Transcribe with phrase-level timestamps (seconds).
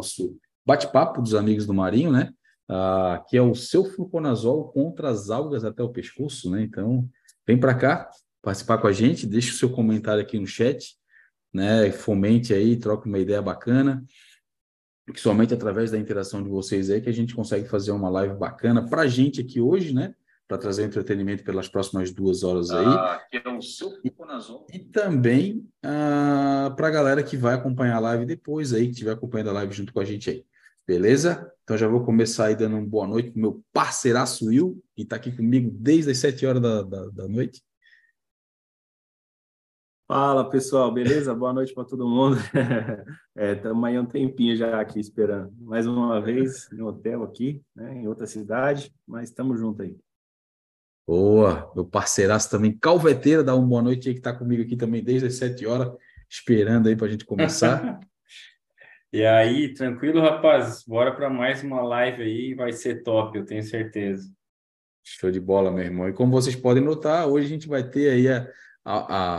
[0.00, 0.36] nosso
[0.66, 2.32] bate-papo dos amigos do Marinho, né?
[2.68, 6.62] Uh, que é o seu fluconazol contra as algas até o pescoço, né?
[6.62, 7.08] Então,
[7.46, 8.08] vem para cá
[8.42, 10.96] participar com a gente, deixe o seu comentário aqui no chat,
[11.52, 11.90] né?
[11.90, 14.04] Fomente aí, troque uma ideia bacana
[15.12, 18.34] que somente através da interação de vocês aí que a gente consegue fazer uma live
[18.34, 20.14] bacana para a gente aqui hoje, né?
[20.50, 22.84] Para trazer entretenimento pelas próximas duas horas aí.
[22.84, 24.12] Ah, que é o seu e,
[24.72, 29.12] e também ah, para a galera que vai acompanhar a live depois aí, que estiver
[29.12, 30.44] acompanhando a live junto com a gente aí.
[30.84, 31.48] Beleza?
[31.62, 35.14] Então já vou começar aí dando uma boa noite para meu parceiraço Will, que está
[35.14, 37.62] aqui comigo desde as sete horas da, da, da noite.
[40.08, 41.32] Fala pessoal, beleza?
[41.32, 42.38] Boa noite para todo mundo.
[43.36, 45.54] Estamos é, aí um tempinho já aqui esperando.
[45.60, 49.96] Mais uma vez no hotel aqui, né, em outra cidade, mas estamos juntos aí.
[51.10, 55.02] Boa, meu parceiraço também, Calveteira, dá uma boa noite aí que está comigo aqui também
[55.02, 55.92] desde as sete horas,
[56.28, 57.98] esperando aí para a gente começar.
[59.12, 60.84] e aí, tranquilo, rapaz?
[60.86, 64.30] Bora para mais uma live aí, vai ser top, eu tenho certeza.
[65.02, 66.08] Show de bola, meu irmão.
[66.08, 68.46] E como vocês podem notar, hoje a gente vai ter aí a
[68.84, 68.94] a,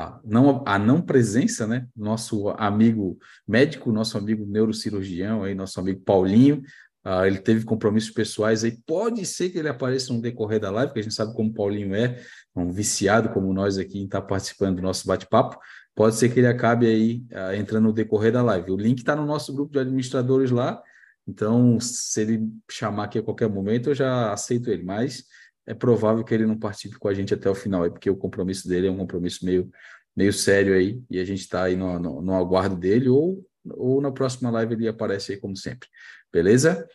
[0.06, 1.88] a, não, a não presença, né?
[1.96, 6.62] Nosso amigo médico, nosso amigo neurocirurgião, aí, nosso amigo Paulinho,
[7.06, 8.78] uh, ele teve compromissos pessoais aí.
[8.86, 11.54] Pode ser que ele apareça no decorrer da live, porque a gente sabe como o
[11.54, 12.22] Paulinho é,
[12.56, 15.58] um viciado como nós aqui em estar tá participando do nosso bate-papo.
[15.96, 18.72] Pode ser que ele acabe aí uh, entrando no decorrer da live.
[18.72, 20.82] O link está no nosso grupo de administradores lá.
[21.28, 24.84] Então, se ele chamar aqui a qualquer momento, eu já aceito ele.
[24.84, 25.26] Mas
[25.66, 28.16] é provável que ele não participe com a gente até o final, é porque o
[28.16, 29.70] compromisso dele é um compromisso meio,
[30.16, 34.02] meio sério aí, e a gente está aí no, no, no, aguardo dele, ou, ou
[34.02, 35.88] na próxima live ele aparece aí como sempre,
[36.32, 36.88] beleza?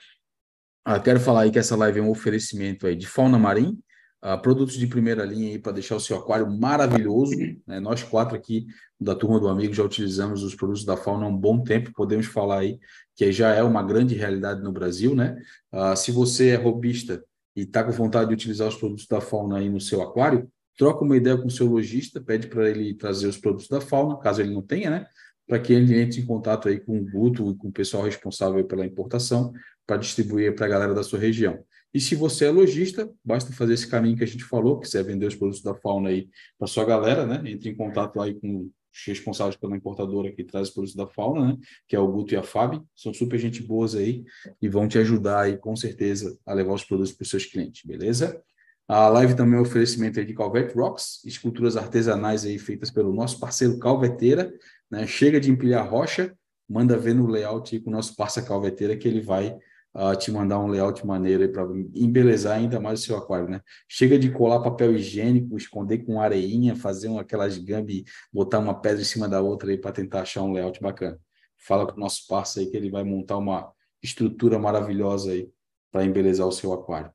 [0.85, 3.79] Ah, quero falar aí que essa live é um oferecimento aí de fauna marim,
[4.23, 7.81] ah, produtos de primeira linha aí para deixar o seu aquário maravilhoso, né?
[7.81, 8.67] Nós quatro aqui
[8.99, 12.27] da turma do amigo já utilizamos os produtos da fauna há um bom tempo, podemos
[12.27, 12.79] falar aí
[13.15, 15.37] que já é uma grande realidade no Brasil, né?
[15.73, 17.23] Ah, se você é robista
[17.55, 21.05] e está com vontade de utilizar os produtos da fauna aí no seu aquário, troca
[21.05, 24.41] uma ideia com o seu lojista, pede para ele trazer os produtos da fauna, caso
[24.41, 25.07] ele não tenha, né?
[25.47, 28.65] Para que ele entre em contato aí com o Guto e com o pessoal responsável
[28.65, 29.53] pela importação
[29.87, 31.59] para distribuir para a galera da sua região.
[31.95, 35.03] E se você é lojista, basta fazer esse caminho que a gente falou, que você
[35.03, 37.43] vender os produtos da fauna aí para sua galera, né?
[37.51, 38.71] Entre em contato aí com
[39.07, 41.59] responsáveis pela importadora que traz os produtos da fauna, né?
[41.87, 42.87] Que é o Guto e a Fábio.
[42.95, 44.25] São super gente boas aí
[44.61, 47.83] e vão te ajudar aí, com certeza, a levar os produtos para os seus clientes,
[47.85, 48.43] beleza?
[48.89, 53.13] A live também é um oferecimento aí de Calvet Rocks, esculturas artesanais aí feitas pelo
[53.13, 54.53] nosso parceiro Calveteira,
[54.91, 55.07] né?
[55.07, 56.37] Chega de empilhar rocha,
[56.69, 59.57] manda ver no layout com o nosso parceiro Calveteira que ele vai
[59.95, 61.65] uh, te mandar um layout maneiro para
[61.95, 63.61] embelezar ainda mais o seu aquário, né?
[63.89, 69.01] Chega de colar papel higiênico, esconder com areinha, fazer um, aquelas gambi, botar uma pedra
[69.01, 71.19] em cima da outra aí para tentar achar um layout bacana.
[71.57, 73.73] Fala com o nosso parceiro aí que ele vai montar uma
[74.03, 75.49] estrutura maravilhosa aí
[75.91, 77.11] para embelezar o seu aquário.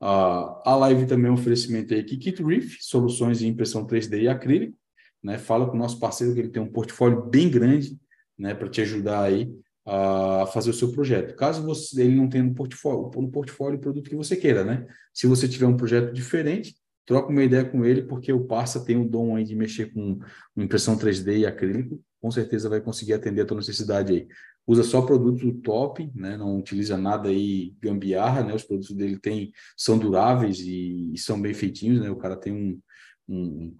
[0.00, 4.28] Uh, a live também é um oferecimento aí Kit Reef, soluções de impressão 3D e
[4.28, 4.76] acrílico,
[5.22, 5.38] né?
[5.38, 7.98] Fala com o nosso parceiro que ele tem um portfólio bem grande,
[8.38, 9.50] né, para te ajudar aí
[9.86, 11.36] a fazer o seu projeto.
[11.36, 14.84] Caso você, ele não tenha no portfólio, no portfólio o produto que você queira, né?
[15.14, 16.74] Se você tiver um projeto diferente,
[17.06, 20.18] troca uma ideia com ele, porque o Parça tem o dom aí de mexer com
[20.56, 24.28] impressão 3D e acrílico, com certeza vai conseguir atender a tua necessidade aí.
[24.66, 26.36] Usa só produto top, né?
[26.36, 28.52] Não utiliza nada aí gambiarra, né?
[28.52, 32.10] Os produtos dele tem, são duráveis e, e são bem feitinhos, né?
[32.10, 32.80] O cara tem um,
[33.28, 33.74] um,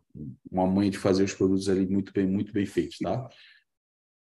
[0.50, 3.28] uma manha de fazer os produtos ali muito bem, muito bem feitos, tá?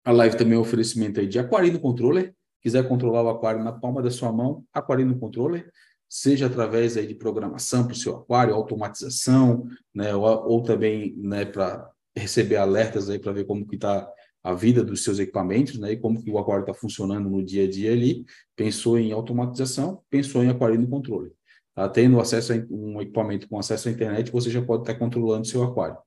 [0.04, 2.34] A live também é um oferecimento aí de Aquarino Controller.
[2.62, 5.72] Quiser controlar o aquário na palma da sua mão, Aquarino Controller,
[6.08, 11.46] seja através aí de programação para o seu aquário, automatização, né, ou, ou também né,
[11.46, 14.08] para receber alertas aí para ver como que está
[14.44, 17.64] a vida dos seus equipamentos, né, e como que o aquário está funcionando no dia
[17.64, 18.26] a dia ali.
[18.56, 21.32] Pensou em automatização, pensou em Aquarino Controller.
[21.76, 21.88] Tá?
[21.90, 25.48] Tendo acesso a um equipamento com acesso à internet, você já pode estar tá controlando
[25.48, 25.98] seu aquário.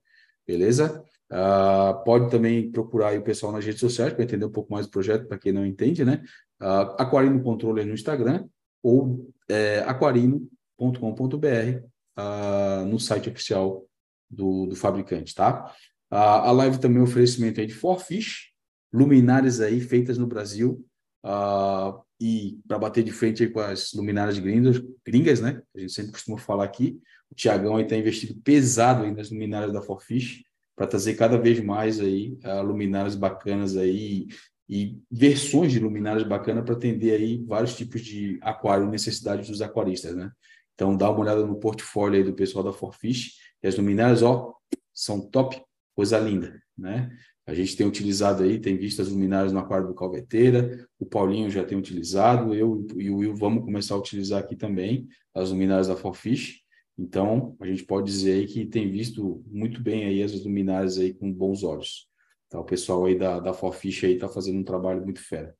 [0.47, 1.03] Beleza?
[1.31, 4.91] Uh, pode também procurar o pessoal nas redes sociais para entender um pouco mais do
[4.91, 6.21] projeto, para quem não entende, né?
[6.61, 8.47] Uh, Aquarino Controller no Instagram
[8.85, 10.47] ou é, aquarino.com.br
[10.79, 13.83] uh, ah, no site oficial
[14.29, 15.73] do, do fabricante, tá?
[16.11, 18.51] Uh, a live também é um oferecimento aí de Forfish,
[18.93, 20.85] luminárias aí feitas no Brasil
[21.25, 25.61] uh, e para bater de frente com as luminárias gringas, gringas, né?
[25.75, 26.99] A gente sempre costuma falar aqui.
[27.29, 30.43] O Tiagão está investido pesado aí nas luminárias da Forfish
[30.75, 34.27] para trazer cada vez mais aí uh, luminárias bacanas aí
[34.67, 40.15] e versões de luminárias bacanas para atender aí vários tipos de aquário necessidades dos aquaristas,
[40.15, 40.31] né?
[40.73, 44.53] Então dá uma olhada no portfólio aí do pessoal da Forfish, e as luminárias, ó,
[44.93, 45.61] são top,
[45.95, 47.09] coisa linda, né?
[47.47, 51.49] A gente tem utilizado aí, tem visto as luminárias no aquário do Calveteira, o Paulinho
[51.49, 55.87] já tem utilizado, eu e o Will vamos começar a utilizar aqui também as luminárias
[55.87, 56.61] da Forfish.
[56.97, 61.13] Então, a gente pode dizer aí que tem visto muito bem aí as luminárias aí
[61.13, 62.07] com bons olhos.
[62.49, 62.59] Tá?
[62.59, 65.55] O pessoal aí da, da Forfish aí está fazendo um trabalho muito fera.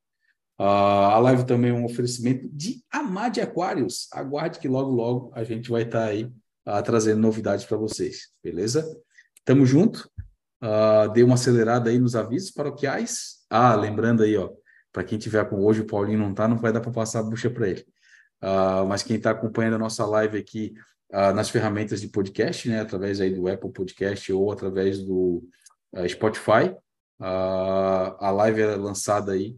[0.59, 4.07] Uh, a live também é um oferecimento de Amade Aquários.
[4.11, 8.29] Aguarde que logo, logo a gente vai estar tá aí uh, trazendo novidades para vocês,
[8.41, 8.85] beleza?
[9.43, 10.09] Tamo junto.
[10.61, 13.45] Uh, uma acelerada aí nos avisos paroquiais.
[13.49, 14.49] Ah, lembrando aí, ó,
[14.91, 17.23] para quem tiver com hoje, o Paulinho não tá, não vai dar para passar a
[17.23, 17.85] bucha para ele.
[18.41, 20.73] Uh, mas quem está acompanhando a nossa live aqui
[21.11, 25.43] uh, nas ferramentas de podcast, né, através aí do Apple Podcast ou através do
[26.09, 26.75] Spotify,
[27.17, 29.55] a live é lançada aí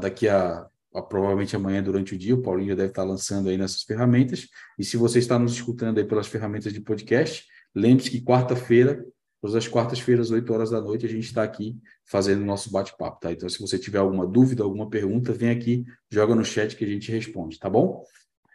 [0.00, 2.36] daqui a, a, provavelmente amanhã durante o dia.
[2.36, 4.46] O Paulinho já deve estar lançando aí nessas ferramentas.
[4.78, 7.44] E se você está nos escutando aí pelas ferramentas de podcast,
[7.74, 9.04] lembre-se que quarta-feira
[9.40, 13.20] Todas as quartas-feiras, 8 horas da noite, a gente está aqui fazendo o nosso bate-papo,
[13.20, 13.30] tá?
[13.30, 16.88] Então, se você tiver alguma dúvida, alguma pergunta, vem aqui, joga no chat que a
[16.88, 18.04] gente responde, tá bom?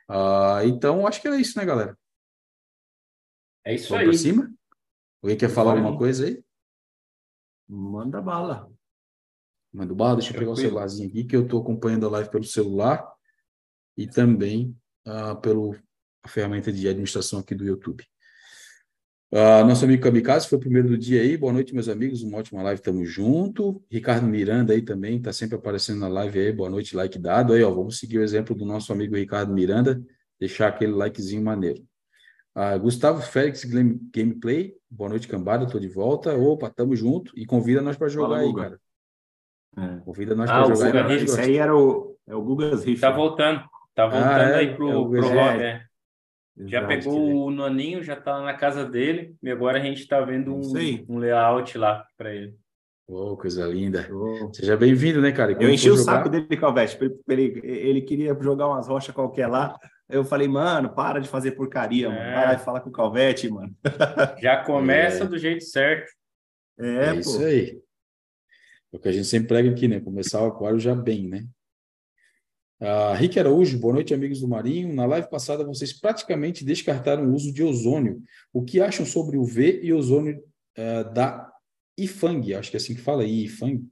[0.09, 1.97] Uh, então, acho que é isso, né, galera?
[3.65, 4.18] É isso Vamos aí.
[4.18, 4.53] Cima?
[5.21, 6.44] Alguém quer falar alguma coisa aí?
[7.68, 8.69] Manda bala.
[9.71, 12.44] Manda bala, deixa eu pegar o celularzinho aqui, que eu estou acompanhando a live pelo
[12.44, 13.09] celular
[13.97, 14.77] e também
[15.07, 15.75] uh, pelo
[16.24, 18.06] a ferramenta de administração aqui do YouTube.
[19.33, 21.35] Uh, nosso amigo Kamikaze foi o primeiro do dia aí.
[21.35, 22.21] Boa noite, meus amigos.
[22.21, 23.83] Uma ótima live, tamo junto.
[23.89, 26.51] Ricardo Miranda aí também, tá sempre aparecendo na live aí.
[26.51, 27.71] Boa noite, like dado aí, ó.
[27.71, 30.00] Vamos seguir o exemplo do nosso amigo Ricardo Miranda,
[30.39, 31.81] deixar aquele likezinho maneiro.
[32.56, 36.38] Uh, Gustavo Félix Gameplay, boa noite, cambada, tô de volta.
[36.38, 38.79] Opa, tamo junto e convida nós para jogar Fala, aí, cara.
[39.75, 40.00] É.
[40.06, 41.24] Convida nós ah, para jogar aí.
[41.24, 43.01] Esse aí era o, é o Gugas Riff.
[43.01, 43.63] Tá voltando,
[43.95, 45.93] tá voltando ah, é, aí pro, é pro Rock, é.
[46.65, 50.53] Já pegou o noninho, já tá na casa dele, e agora a gente está vendo
[50.53, 50.61] um,
[51.09, 52.55] um layout lá para ele.
[53.07, 54.07] Oh, coisa linda.
[54.11, 54.53] Oh.
[54.53, 55.51] Seja bem-vindo, né, cara?
[55.51, 56.17] Eu enchi o jogar...
[56.17, 56.97] saco dele, Calvete.
[57.27, 59.77] Ele, ele queria jogar umas rochas qualquer lá.
[60.07, 62.09] Eu falei, mano, para de fazer porcaria, é.
[62.09, 62.21] mano.
[62.21, 63.75] Vai lá e fala com o Calvete, mano.
[64.41, 65.27] Já começa é.
[65.27, 66.11] do jeito certo.
[66.79, 67.81] É, é isso aí.
[68.91, 70.00] É o que a gente sempre prega aqui, né?
[70.00, 71.45] Começar o aquário já bem, né?
[72.81, 74.94] Uh, Rick Araújo, boa noite, amigos do Marinho.
[74.94, 78.22] Na live passada, vocês praticamente descartaram o uso de ozônio.
[78.52, 80.42] O que acham sobre o V e ozônio
[80.78, 81.50] uh, da
[81.98, 82.56] IFANG?
[82.56, 83.86] Acho que é assim que fala, IFANG.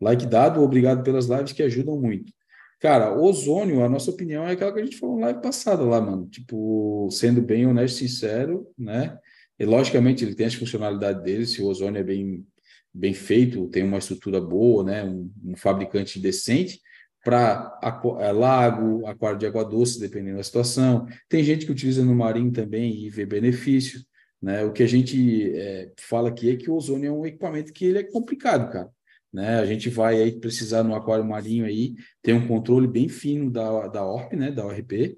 [0.00, 2.32] Like dado, obrigado pelas lives que ajudam muito.
[2.80, 6.00] Cara, ozônio, a nossa opinião é aquela que a gente falou na live passada lá,
[6.00, 6.26] mano.
[6.26, 9.16] Tipo, sendo bem honesto e sincero, né?
[9.58, 12.46] E logicamente ele tem as funcionalidades dele, se o ozônio é bem,
[12.92, 15.04] bem feito, tem uma estrutura boa, né?
[15.04, 16.80] Um, um fabricante decente
[17.24, 17.78] para
[18.20, 21.06] é, lago, aquário de água doce, dependendo da situação.
[21.28, 24.00] Tem gente que utiliza no marinho também e vê benefício.
[24.40, 24.64] Né?
[24.64, 27.84] O que a gente é, fala aqui é que o ozônio é um equipamento que
[27.84, 28.90] ele é complicado, cara.
[29.32, 29.60] Né?
[29.60, 33.86] A gente vai aí precisar no aquário marinho aí ter um controle bem fino da,
[33.86, 34.50] da ORP, né?
[34.50, 35.16] da ORP.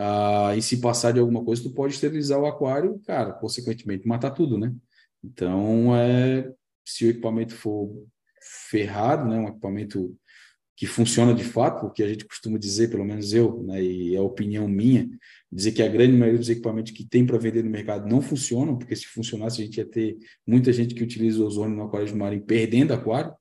[0.00, 4.30] Ah, e se passar de alguma coisa, tu pode esterilizar o aquário, cara, consequentemente matar
[4.30, 4.72] tudo, né?
[5.24, 6.48] Então, é,
[6.84, 8.06] se o equipamento for
[8.70, 10.16] ferrado, né, um equipamento
[10.78, 14.20] que funciona de fato, porque a gente costuma dizer, pelo menos eu, né, e é
[14.20, 15.10] opinião minha,
[15.50, 18.78] dizer que a grande maioria dos equipamentos que tem para vender no mercado não funcionam,
[18.78, 20.16] porque se funcionasse a gente ia ter
[20.46, 23.34] muita gente que utiliza o ozônio no aquário de marinho perdendo aquário,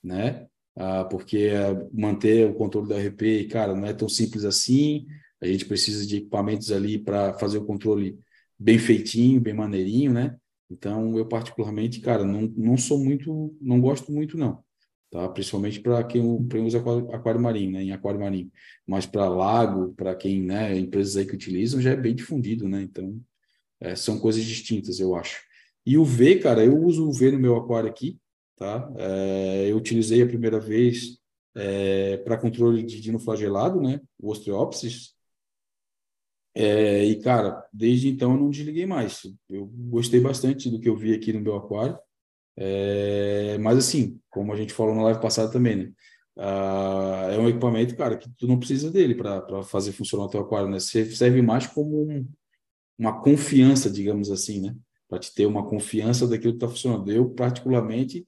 [0.00, 0.46] né?
[0.76, 1.50] Ah, porque
[1.92, 5.06] manter o controle da RP, cara, não é tão simples assim.
[5.42, 8.16] A gente precisa de equipamentos ali para fazer o controle
[8.56, 10.36] bem feitinho, bem maneirinho, né?
[10.70, 14.64] Então, eu particularmente, cara, não, não sou muito, não gosto muito, não
[15.10, 15.28] tá?
[15.28, 16.22] Principalmente para quem,
[16.64, 17.82] usa aquário, aquário, marinho, né?
[17.82, 18.50] Em aquário marinho.
[18.86, 20.76] Mas para lago, para quem, né?
[20.78, 22.82] Empresas aí que utilizam, já é bem difundido, né?
[22.82, 23.20] Então,
[23.80, 25.42] é, são coisas distintas, eu acho.
[25.84, 28.18] E o V, cara, eu uso o V no meu aquário aqui,
[28.56, 28.92] tá?
[28.98, 31.18] É, eu utilizei a primeira vez
[31.54, 34.00] é, para controle de dinoflagelado, né?
[34.18, 35.14] O Ostreopsis.
[36.54, 39.22] É, e, cara, desde então eu não desliguei mais.
[39.48, 41.98] Eu gostei bastante do que eu vi aqui no meu aquário.
[42.56, 45.92] É, mas assim, como a gente falou na live passada também, né?
[46.38, 50.40] Ah, é um equipamento, cara, que tu não precisa dele para fazer funcionar o teu
[50.40, 50.78] aquário, né?
[50.80, 52.28] Serve mais como um,
[52.98, 54.74] uma confiança, digamos assim, né?
[55.08, 57.10] Para te ter uma confiança daquilo que está funcionando.
[57.10, 58.26] Eu, particularmente,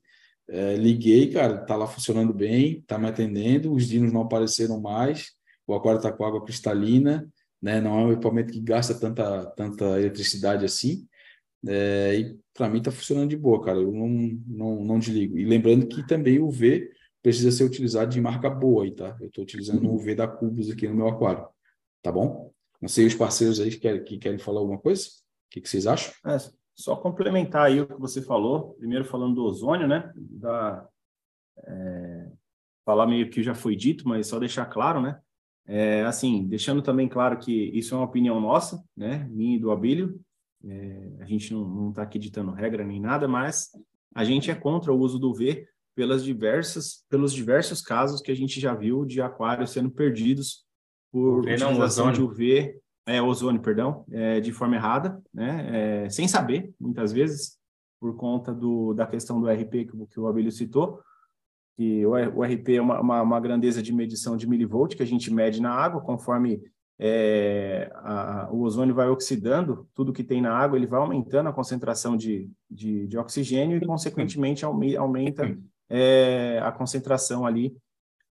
[0.48, 5.32] é, liguei, cara, tá lá funcionando bem, tá me atendendo, os dinos não apareceram mais,
[5.66, 7.28] o aquário está com água cristalina,
[7.60, 7.80] né?
[7.80, 11.06] Não é um equipamento que gasta tanta, tanta eletricidade assim.
[11.66, 13.78] É, e para mim está funcionando de boa, cara.
[13.78, 14.08] Eu não,
[14.46, 15.38] não, não desligo.
[15.38, 16.90] E lembrando que também o V
[17.22, 19.16] precisa ser utilizado de marca boa aí, tá?
[19.20, 21.46] Eu estou utilizando o V da Cubos aqui no meu aquário.
[22.02, 22.52] Tá bom?
[22.80, 25.08] Não sei os parceiros aí que querem, que querem falar alguma coisa?
[25.08, 26.12] O que, que vocês acham?
[26.26, 26.36] É,
[26.76, 30.12] só complementar aí o que você falou, primeiro falando do ozônio, né?
[30.14, 30.86] Da,
[31.66, 32.30] é,
[32.84, 35.20] falar meio que já foi dito, mas só deixar claro, né?
[35.66, 39.28] É, assim, deixando também claro que isso é uma opinião nossa, né?
[39.30, 40.18] Minha e do Abílio.
[40.64, 43.70] É, a gente não está aqui ditando regra nem nada, mas
[44.14, 48.36] a gente é contra o uso do V pelas diversas, pelos diversos casos que a
[48.36, 50.64] gente já viu de aquários sendo perdidos
[51.10, 56.04] por UV utilização não, de UV, é, ozônio, perdão, é, de forma errada, né?
[56.04, 57.58] É, sem saber, muitas vezes,
[57.98, 61.00] por conta do, da questão do RP que, que o Abílio citou,
[61.76, 65.32] que o RP é uma, uma, uma, grandeza de medição de milivolt que a gente
[65.32, 66.60] mede na água, conforme
[66.98, 71.52] é, a, o ozônio vai oxidando tudo que tem na água, ele vai aumentando a
[71.52, 75.56] concentração de, de, de oxigênio e, consequentemente, aumenta
[75.88, 77.76] é, a concentração ali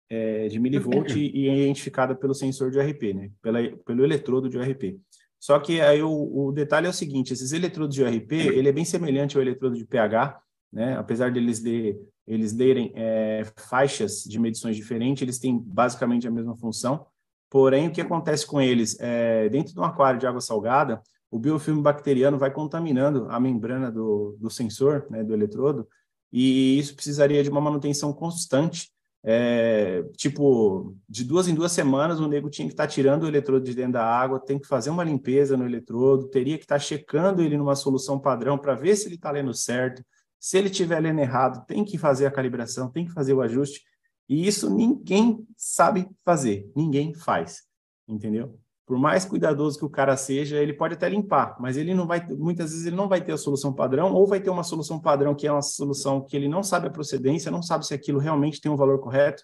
[0.09, 3.31] é, de milivolt e é identificada pelo sensor de RP, né?
[3.41, 4.99] Pela, pelo eletrodo de RP.
[5.39, 8.73] Só que aí o, o, detalhe é o seguinte, esses eletrodos de RP, ele é
[8.73, 10.37] bem semelhante ao eletrodo de pH,
[10.73, 10.97] né?
[10.97, 11.97] Apesar deles ler
[12.29, 17.07] eles lerem é, faixas de medições diferentes, eles têm basicamente a mesma função.
[17.49, 18.97] Porém, o que acontece com eles?
[18.99, 21.01] É, dentro de um aquário de água salgada,
[21.31, 25.87] o biofilme bacteriano vai contaminando a membrana do, do sensor, né, do eletrodo,
[26.31, 28.91] e isso precisaria de uma manutenção constante.
[29.21, 33.27] É, tipo, de duas em duas semanas, o nego tinha que estar tá tirando o
[33.27, 36.75] eletrodo de dentro da água, tem que fazer uma limpeza no eletrodo, teria que estar
[36.75, 40.03] tá checando ele numa solução padrão para ver se ele está lendo certo,
[40.39, 43.83] se ele estiver lendo errado, tem que fazer a calibração, tem que fazer o ajuste.
[44.29, 47.63] E isso ninguém sabe fazer, ninguém faz,
[48.07, 48.59] entendeu?
[48.85, 52.25] Por mais cuidadoso que o cara seja, ele pode até limpar, mas ele não vai,
[52.27, 55.35] muitas vezes ele não vai ter a solução padrão, ou vai ter uma solução padrão
[55.35, 58.61] que é uma solução que ele não sabe a procedência, não sabe se aquilo realmente
[58.61, 59.43] tem um valor correto.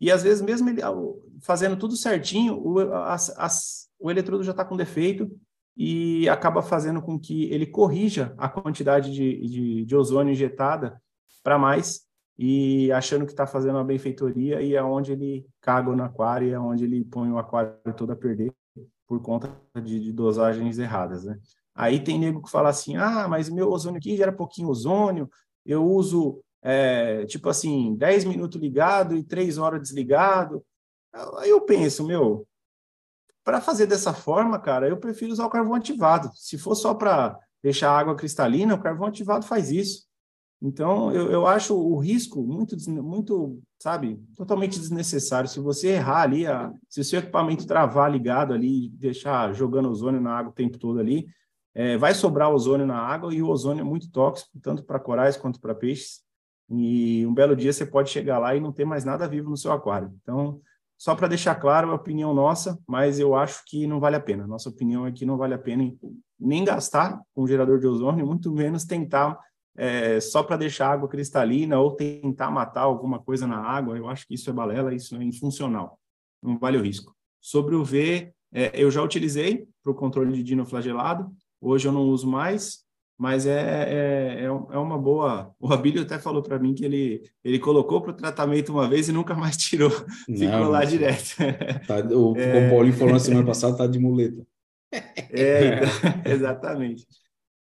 [0.00, 0.80] E às vezes, mesmo ele
[1.42, 5.30] fazendo tudo certinho, o, as, as, o eletrodo já está com defeito,
[5.76, 11.00] e acaba fazendo com que ele corrija a quantidade de, de, de ozônio injetada
[11.42, 12.02] para mais
[12.44, 16.50] e achando que está fazendo uma benfeitoria e é onde ele caga no aquário e
[16.50, 18.52] é onde ele põe o aquário todo a perder
[19.06, 21.38] por conta de, de dosagens erradas, né?
[21.72, 25.30] Aí tem nego que fala assim, ah, mas meu ozônio aqui gera pouquinho ozônio,
[25.64, 30.64] eu uso, é, tipo assim, 10 minutos ligado e 3 horas desligado.
[31.38, 32.44] Aí eu penso, meu,
[33.44, 36.28] para fazer dessa forma, cara, eu prefiro usar o carvão ativado.
[36.34, 40.10] Se for só para deixar a água cristalina, o carvão ativado faz isso.
[40.62, 45.50] Então, eu, eu acho o risco muito, muito, sabe, totalmente desnecessário.
[45.50, 50.20] Se você errar ali, a, se o seu equipamento travar ligado ali, deixar jogando ozônio
[50.20, 51.26] na água o tempo todo ali,
[51.74, 55.36] é, vai sobrar ozônio na água e o ozônio é muito tóxico, tanto para corais
[55.36, 56.20] quanto para peixes.
[56.70, 59.56] E um belo dia você pode chegar lá e não ter mais nada vivo no
[59.56, 60.14] seu aquário.
[60.22, 60.60] Então,
[60.96, 64.20] só para deixar claro, é a opinião nossa, mas eu acho que não vale a
[64.20, 64.46] pena.
[64.46, 65.92] Nossa opinião é que não vale a pena
[66.38, 69.36] nem gastar com gerador de ozônio, muito menos tentar
[69.76, 73.96] é, só para deixar água cristalina ou tentar matar alguma coisa na água.
[73.96, 75.98] Eu acho que isso é balela, isso é infuncional.
[76.42, 77.14] Não vale o risco.
[77.40, 81.32] Sobre o V, é, eu já utilizei para o controle de dinoflagelado.
[81.60, 82.80] Hoje eu não uso mais,
[83.18, 85.54] mas é, é, é, é uma boa.
[85.58, 89.08] O Abílio até falou para mim que ele, ele colocou para o tratamento uma vez
[89.08, 91.36] e nunca mais tirou, ficou lá direto.
[91.86, 92.66] Tá, o, é...
[92.66, 94.44] o Paulinho falou na semana passada, tá de muleta.
[95.30, 95.88] É, então,
[96.32, 97.06] exatamente.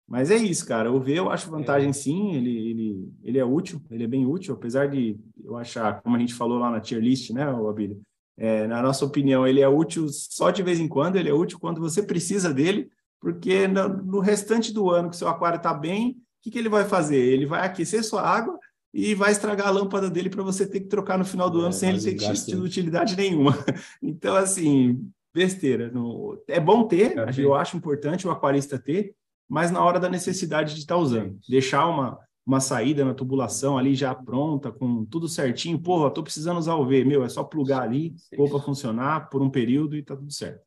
[0.09, 0.91] Mas é isso, cara.
[0.91, 4.55] O V eu acho vantagem sim, ele, ele, ele é útil, ele é bem útil,
[4.55, 8.01] apesar de eu achar, como a gente falou lá na tier list, né, Abílio?
[8.37, 11.59] É, na nossa opinião, ele é útil só de vez em quando, ele é útil
[11.59, 12.89] quando você precisa dele,
[13.21, 16.69] porque no, no restante do ano que seu aquário está bem, o que, que ele
[16.69, 17.19] vai fazer?
[17.19, 18.59] Ele vai aquecer sua água
[18.95, 21.65] e vai estragar a lâmpada dele para você ter que trocar no final do é,
[21.65, 23.53] ano sem ele ter tido utilidade nenhuma.
[24.01, 25.91] Então, assim, besteira.
[25.91, 26.41] No...
[26.49, 29.15] É bom ter, é, eu acho importante o aquarista ter,
[29.49, 31.39] mas na hora da necessidade de estar tá usando.
[31.49, 35.81] Deixar uma, uma saída na tubulação ali já pronta, com tudo certinho.
[35.81, 37.05] Porra, tô precisando usar o V.
[37.05, 40.63] Meu, é só plugar ali, pôr para funcionar por um período e tá tudo certo.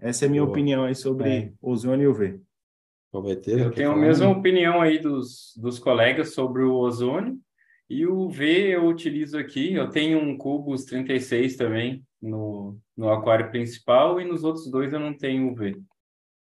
[0.00, 0.50] Essa é a minha Boa.
[0.50, 1.52] opinião aí sobre é.
[1.62, 2.40] ozônio e UV.
[3.46, 7.38] Eu tenho a mesma opinião aí dos, dos colegas sobre o ozônio.
[7.88, 13.50] E o V eu utilizo aqui, eu tenho um Cubus 36 também no, no aquário
[13.50, 15.78] principal e nos outros dois eu não tenho UV.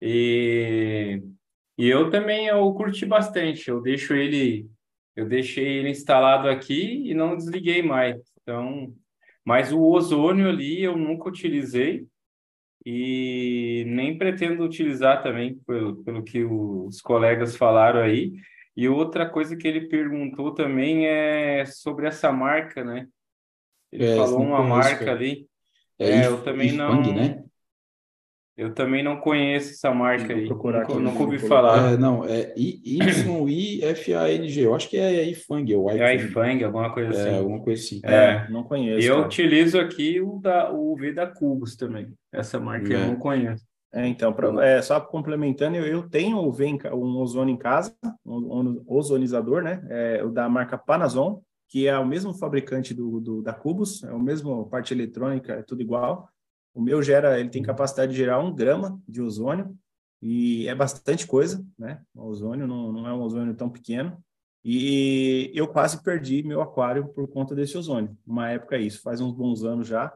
[0.00, 1.22] E,
[1.76, 4.68] e eu também eu curti bastante, eu deixo ele,
[5.16, 8.16] eu deixei ele instalado aqui e não desliguei mais.
[8.42, 8.94] Então,
[9.44, 12.06] mas o ozônio ali eu nunca utilizei
[12.86, 18.32] e nem pretendo utilizar também, pelo, pelo que os colegas falaram aí.
[18.76, 23.06] E outra coisa que ele perguntou também é sobre essa marca, né?
[23.90, 25.48] Ele é, falou uma marca ali.
[25.98, 27.00] É, é eu também não.
[27.00, 27.44] né?
[28.56, 30.46] Eu também não conheço essa marca aí.
[30.46, 31.92] procurar nunca, aqui nunca ouvi falar.
[31.92, 34.60] É, não, é Y-I-F-A-N-G.
[34.64, 36.28] Eu acho que é ifang, é o É ifang.
[36.52, 37.38] iFang, alguma coisa É, assim.
[37.38, 38.00] alguma coisa assim.
[38.04, 38.48] É.
[38.50, 39.06] Não conheço.
[39.06, 39.26] Eu cara.
[39.26, 42.12] utilizo aqui o, da, o V da Cubos também.
[42.32, 43.06] Essa marca eu É.
[43.06, 43.64] não conheço.
[43.92, 47.54] É, então, pra- é, só complementando, eu, eu tenho o V em ca- um ozônio
[47.54, 47.94] em casa,
[48.26, 49.84] um, um ozonizador, né?
[49.88, 54.12] É, o da marca Panasonic, que é o mesmo fabricante do, do- da Cubus, é
[54.12, 56.28] o mesmo parte eletrônica, é tudo igual.
[56.74, 59.78] O meu gera, ele tem capacidade de gerar um grama de ozônio
[60.20, 62.02] e é bastante coisa, né?
[62.12, 64.18] O ozônio não, não é um ozônio tão pequeno.
[64.64, 68.16] E eu quase perdi meu aquário por conta desse ozônio.
[68.26, 70.12] Uma época isso, faz uns bons anos já,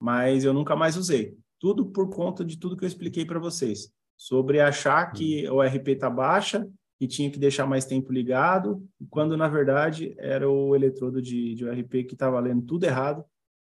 [0.00, 1.36] mas eu nunca mais usei.
[1.60, 3.92] Tudo por conta de tudo que eu expliquei para vocês.
[4.16, 6.66] Sobre achar que o RP tá baixa
[6.98, 11.64] e tinha que deixar mais tempo ligado, quando na verdade era o eletrodo de, de
[11.64, 13.24] ORP que estava lendo tudo errado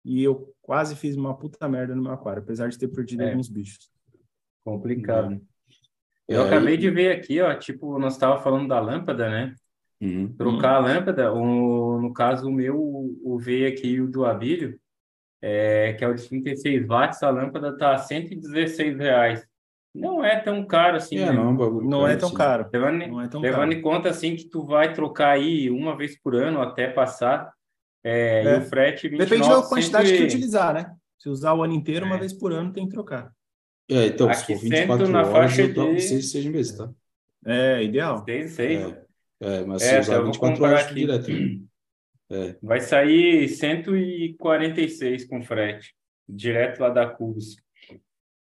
[0.04, 3.30] e eu quase fiz uma puta merda no meu aquário, apesar de ter perdido É.
[3.30, 3.90] alguns bichos.
[4.64, 5.42] Complicado.
[6.30, 9.56] É, Eu acabei e- de ver aqui, ó, tipo, nós estávamos falando da lâmpada, né?
[10.02, 10.34] Uhum.
[10.36, 14.80] Trocar a lâmpada, o, no caso o meu, o V aqui, o do Abílio,
[15.42, 19.46] é, que é o de 36 watts, a lâmpada tá 116 reais.
[19.94, 21.34] Não é tão caro assim, É, né?
[21.34, 22.38] não é bagulho Não é tão assim.
[22.38, 22.70] caro.
[22.72, 23.74] Levando, Não é tão levando caro.
[23.74, 27.52] em conta assim que tu vai trocar aí uma vez por ano até passar,
[28.04, 28.56] é, É.
[28.56, 30.96] e o frete 29, Depende da quantidade que cento e- utilizar, né?
[31.18, 32.20] Se usar o ano inteiro, uma É.
[32.20, 33.32] vez por ano tem que trocar.
[33.90, 36.46] É, então, se Aqui for 24 cento na horas, faixa eu toco de- 6, 6
[36.46, 36.90] meses, tá?
[37.46, 38.24] É, ideal.
[38.26, 38.80] Seis, seis.
[38.80, 39.06] É,
[39.42, 40.96] é, mas É, se usar eu vou 24 comprar horas aqui.
[40.96, 41.30] direto.
[42.30, 42.56] né?
[42.64, 45.94] Vai sair 146 com frete,
[46.28, 47.58] direto lá da Cubos.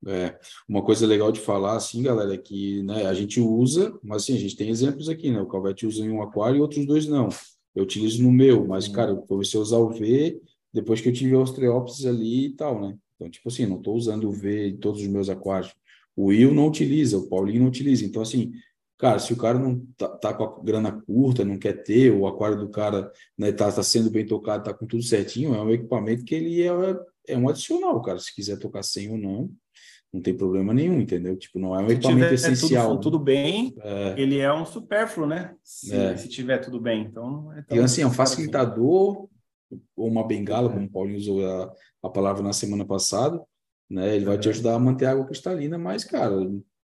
[0.07, 0.35] É,
[0.67, 4.35] uma coisa legal de falar, assim, galera, é que né, a gente usa, mas assim,
[4.35, 5.39] a gente tem exemplos aqui, né?
[5.39, 7.29] O Calvete usa em um aquário e outros dois não.
[7.75, 8.93] Eu utilizo no meu, mas, Uhum.
[8.93, 10.41] cara, eu comecei a usar o V
[10.73, 12.97] depois que eu tive os Ostreopsis ali e tal, né?
[13.15, 15.73] Então, tipo assim, não estou usando o V em todos os meus aquários.
[16.15, 18.03] O Will não utiliza, o Paulinho não utiliza.
[18.05, 18.51] Então, assim,
[18.97, 22.25] cara, se o cara não tá, tá com a grana curta, não quer ter, o
[22.27, 25.71] aquário do cara né, tá, tá sendo bem tocado, tá com tudo certinho, é um
[25.71, 26.69] equipamento que ele é,
[27.27, 28.19] é um adicional, cara.
[28.19, 29.49] Se quiser tocar sem ou não,
[30.13, 31.37] não tem problema nenhum, entendeu?
[31.37, 32.89] Tipo, não é um Se equipamento essencial.
[32.91, 35.55] tudo, tudo bem, É, ele é um supérfluo, né?
[35.63, 36.17] Se, É.
[36.17, 37.03] se tiver tudo bem.
[37.03, 39.27] Então, é e assim, é um facilitador,
[39.95, 40.73] ou uma bengala, É.
[40.73, 41.71] como o Paulinho usou a,
[42.03, 43.41] a palavra na semana passada,
[43.89, 44.15] né?
[44.15, 44.51] Ele vai te É.
[44.51, 46.35] ajudar a manter a água cristalina, mas, cara,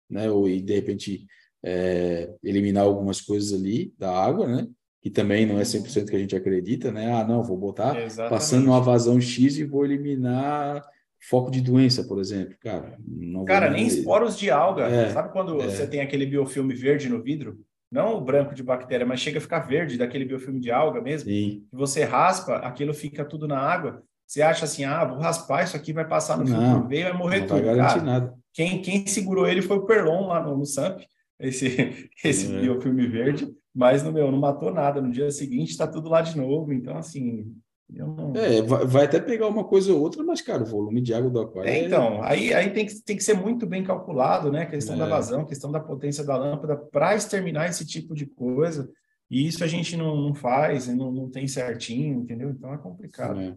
[0.09, 0.29] né?
[0.31, 1.25] Ou, e de repente
[1.65, 4.67] é, eliminar algumas coisas ali da água, né?
[5.01, 7.11] Que também não é 100% que a gente acredita, né?
[7.11, 7.99] Ah, não, vou botar.
[8.01, 8.29] Exatamente.
[8.29, 10.81] passando uma vazão X e vou eliminar
[11.29, 12.55] foco de doença, por exemplo.
[12.61, 14.83] Cara, não Cara, nem esporos de alga.
[14.83, 15.65] É, Sabe quando é.
[15.69, 17.59] você tem aquele biofilme verde no vidro?
[17.91, 21.29] Não o branco de bactéria, mas chega a ficar verde daquele biofilme de alga mesmo.
[21.29, 21.63] Sim.
[21.69, 24.03] que você raspa, aquilo fica tudo na água.
[24.25, 27.03] Você acha assim, ah, vou raspar, isso aqui vai passar no Não, filtro V e
[27.03, 27.65] vai morrer Não vai tudo.
[27.65, 28.33] garantir Cara, nada.
[28.53, 30.99] quem, quem segurou ele foi o Perlon lá no, no SAMP,
[31.39, 32.59] esse, esse É.
[32.59, 34.99] biofilme verde, mas no meu, não matou nada.
[35.01, 36.73] No dia seguinte está tudo lá de novo.
[36.73, 37.55] Então, assim,
[37.89, 38.35] não.
[38.35, 41.29] É, vai, vai até pegar uma coisa ou outra, mas, cara, o volume de água
[41.29, 44.63] do aquário É, então, aí, aí tem, que, tem que ser muito bem calculado, né?
[44.63, 44.99] A questão É.
[44.99, 48.89] da vazão, questão da potência da lâmpada para exterminar esse tipo de coisa.
[49.29, 52.49] E isso a gente não, não faz, não, não tem certinho, entendeu?
[52.49, 53.39] Então é complicado.
[53.39, 53.55] É.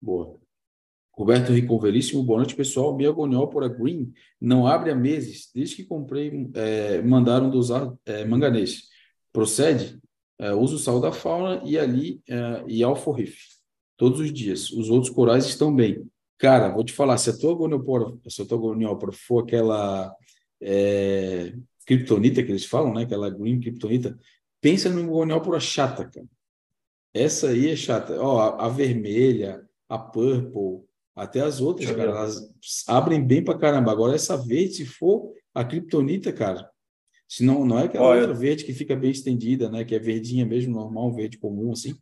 [0.00, 0.36] Boa.
[1.14, 2.96] Roberto Ricon Veríssimo, boa noite, pessoal.
[2.96, 8.88] Minha Goniopora Green não abre há meses, desde que comprei, é, mandaram dosar é, manganês.
[9.32, 10.01] Procede?
[10.42, 13.38] É, uso sal da fauna e ali é, e alforrif
[13.96, 14.72] todos os dias.
[14.72, 16.04] Os outros corais estão bem.
[16.36, 20.12] Cara, vou te falar, se a tua Goniopora, se a tua Goniopora for aquela
[20.60, 21.54] é,
[21.86, 23.02] kryptonita que eles falam, né?
[23.04, 24.18] Aquela green kryptonita,
[24.60, 26.26] pensa numa Goniopora chata, cara.
[27.14, 28.20] Essa aí é chata.
[28.20, 32.52] Ó, a, a vermelha, a purple, até as outras, cara, elas
[32.88, 33.92] abrem bem pra caramba.
[33.92, 36.68] Agora, essa verde, se for a kryptonita, cara,
[37.32, 39.84] se não, não é aquela eu- outra verde que fica bem estendida, né?
[39.86, 41.94] Que é verdinha mesmo, normal, verde comum, assim.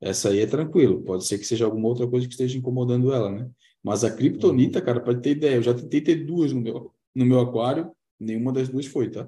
[0.00, 1.02] Essa aí é tranquilo.
[1.02, 3.50] Pode ser que seja alguma outra coisa que esteja incomodando ela, né?
[3.82, 7.24] Mas a kryptonita, cara, para ter ideia, eu já tentei ter duas no meu, no
[7.24, 9.26] meu aquário, nenhuma das duas foi, tá?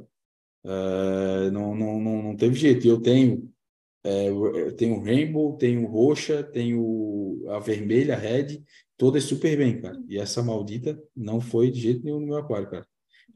[0.64, 2.86] É, não, não, não, não teve jeito.
[2.86, 3.50] Eu tenho,
[4.04, 8.62] é, eu tenho rainbow, tenho roxa, tenho a vermelha, a red,
[8.98, 9.98] todas super bem, cara.
[10.08, 12.86] E essa maldita não foi de jeito nenhum no meu aquário, cara.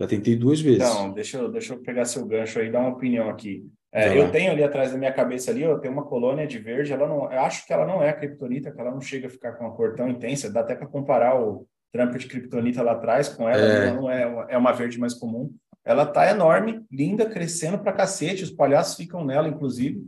[0.03, 0.83] Já tentei duas vezes.
[0.89, 3.65] Então, deixa eu, deixa eu pegar seu gancho aí e dar uma opinião aqui.
[3.95, 6.93] É, eu tenho ali atrás da minha cabeça ali, eu tenho uma colônia de verde,
[6.93, 9.31] ela não, eu acho que ela não é a kryptonita, que ela não chega a
[9.31, 12.93] ficar com uma cor tão intensa, dá até para comparar o trampo de kryptonita lá
[12.93, 13.87] atrás com ela, É.
[13.89, 15.53] ela não é, uma- é uma verde mais comum.
[15.85, 20.03] Ela tá enorme, linda, crescendo pra cacete, os palhaços ficam nela, inclusive.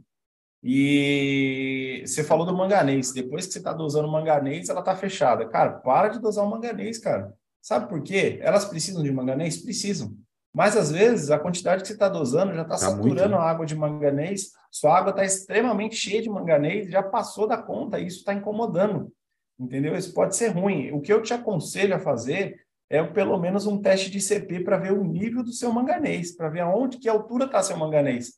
[0.63, 5.47] E você falou do manganês, depois que você tá dosando manganês, ela tá fechada.
[5.47, 7.33] Cara, para de dosar o manganês, cara.
[7.65, 8.39] Sabe por quê?
[8.43, 9.57] Elas precisam de manganês?
[9.57, 10.15] Precisam.
[10.53, 13.37] Mas às vezes a quantidade que você está dosando já está tá saturando muito, né?
[13.37, 17.99] a água de manganês, sua água está extremamente cheia de manganês, já passou da conta,
[17.99, 19.11] e isso está incomodando.
[19.59, 19.97] Entendeu?
[19.97, 20.93] Isso pode ser ruim.
[20.93, 24.77] O que eu te aconselho a fazer é pelo menos um teste de CP para
[24.77, 28.35] ver o nível do seu manganês, para ver aonde, que altura está seu manganês.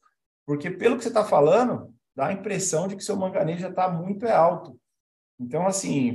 [0.46, 3.90] Porque pelo que você está falando, dá a impressão de que seu manganês já está
[3.90, 4.78] muito alto.
[5.40, 6.14] Então, assim,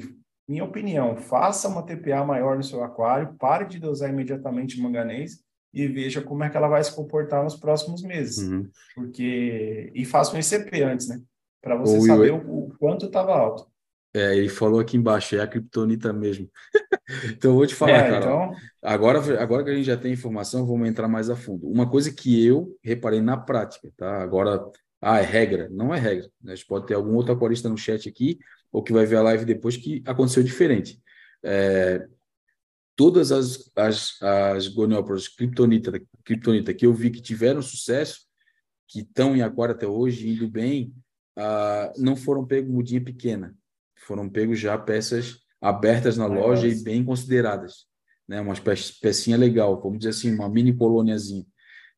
[0.52, 5.40] minha opinião, faça uma TPA maior no seu aquário, pare de dosar imediatamente manganês
[5.74, 8.40] e veja como é que ela vai se comportar nos próximos meses.
[8.40, 8.70] Uhum.
[8.94, 11.22] Porque e faça um ICP antes, né?
[11.62, 13.66] Para você saber o, o, quanto estava alto.
[14.14, 16.50] É, ele falou aqui embaixo, é a criptonita mesmo.
[17.32, 18.18] então eu vou te falar, é, cara.
[18.18, 18.52] Então...
[18.82, 21.66] Agora, agora que a gente já tem informação, vamos entrar mais a fundo.
[21.66, 24.22] Uma coisa que eu reparei na prática, tá?
[24.22, 24.66] Agora,
[25.02, 25.70] ah, é regra?
[25.72, 26.30] Não é regra.
[26.46, 28.38] A gente pode ter algum outro aquarista no chat aqui,
[28.72, 31.02] ou que vai ver a live depois, que aconteceu diferente.
[31.44, 32.08] É,
[32.96, 38.22] todas as, as, as gonióporas criptonita, criptonita que eu vi que tiveram sucesso,
[38.88, 40.94] que estão em aquário até hoje, indo bem,
[41.38, 43.56] ah, não foram pegos mudinha pequena.
[44.06, 47.86] Foram pegos já peças abertas na loja e bem consideradas.
[48.28, 48.42] Né?
[48.42, 48.56] Uma
[49.02, 51.46] pecinha legal, vamos dizer assim, uma mini colôniazinha.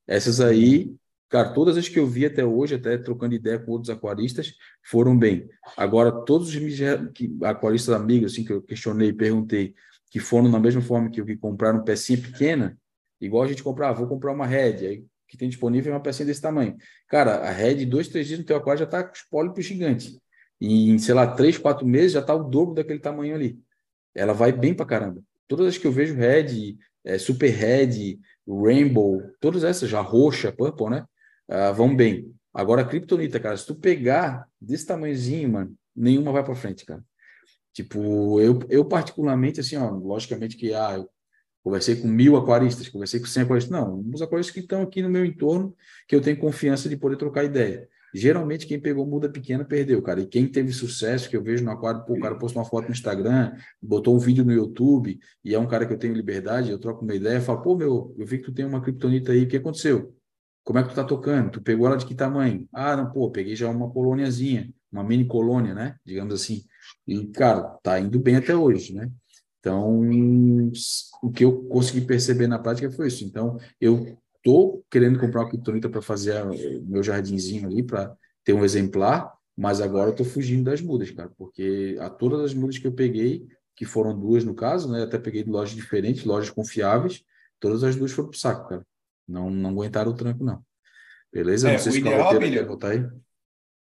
[0.07, 0.93] Essas aí,
[1.33, 5.17] cara, todas as que eu vi até hoje, até trocando ideia com outros aquaristas, foram
[5.17, 5.49] bem.
[5.75, 6.81] Agora, todos os
[7.41, 9.73] aquaristas amigos, assim, que eu questionei, perguntei,
[10.11, 12.77] que foram na mesma forma que o que compraram pecinha pequena,
[13.19, 16.03] igual a gente comprar, ah, vou comprar uma Red, aí que tem disponível é uma
[16.03, 16.77] pecinha desse tamanho.
[17.07, 20.15] Cara, a Red, dois, três dias no teu aquário já está com os pólipos gigantes.
[20.61, 23.57] E em, sei lá, três, quatro meses já está o dobro daquele tamanho ali.
[24.13, 25.19] Ela vai bem para caramba.
[25.47, 30.91] Todas as que eu vejo Red, é, Super Red, Rainbow, todas essas, já roxa, Purple,
[30.91, 31.05] né?
[31.49, 32.33] Uh, vão bem.
[32.53, 37.03] Agora, a Kryptonita, cara, se tu pegar desse tamanhozinho, mano, nenhuma vai para frente, cara.
[37.73, 41.09] Tipo, eu, eu particularmente, assim, ó, logicamente que ah, eu
[41.63, 43.71] conversei com mil aquaristas, conversei com cem aquaristas.
[43.71, 45.75] Não, os aquaristas que estão aqui no meu entorno,
[46.07, 47.89] que eu tenho confiança de poder trocar ideia.
[48.13, 50.21] Geralmente, quem pegou muda pequena perdeu, cara.
[50.21, 52.85] E quem teve sucesso, que eu vejo no aquário, pô, o cara postou uma foto
[52.85, 56.69] no Instagram, botou um vídeo no YouTube, e é um cara que eu tenho liberdade,
[56.69, 59.45] eu troco uma ideia, falo, pô, meu, eu vi que tu tem uma criptonita aí,
[59.45, 60.15] o que aconteceu?
[60.63, 61.51] Como é que tu tá tocando?
[61.51, 62.67] Tu pegou ela de que tamanho?
[62.73, 65.97] Ah, não, pô, peguei já uma colôniazinha, uma mini colônia, né?
[66.05, 66.63] Digamos assim.
[67.07, 69.09] E, cara, tá indo bem até hoje, né?
[69.59, 70.01] Então,
[71.21, 73.23] o que eu consegui perceber na prática foi isso.
[73.23, 76.43] Então, eu tô querendo comprar uma criptonita para fazer
[76.85, 81.31] meu jardinzinho ali, para ter um exemplar, mas agora eu tô fugindo das mudas, cara,
[81.37, 85.03] porque a todas as mudas que eu peguei, que foram duas no caso, né?
[85.03, 87.23] Até peguei de lojas diferentes, lojas confiáveis,
[87.59, 88.85] todas as duas foram pro saco, cara.
[89.27, 90.63] Não, não aguentaram o tranco, não.
[91.31, 91.69] Beleza?
[91.69, 93.05] É, não sei se o ideal, quer botar aí.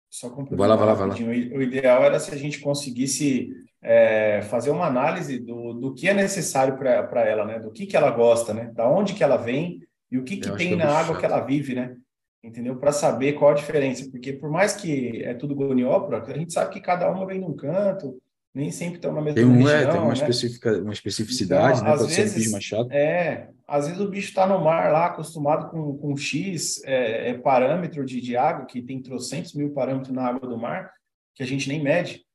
[0.10, 1.16] Só vai lá, vai lá, vai lá.
[1.16, 3.50] O ideal era se a gente conseguisse
[3.82, 7.60] é, fazer uma análise do, do que é necessário para ela, né?
[7.60, 8.72] Do que, que ela gosta, né?
[8.74, 11.20] Da onde que ela vem e o que, que tem que na água chato.
[11.20, 11.96] que ela vive, né?
[12.44, 12.78] Entendeu?
[12.78, 14.10] Para saber qual a diferença.
[14.10, 17.56] Porque por mais que é tudo goniópora, a gente sabe que cada uma vem num
[17.56, 18.22] canto,
[18.58, 20.14] nem sempre estão na mesma tem um, região, é, tem uma, né?
[20.14, 21.98] especifica, uma especificidade, então, né?
[21.98, 22.92] Pode vezes, ser um mais chato.
[22.92, 27.34] É, às vezes o bicho está no mar lá, acostumado com, com X é, é,
[27.38, 30.92] parâmetro de, de água, que tem trocentos mil parâmetros na água do mar,
[31.36, 32.26] que a gente nem mede,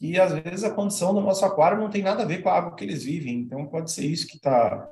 [0.00, 2.56] e às vezes a condição do nosso aquário não tem nada a ver com a
[2.56, 3.40] água que eles vivem.
[3.40, 4.88] Então pode ser isso que tá,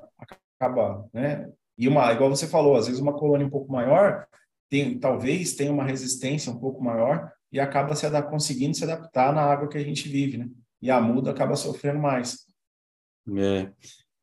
[0.58, 1.48] acaba, né?
[1.78, 4.26] E uma, igual você falou, às vezes uma colônia um pouco maior
[4.68, 9.42] tem, talvez tenha uma resistência um pouco maior e acaba se conseguindo se adaptar na
[9.42, 10.48] água que a gente vive, né?
[10.80, 12.46] E a muda acaba sofrendo mais.
[13.36, 13.70] É.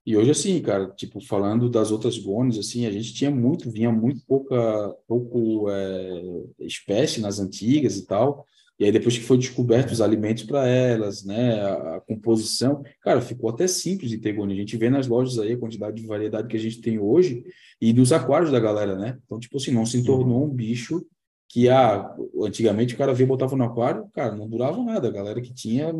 [0.05, 3.91] E hoje, assim, cara, tipo, falando das outras gones, assim, a gente tinha muito, vinha
[3.91, 8.45] muito pouca, pouco é, espécie nas antigas e tal,
[8.79, 13.21] e aí depois que foi descoberto os alimentos para elas, né, a, a, composição, cara,
[13.21, 14.55] ficou até simples de ter gônia.
[14.55, 17.43] A gente vê nas lojas aí a quantidade de variedade que a gente tem hoje
[17.81, 19.17] e dos aquários da galera, né?
[19.25, 21.05] Então, tipo assim, não se tornou um bicho
[21.49, 25.07] que, ah, antigamente o cara via botava no aquário, cara, não durava nada.
[25.07, 25.91] A galera que tinha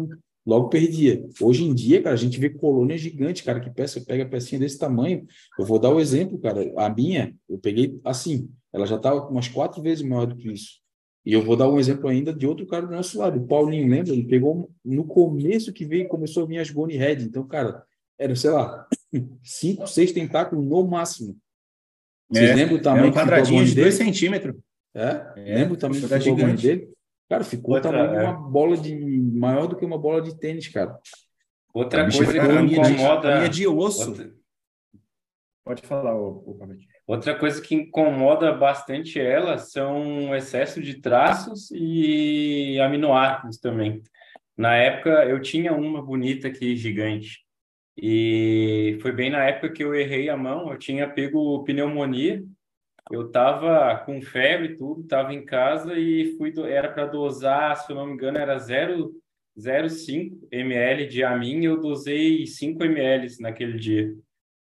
[0.48, 1.28] logo perdia.
[1.42, 4.80] Hoje em dia, cara, a gente vê colônia gigante, cara, que peça, pega pecinha desse
[4.80, 5.28] tamanho.
[5.60, 6.72] Eu vou dar o um exemplo, cara.
[6.78, 10.80] A minha, eu peguei assim, ela já estava umas quatro vezes maior do que isso.
[11.26, 13.90] E eu vou dar um exemplo ainda de outro cara do nosso lado, o Paulinho,
[13.90, 14.14] lembra?
[14.14, 17.24] Ele pegou no começo que veio, começou a vir as Goni Red.
[17.24, 17.84] Então, cara,
[18.18, 18.88] era, sei lá,
[19.44, 21.36] cinco, seis tentáculos no máximo.
[22.30, 24.56] Vocês é, lembram o tamanho é um quadradinho de dois centímetros.
[24.96, 25.34] É?
[25.36, 25.56] é?
[25.56, 26.90] Lembra o tamanho que ficou o dele?
[27.30, 28.24] Cara, ficou Outra, tamanho é.
[28.24, 28.94] uma bola de.
[29.38, 30.98] Maior do que uma bola de tênis, cara.
[31.74, 33.42] Outra coisa que incomoda.
[33.42, 34.10] De, de osso.
[34.10, 34.32] Outra...
[35.64, 36.58] Pode falar, o,
[37.06, 44.02] Outra coisa que incomoda bastante ela são o excesso de traços e aminoácidos também.
[44.58, 47.46] Na época, eu tinha uma bonita aqui, gigante.
[47.96, 52.44] E foi bem na época que eu errei a mão, eu tinha pego pneumonia,
[53.12, 57.76] eu tava com febre e tudo, tava em casa e fui do, era para dosar,
[57.78, 58.58] se eu não me engano, era
[59.58, 64.14] 0,05 ml de amin, eu dosei 5 ml naquele dia.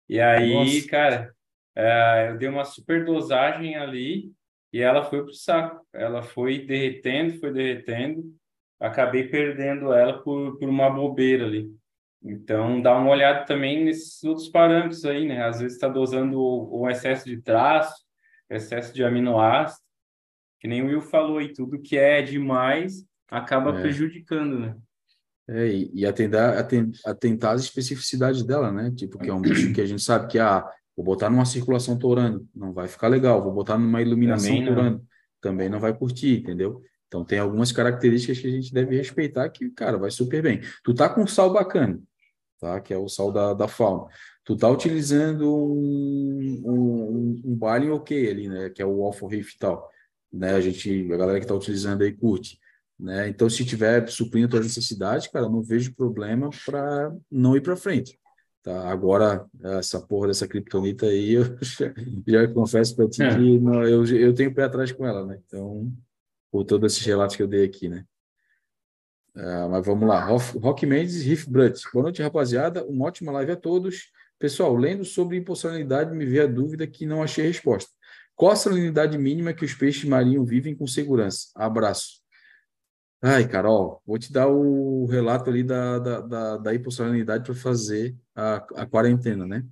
[0.10, 0.88] E aí, Nossa.
[0.88, 1.36] cara,
[1.76, 4.32] é, eu dei uma super dosagem ali
[4.74, 5.86] e ela foi pro saco.
[5.94, 8.24] Ela foi derretendo, foi derretendo.
[8.80, 11.70] Acabei perdendo ela por, por uma bobeira ali.
[12.24, 15.44] Então, dá uma olhada também nesses outros parâmetros aí, né?
[15.44, 18.04] Às vezes está dosando o, o, excesso de traço,
[18.50, 19.82] excesso de aminoácido,
[20.60, 23.82] que nem o Will falou aí, tudo que é demais acaba é.
[23.82, 24.76] prejudicando, né?
[25.48, 26.65] É, e, atentar,
[27.06, 28.91] atentar às especificidades dela, né?
[28.91, 30.65] Tipo, que é um bicho que a gente sabe que, ah,
[30.96, 35.06] vou botar numa circulação torando, não vai ficar legal, vou botar numa iluminação também torando,
[35.41, 36.82] também não vai curtir, entendeu?
[37.08, 40.62] Então tem algumas características que a gente deve respeitar que, cara, vai super bem.
[40.84, 42.00] Tu tá com sal bacana,
[42.60, 42.80] tá?
[42.80, 44.08] Que é o sal da, da fauna.
[44.46, 48.70] Tu tá utilizando um, um, um baile ok ali, né?
[48.70, 49.89] Que é o alfa riff e tal.
[50.32, 50.54] Né?
[50.54, 52.58] A gente, a galera que tá utilizando aí curte.
[53.02, 53.30] Né?
[53.30, 57.76] Então, se tiver suprindo a tua necessidade, cara, não vejo problema para não ir para
[57.76, 58.20] frente.
[58.62, 58.92] Tá?
[58.92, 59.44] Agora,
[59.80, 61.92] essa porra dessa criptonita aí, eu já,
[62.28, 63.36] já confesso para ti é.
[63.36, 65.40] que não, eu, eu tenho pé atrás com ela, né?
[65.48, 65.92] Então,
[66.52, 68.06] por todos esses relatos que eu dei aqui, né?
[69.36, 70.24] Uh, mas vamos lá.
[70.24, 71.82] Rock Mendes Riff Brutt.
[71.92, 72.86] Boa noite, rapaziada.
[72.86, 74.12] Uma ótima live a todos.
[74.38, 77.90] Pessoal, lendo sobre impulsionalidade, me veio a dúvida que não achei resposta.
[78.36, 81.48] Qual a salinidade mínima que os peixes marinhos vivem com segurança?
[81.56, 82.21] Abraço.
[83.24, 88.16] Ai, Carol, vou te dar o relato ali da, da, da, da hipossalinidade para fazer
[88.36, 89.64] a, a quarentena, né?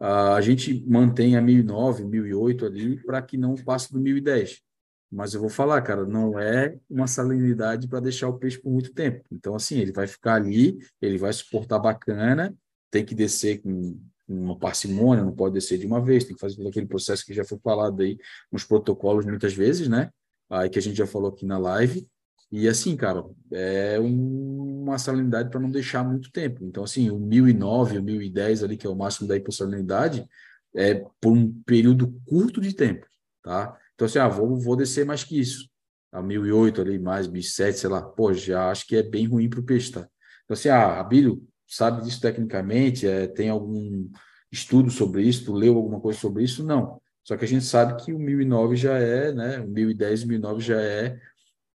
[0.00, 4.62] A gente mantém a 1009, 1008 ali para que não passe do 1010.
[5.10, 8.92] Mas eu vou falar, cara, não é uma salinidade para deixar o peixe por muito
[8.92, 9.24] tempo.
[9.30, 12.54] Então, assim, ele vai ficar ali, ele vai suportar bacana,
[12.90, 16.56] tem que descer com uma parcimônia, não pode descer de uma vez, tem que fazer
[16.56, 18.18] todo aquele processo que já foi falado aí
[18.50, 20.10] nos protocolos muitas vezes, né?
[20.50, 22.06] Aí que a gente já falou aqui na live.
[22.50, 26.64] E assim, cara, é um, uma salinidade para não deixar muito tempo.
[26.64, 30.26] Então, assim, o 1009, o 1010 ali, que é o máximo da hipossalinidade,
[30.74, 33.06] é por um período curto de tempo,
[33.42, 33.76] tá?
[33.94, 35.68] Então, assim, ah, vou, vou descer mais que isso.
[36.12, 38.02] A 1008 ali, mais 1007, sei lá.
[38.02, 40.08] Pô, já acho que é bem ruim para o peixe, tá?
[40.44, 43.06] Então, assim, ah, Abílio sabe disso tecnicamente?
[43.06, 44.08] É, tem algum
[44.52, 45.46] estudo sobre isso?
[45.46, 46.64] Tu leu alguma coisa sobre isso?
[46.64, 47.00] Não.
[47.24, 49.60] Só que a gente sabe que o 1009 já é, né?
[49.60, 51.18] O 1010 e 1009 já é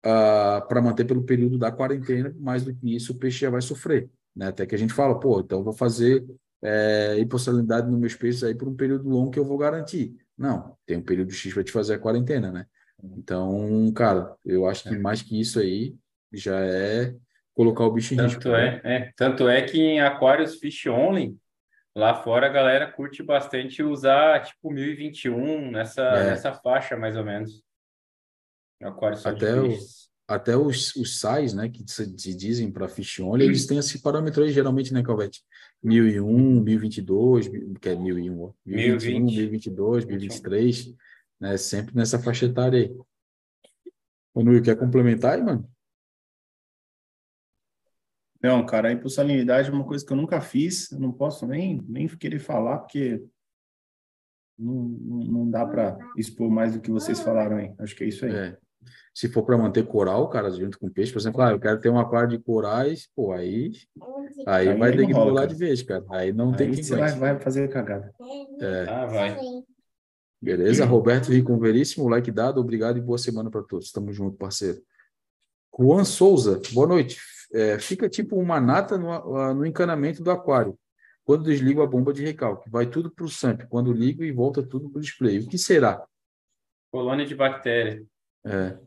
[0.05, 0.09] uh,
[0.57, 2.33] ah, para manter pelo período da quarentena.
[2.39, 4.47] Mais do que isso, o peixe já vai sofrer, né?
[4.47, 6.25] Até que a gente fala, pô, então vou fazer
[6.63, 10.15] é, hipossalinidade nos meus peixes aí por um período longo que eu vou garantir.
[10.37, 12.65] Não, tem um período X para te fazer a quarentena, né?
[13.03, 15.95] Então, cara, eu acho que mais que isso aí
[16.31, 17.15] já é
[17.53, 18.49] colocar o bicho em tanto risco.
[18.49, 18.81] É, né?
[18.83, 21.35] é, tanto é que em aquários fish only,
[21.95, 26.29] lá fora a galera curte bastante usar tipo 1021 nessa, é.
[26.29, 27.63] nessa faixa mais ou menos.
[28.81, 29.77] Aquários até, o,
[30.27, 34.01] até os, os sais, né, que se, se dizem para fish only, eles têm esse
[34.01, 35.43] parâmetro aí geralmente, né, Calvete?
[35.83, 37.47] 1001, 1022,
[37.79, 40.95] que é 1001, 1021, 1022, 1023,
[41.39, 41.57] né?
[41.57, 42.95] Sempre nessa faixa etária aí.
[44.33, 45.67] O Nui, quer complementar aí, mano?
[48.41, 51.81] Não, cara, a impulsabilidade é uma coisa que eu nunca fiz, eu não posso nem,
[51.87, 53.23] nem querer falar, porque
[54.57, 57.73] não, não, não dá para expor mais do que vocês falaram aí.
[57.79, 58.33] Acho que é isso aí.
[58.33, 58.57] É.
[59.13, 61.89] Se for para manter coral, cara, junto com peixe, por exemplo, ah, eu quero ter
[61.89, 63.71] um aquário de corais, pô, aí,
[64.47, 66.05] aí, aí vai ter que pular de vez, cara.
[66.09, 68.13] Aí não aí tem que vai, vai fazer cagada.
[68.61, 68.85] É.
[68.87, 69.37] Ah, vai.
[70.41, 70.85] Beleza?
[70.85, 73.91] Roberto Rico Veríssimo, like dado, obrigado e boa semana para todos.
[73.91, 74.81] Tamo junto, parceiro.
[75.77, 77.19] Juan Souza, boa noite.
[77.53, 80.77] É, fica tipo uma nata no, no encanamento do aquário.
[81.23, 83.67] Quando desligo a bomba de recalque, vai tudo para o SAMP.
[83.69, 85.39] Quando ligo e volta tudo para o display.
[85.39, 86.03] O que será?
[86.91, 88.03] Colônia de bactéria.
[88.45, 88.77] É.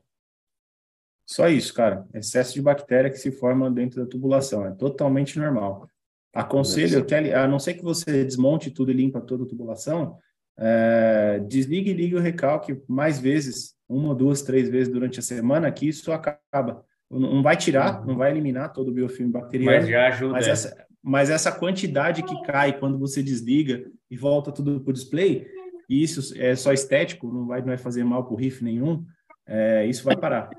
[1.27, 2.07] Só isso, cara.
[2.13, 4.67] Excesso de bactéria que se forma dentro da tubulação.
[4.67, 5.89] É totalmente normal.
[6.33, 10.19] Aconselho que, a não ser que você desmonte tudo e limpa toda a tubulação,
[10.59, 15.71] é, desligue e ligue o recalque mais vezes, uma, duas, três vezes durante a semana,
[15.71, 16.85] que isso acaba.
[17.11, 18.07] Não vai tirar, uhum.
[18.09, 19.77] não vai eliminar todo o biofilme bacteriano.
[19.77, 20.33] Mas já ajuda.
[20.33, 24.95] Mas essa, mas essa quantidade que cai quando você desliga e volta tudo para o
[24.95, 25.47] display,
[25.89, 29.05] isso é só estético, não vai, não vai fazer mal para o riff nenhum,
[29.47, 30.51] é, isso vai parar.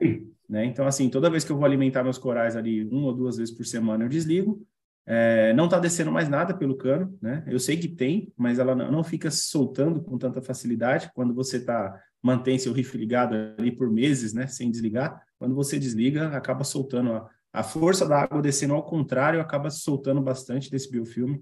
[0.47, 0.63] Né?
[0.65, 3.51] Então, assim, toda vez que eu vou alimentar meus corais ali uma ou duas vezes
[3.51, 4.63] por semana, eu desligo.
[5.07, 7.43] É, não está descendo mais nada pelo cano, né?
[7.47, 11.09] Eu sei que tem, mas ela não, fica soltando com tanta facilidade.
[11.15, 15.79] Quando você tá mantém seu rifle ligado ali por meses, né, sem desligar, quando você
[15.79, 20.91] desliga, acaba soltando a, a força da água descendo ao contrário, acaba soltando bastante desse
[20.91, 21.41] biofilme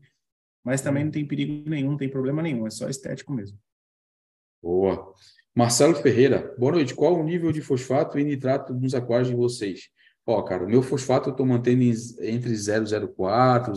[0.63, 3.57] mas também não tem perigo nenhum, não tem problema nenhum, é só estético mesmo.
[4.63, 5.13] Boa.
[5.53, 6.95] Marcelo Ferreira, boa noite.
[6.95, 9.89] Qual o nível de fosfato e nitrato nos aquários de vocês?
[10.25, 11.83] Ó, cara, o meu fosfato eu estou mantendo
[12.21, 13.73] entre 004,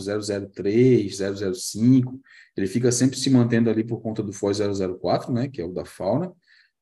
[0.49, 1.17] 003,
[1.53, 2.21] 005.
[2.55, 4.59] Ele fica sempre se mantendo ali por conta do FOS
[5.01, 6.29] 004, né, que é o da fauna.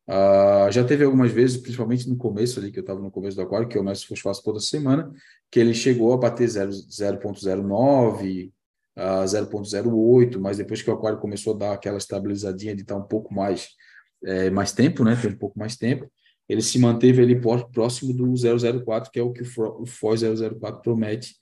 [0.07, 3.41] Uh, já teve algumas vezes, principalmente no começo ali, que eu estava no começo do
[3.41, 5.11] aquário, que eu meço fosfato toda semana,
[5.49, 8.51] que ele chegou a bater 0.09,
[8.97, 13.01] uh, 0.08, mas depois que o aquário começou a dar aquela estabilizadinha de estar tá
[13.01, 13.69] um pouco mais,
[14.25, 16.09] é, mais tempo, né, ter um pouco mais tempo,
[16.47, 17.39] ele se manteve ali
[17.71, 20.21] próximo do 004, que é o que o FOS
[20.59, 21.35] 004 promete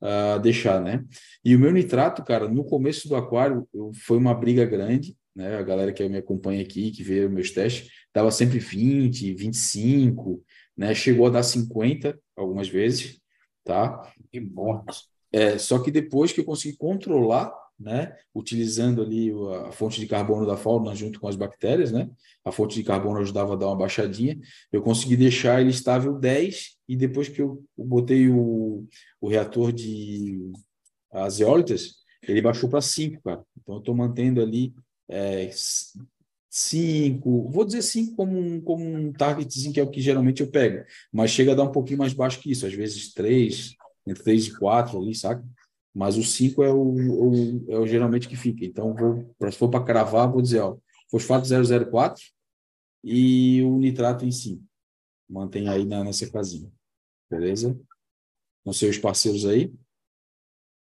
[0.00, 1.04] uh, deixar, né?
[1.44, 5.56] E o meu nitrato, cara, no começo do aquário foi uma briga grande, né?
[5.58, 10.42] A galera que me acompanha aqui, que vê meus testes, dava sempre 20, 25,
[10.76, 10.94] né?
[10.94, 13.20] Chegou a dar 50 algumas vezes,
[13.62, 14.10] tá?
[14.32, 14.82] Que bom.
[15.30, 18.16] É, só que depois que eu consegui controlar né?
[18.34, 19.30] Utilizando ali
[19.66, 22.10] a fonte de carbono da fauna junto com as bactérias, né?
[22.44, 24.38] A fonte de carbono ajudava a dar uma baixadinha.
[24.72, 28.86] Eu consegui deixar ele estável 10 e depois que eu botei o,
[29.20, 30.50] o reator de
[31.12, 33.42] as eólitas, ele baixou para 5, cara.
[33.60, 34.74] Então eu estou mantendo ali
[35.08, 35.50] é,
[36.50, 40.50] 5, vou dizer 5 como um, como um targetzinho que é o que geralmente eu
[40.50, 43.74] pego, mas chega a dar um pouquinho mais baixo que isso, às vezes 3,
[44.06, 45.44] entre 3 e 4 ali, saca?
[45.96, 48.66] Mas o 5 é o, o, é o geralmente que fica.
[48.66, 50.76] Então, vou, se for para cravar, vou dizer, ó,
[51.10, 52.22] fosfato 004
[53.02, 54.62] e o nitrato em 5.
[55.26, 56.70] Mantém aí na, nessa casinha.
[57.30, 57.80] Beleza?
[58.62, 59.72] Com seus parceiros aí.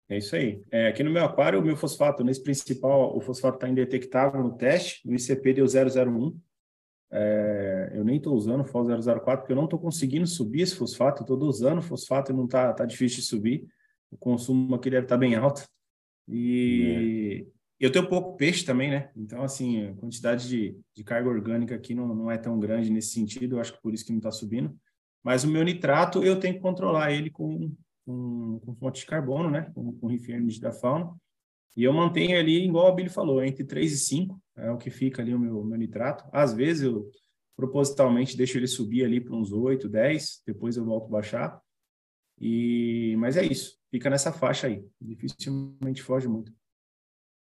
[0.09, 0.62] É isso aí.
[0.71, 4.57] É, aqui no meu aquário, o meu fosfato, nesse principal, o fosfato está indetectável no
[4.57, 6.40] teste, no ICP deu 001.
[7.12, 10.75] É, eu nem estou usando o FOS 004 porque eu não estou conseguindo subir esse
[10.75, 13.69] fosfato, estou dosando fosfato e não está tá difícil de subir
[14.14, 15.68] o consumo aqui deve estar bem alto.
[16.29, 17.46] E
[17.81, 17.87] é.
[17.87, 19.11] eu tenho pouco peixe também, né?
[19.16, 23.11] Então, assim, a quantidade de, de carga orgânica aqui não, não é tão grande nesse
[23.11, 24.74] sentido, eu acho que por isso que não está subindo.
[25.22, 27.74] Mas o meu nitrato, eu tenho que controlar ele com,
[28.07, 29.70] com, com fonte de carbono, né?
[29.74, 31.14] Com, com refrigerante da fauna.
[31.77, 34.90] E eu mantenho ali, igual a Billy falou, entre 3 e 5 é o que
[34.90, 36.24] fica ali o meu, meu nitrato.
[36.33, 37.11] Às vezes eu
[37.57, 41.61] propositalmente deixo ele subir ali para uns 8, 10, depois eu volto a baixar.
[42.40, 46.53] E, mas é isso, fica nessa faixa aí, dificilmente foge muito.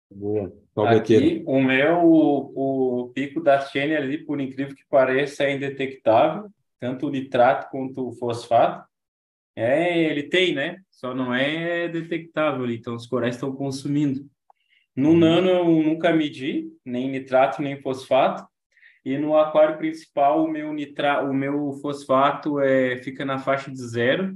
[0.10, 0.52] Boa.
[0.88, 6.50] Aqui, o meu, o, o pico da Xene ali, por incrível que pareça, é indetectável,
[6.80, 8.90] tanto o nitrato quanto o fosfato.
[9.56, 10.82] É, ele tem, né?
[10.90, 14.28] Só não é detectável ali, então os corais estão consumindo.
[14.96, 15.20] No uhum.
[15.20, 18.48] nano eu nunca medi, nem nitrato, nem fosfato.
[19.06, 23.78] E no aquário principal, o meu, nitra, o meu fosfato é, fica na faixa de
[23.88, 24.36] zero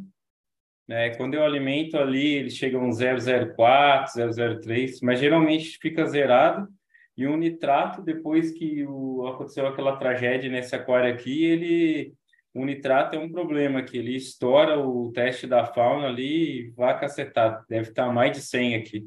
[0.88, 1.12] né?
[1.16, 4.14] Quando eu alimento ali, eles chegam 004,
[4.62, 6.68] 003, mas geralmente fica zerado.
[7.18, 12.14] E o nitrato, depois que o, aconteceu aquela tragédia nesse aquário aqui, ele
[12.56, 16.98] o nitrato é um problema, que ele estoura o teste da fauna ali e vai
[16.98, 17.66] cacetar.
[17.68, 19.06] Deve estar mais de 100 aqui.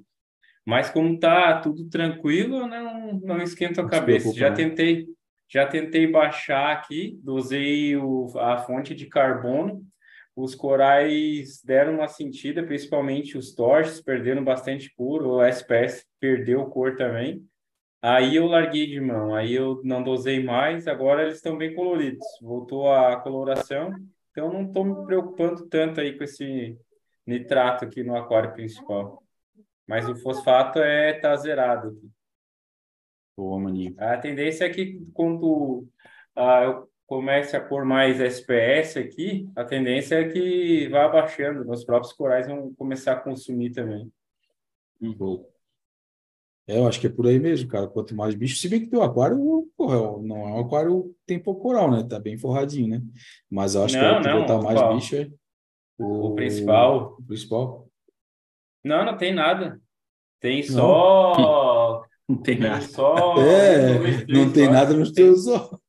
[0.66, 4.34] Mas como tá tudo tranquilo, não, não esquento a cabeça.
[4.34, 5.06] Já tentei,
[5.48, 9.82] já tentei baixar aqui, dosei o, a fonte de carbono,
[10.40, 16.94] os corais deram uma sentida, principalmente os torches, perderam bastante puro, o SPS perdeu cor
[16.94, 17.44] também.
[18.00, 22.24] Aí eu larguei de mão, aí eu não dosei mais, agora eles estão bem coloridos.
[22.40, 23.92] Voltou a coloração,
[24.30, 26.78] então não estou me preocupando tanto aí com esse
[27.26, 29.20] nitrato aqui no aquário principal.
[29.88, 32.10] Mas o fosfato é tá zerado aqui.
[33.36, 33.96] Boa, maninho.
[33.98, 35.84] A tendência é que quando
[36.36, 41.82] ah, eu comece a pôr mais SPS aqui, a tendência é que vá abaixando, os
[41.82, 44.12] próprios corais vão começar a consumir também.
[45.00, 45.42] Uhum.
[46.66, 47.88] É, eu acho que é por aí mesmo, cara.
[47.88, 51.62] Quanto mais bicho, se bem que teu aquário, porra, não é um aquário tem pouco
[51.62, 52.06] coral, né?
[52.06, 53.02] Tá bem forradinho, né?
[53.50, 54.94] Mas eu acho não, que não, botar mais qual?
[54.94, 55.30] bicho é
[55.96, 57.16] o, o, principal.
[57.18, 57.88] O principal.
[58.84, 59.80] Não, não tem nada.
[60.40, 62.82] Tem só não tem nada.
[62.82, 65.80] Só é, não tem nada nos teus olhos.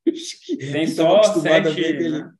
[0.72, 1.92] Tem só sete.
[2.10, 2.30] Né?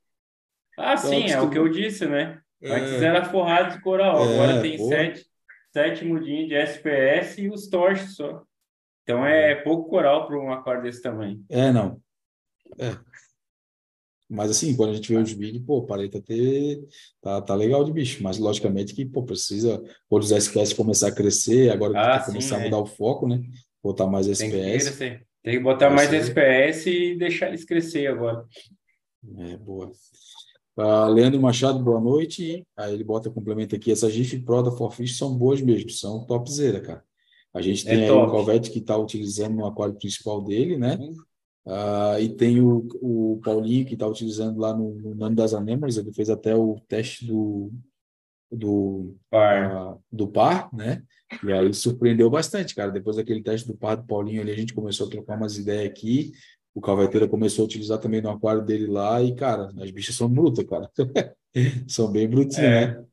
[0.78, 2.40] Ah, sim, é o que eu disse, né?
[2.62, 2.72] É.
[2.72, 5.26] Antes era forrado de coral, é, agora tem sete,
[5.72, 8.42] sete mudinhos de SPS e os torches só.
[9.02, 11.42] Então é pouco coral para um aquário desse tamanho.
[11.48, 12.00] É, não.
[12.78, 12.96] É.
[14.28, 16.86] Mas assim, quando a gente vê os vídeos, pô, paleta ter
[17.20, 21.14] tá, tá legal de bicho, mas logicamente que pô, precisa, quando os SPS começar a
[21.14, 22.64] crescer, agora ah, começar a é.
[22.64, 23.42] mudar o foco, né?
[23.82, 24.38] Botar mais SPS.
[24.38, 25.26] Tem crescer.
[25.42, 28.44] Tem que botar mais SPS e deixar eles crescer agora.
[29.38, 29.90] É, boa.
[30.76, 32.66] Uh, Leandro Machado, boa noite.
[32.76, 33.90] Aí ele bota complemento aqui.
[33.90, 37.04] Essas GIF Pro da Forfish são boas mesmo, são topzera, cara.
[37.52, 40.76] A gente é tem é aí o Calvete que está utilizando no aquário principal dele,
[40.76, 40.98] né?
[41.66, 45.96] Uh, e tem o, o Paulinho que está utilizando lá no, no Nano das Anêmonas,
[45.96, 47.70] ele fez até o teste do,
[48.50, 49.94] do par.
[49.94, 51.02] Uh, do par, né?
[51.44, 52.90] E aí surpreendeu bastante, cara.
[52.90, 55.90] Depois daquele teste do par do Paulinho ali, a gente começou a trocar umas ideias
[55.90, 56.32] aqui.
[56.74, 60.28] O Calveteira começou a utilizar também no aquário dele lá, e, cara, as bichas são
[60.28, 60.88] brutas, cara.
[61.88, 62.86] são bem brutinhas, é.
[62.86, 63.04] né?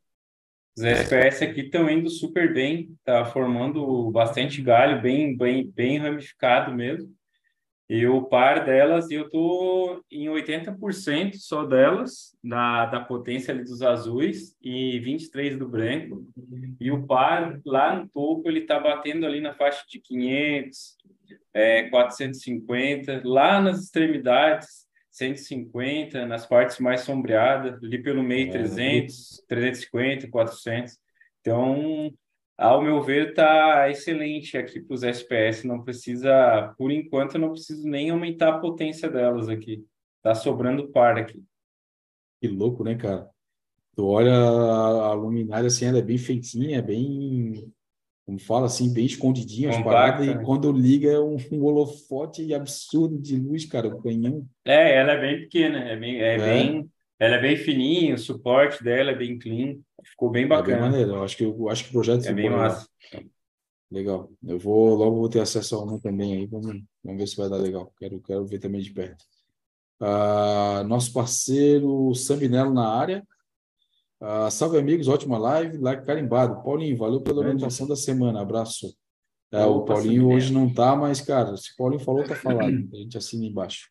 [0.78, 6.72] Os SPS aqui estão indo super bem, tá formando bastante galho, bem, bem, bem ramificado
[6.72, 7.12] mesmo.
[7.90, 13.82] E o par delas, eu tô em 80% só delas, da, da potência ali dos
[13.82, 16.28] azuis e 23 do branco.
[16.82, 20.98] E o par lá no topo, ele tá batendo ali na faixa de 500,
[21.54, 23.22] é, 450.
[23.24, 28.52] Lá nas extremidades, 150, nas partes mais sombreadas, ali pelo meio, é.
[28.52, 30.98] 300, 350, 400.
[31.40, 32.14] Então,
[32.58, 35.64] ao meu ver, está excelente aqui para os SPS.
[35.64, 39.86] Não precisa, por enquanto, não preciso nem aumentar a potência delas aqui.
[40.18, 41.44] Está sobrando par aqui.
[42.42, 43.30] Que louco, né, cara?
[43.96, 47.72] Tu olha a luminária assim, ela é bem feitinha, bem
[48.28, 53.18] como fala assim, bem escondidinho as paradas, e quando liga é um, um, holofote absurdo
[53.18, 54.46] de luz, cara, o canhão.
[54.66, 56.38] É, ela é bem pequena, é bem, é, é.
[56.38, 60.78] bem, ela é bem fininha, o suporte dela é bem clean, ficou bem bacana.
[60.78, 62.88] É bem maneiro, eu acho que, eu acho que o projeto é bem massa.
[63.90, 64.30] Legal.
[64.46, 67.50] Eu vou, logo vou ter acesso a uma também aí, vamos, vamos ver se vai
[67.50, 69.24] dar legal, quero, quero ver também de perto.
[70.00, 73.26] Uh, nosso parceiro Sambinello na área,
[74.20, 75.08] Uh, salve, amigos.
[75.08, 75.78] Ótima live.
[75.78, 76.64] Like carimbado.
[76.64, 78.42] Paulinho, valeu pela orientação da semana.
[78.42, 78.96] Abraço.
[79.52, 82.90] É, o Paulinho hoje não tá, mas, cara, se o Paulinho falou, tá falado.
[82.94, 83.90] A gente assina embaixo.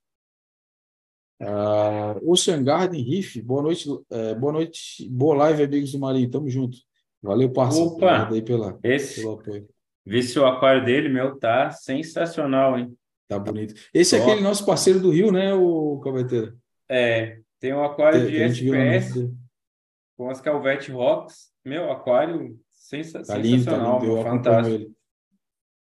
[1.40, 6.48] Uh, Ocean Garden Riff, boa noite, uh, boa noite, boa live, amigos do Marinho, tamo
[6.48, 6.78] junto.
[7.22, 7.88] Valeu, parceiro.
[7.88, 9.68] Opa, aí pela, esse, pelo apoio.
[10.04, 12.96] Vi se o aquário dele, meu, tá sensacional, hein?
[13.28, 13.74] Tá bonito.
[13.92, 16.56] Esse é aquele nosso parceiro do Rio, né, o Calveteiro?
[16.88, 19.28] É, tem um aquário tem, de SPS
[20.16, 21.50] com as Calvete Rocks.
[21.64, 24.16] Meu, aquário sensa tá lindo, sensacional, tá lindo.
[24.16, 24.46] Eu fantástico.
[24.56, 24.94] Acompanho ele,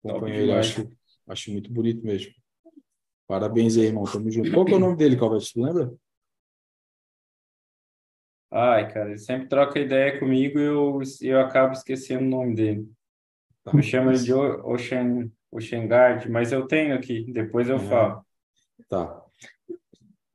[0.08, 0.88] acompanho ele acho,
[1.28, 2.32] acho muito bonito mesmo.
[3.26, 4.04] Parabéns aí, irmão.
[4.04, 4.50] Tamo junto.
[4.52, 5.52] Qual que é o nome dele, Calvete?
[5.52, 5.92] Tu lembra?
[8.50, 12.88] Ai, cara, ele sempre troca ideia comigo e eu, eu acabo esquecendo o nome dele.
[13.64, 13.72] Tá.
[13.74, 18.24] Eu chamo ele de Ocean, Ocean Guard, mas eu tenho aqui, depois eu falo.
[18.88, 19.24] Tá.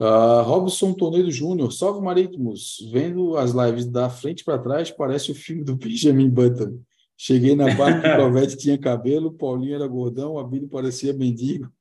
[0.02, 2.90] Uh, Robson Tonedo Júnior, salve Marítimos.
[2.92, 6.82] Vendo as lives da frente para trás, parece o filme do Benjamin Button.
[7.18, 11.72] Cheguei na parte que o Provete tinha cabelo, Paulinho era gordão, a Bíblia parecia mendigo.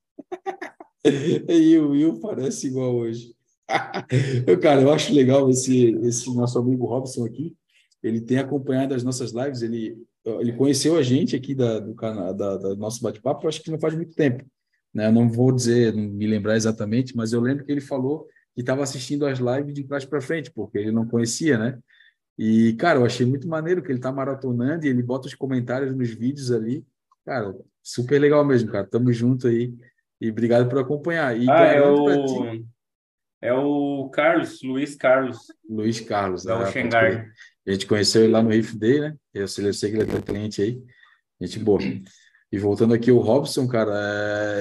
[1.48, 3.34] e o Will parece igual hoje.
[4.46, 7.54] eu, cara, eu acho legal esse, esse nosso amigo Robson aqui.
[8.02, 12.32] Ele tem acompanhado as nossas lives, ele, ele conheceu a gente aqui da, do canal,
[12.32, 14.44] da, da nosso bate-papo, acho que não faz muito tempo.
[14.94, 15.10] Né?
[15.10, 18.82] Não vou dizer, não me lembrar exatamente, mas eu lembro que ele falou que estava
[18.82, 21.78] assistindo as lives de trás para frente, porque ele não conhecia, né?
[22.38, 25.94] E, cara, eu achei muito maneiro que ele está maratonando e ele bota os comentários
[25.94, 26.86] nos vídeos ali.
[27.24, 28.86] Cara, super legal mesmo, cara.
[28.86, 29.74] Tamo junto aí.
[30.20, 31.36] E obrigado por acompanhar.
[31.38, 32.08] E ah, é o...
[33.40, 35.38] é o Carlos, Luiz Carlos.
[35.68, 36.44] Luiz Carlos.
[36.44, 37.26] Da é, Xengar.
[37.66, 39.16] A gente conheceu ele lá no Riff Day, né?
[39.32, 40.82] Eu sei, eu sei que ele é cliente aí.
[41.40, 41.80] Gente boa.
[42.50, 43.92] E voltando aqui o Robson, cara,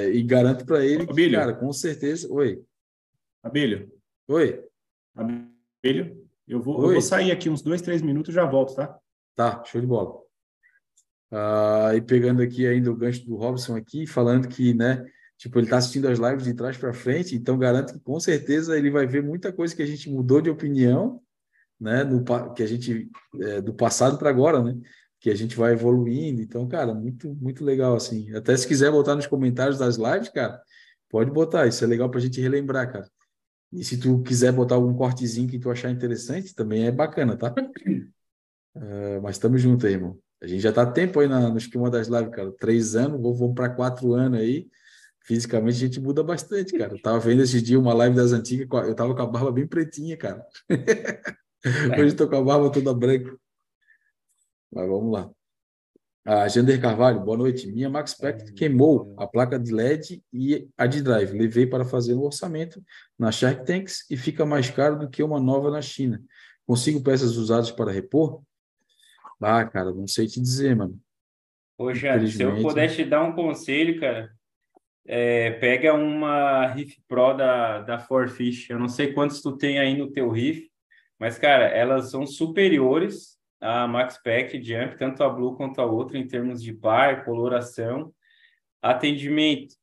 [0.01, 0.11] é...
[0.11, 2.31] e garanto para ele, que, cara, com certeza.
[2.31, 2.61] Oi.
[3.41, 3.91] Abílio.
[4.27, 4.63] Oi.
[5.15, 8.99] Abílio, eu vou, eu vou sair aqui uns dois, três minutos e já volto, tá?
[9.35, 10.21] Tá, show de bola.
[11.31, 15.05] Ah, e pegando aqui ainda o gancho do Robson aqui, falando que, né,
[15.37, 18.77] tipo, ele está assistindo as lives de trás para frente, então garanto que com certeza
[18.77, 21.21] ele vai ver muita coisa que a gente mudou de opinião,
[21.79, 22.23] né, no,
[22.53, 23.09] que a gente,
[23.39, 24.75] é, do passado para agora, né?
[25.19, 26.41] que a gente vai evoluindo.
[26.41, 28.33] Então, cara, muito, muito legal, assim.
[28.35, 30.61] Até se quiser botar nos comentários das lives, cara,
[31.09, 31.67] pode botar.
[31.67, 33.09] Isso é legal para a gente relembrar, cara.
[33.73, 37.53] E se tu quiser botar algum cortezinho que tu achar interessante, também é bacana, tá?
[38.75, 40.17] Uh, mas estamos juntos aí, irmão.
[40.41, 42.51] A gente já tá tempo aí na, no esquema das lives, cara.
[42.53, 44.69] Três anos, vamos para quatro anos aí.
[45.27, 46.93] Fisicamente a gente muda bastante, cara.
[46.93, 49.67] Eu tava vendo esse dia uma live das antigas, eu tava com a barba bem
[49.67, 50.45] pretinha, cara.
[51.99, 53.37] Hoje tô com a barba toda branca.
[54.71, 55.29] Mas vamos lá.
[56.25, 57.69] A Jander Carvalho, boa noite.
[57.69, 61.37] Minha Max Spectre queimou a placa de LED e a de drive.
[61.37, 62.81] Levei para fazer um orçamento
[63.19, 66.23] na Shark Tanks e fica mais caro do que uma nova na China.
[66.65, 68.41] Consigo peças usadas para repor?
[69.41, 70.97] Ah, cara, não sei te dizer, mano.
[71.77, 74.36] Poxa, se eu puder te dar um conselho, cara,
[75.07, 78.69] é, pega uma Riff Pro da, da Forfish.
[78.69, 80.69] Eu não sei quantos tu tem aí no teu Riff,
[81.17, 86.17] mas, cara, elas são superiores a Max Pack Jump, tanto a Blue quanto a outra,
[86.17, 88.13] em termos de par, coloração.
[88.81, 89.75] Atendimento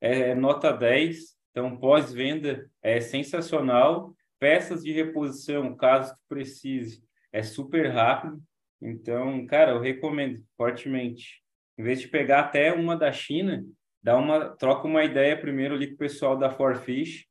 [0.00, 4.14] é nota 10, então pós-venda é sensacional.
[4.38, 7.02] Peças de reposição, caso que precise,
[7.32, 8.40] é super rápido.
[8.80, 11.42] Então, cara, eu recomendo fortemente.
[11.76, 13.64] Em vez de pegar até uma da China,
[14.02, 17.26] dá uma, troca uma ideia primeiro ali com o pessoal da Forfish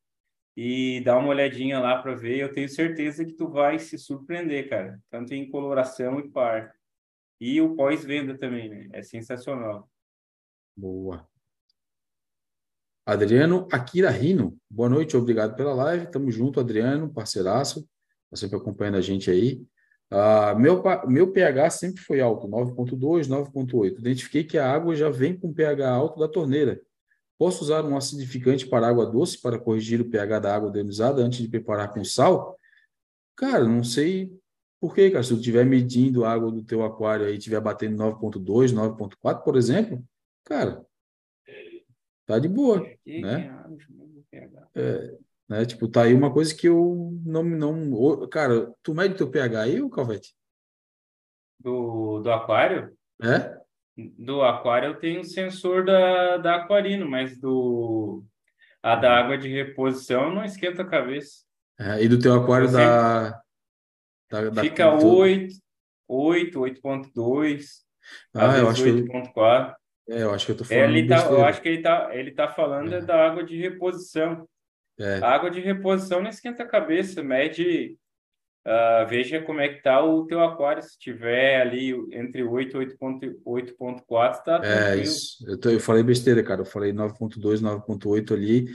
[0.55, 2.39] e dá uma olhadinha lá para ver.
[2.39, 6.73] Eu tenho certeza que tu vai se surpreender, cara, tanto em coloração e par.
[7.39, 8.89] E o pós-venda também, né?
[8.91, 9.89] É sensacional.
[10.75, 11.27] Boa.
[13.05, 16.11] Adriano Akira Rino, boa noite, obrigado pela live.
[16.11, 17.87] Tamo junto, Adriano, parceiraço,
[18.29, 19.65] tá sempre acompanhando a gente aí.
[20.09, 23.99] Uh, meu, meu pH sempre foi alto, 9.2, 9.8.
[23.99, 26.81] Identifiquei que a água já vem com pH alto da torneira.
[27.37, 31.39] Posso usar um acidificante para água doce para corrigir o pH da água deionizada antes
[31.39, 32.57] de preparar com sal?
[33.35, 34.31] Cara, não sei
[34.79, 35.23] por quê, cara.
[35.23, 39.55] Se tu estiver medindo a água do teu aquário aí, estiver batendo 9.2, 9.4, por
[39.55, 40.03] exemplo,
[40.45, 40.83] cara,
[42.25, 43.53] tá de boa, né?
[44.73, 45.17] É,
[45.49, 45.65] né?
[45.65, 48.27] Tipo, tá aí uma coisa que eu não, não...
[48.29, 50.35] Cara, tu mede teu pH aí, o Calvete?
[51.59, 52.95] Do, do aquário?
[53.21, 53.57] É?
[53.95, 58.23] Do aquário eu tenho sensor da, da Aquarino, mas do...
[58.83, 59.15] A da uhum.
[59.15, 61.43] água de reposição não esquenta a cabeça.
[61.79, 63.41] É, e do teu aquário da,
[64.29, 64.61] da, da...
[64.61, 65.53] Fica 8,
[66.07, 67.87] 8, 8.2,
[68.33, 69.75] ah, eu acho 8.4.
[70.09, 70.83] É, eu acho que eu tô falando.
[70.83, 73.01] Ele tá, eu acho que ele tá, ele tá falando é.
[73.01, 74.47] da água de reposição.
[74.99, 75.19] É.
[75.19, 77.97] A água de reposição não esquenta a cabeça, mede.
[78.65, 80.83] Uh, veja como é que tá o teu aquário.
[80.83, 82.97] Se tiver ali entre 8 e
[83.45, 85.45] 8.4, tá É isso.
[85.47, 86.61] Eu, tô, eu falei besteira, cara.
[86.61, 88.67] Eu falei 9.2, 9.8 ali.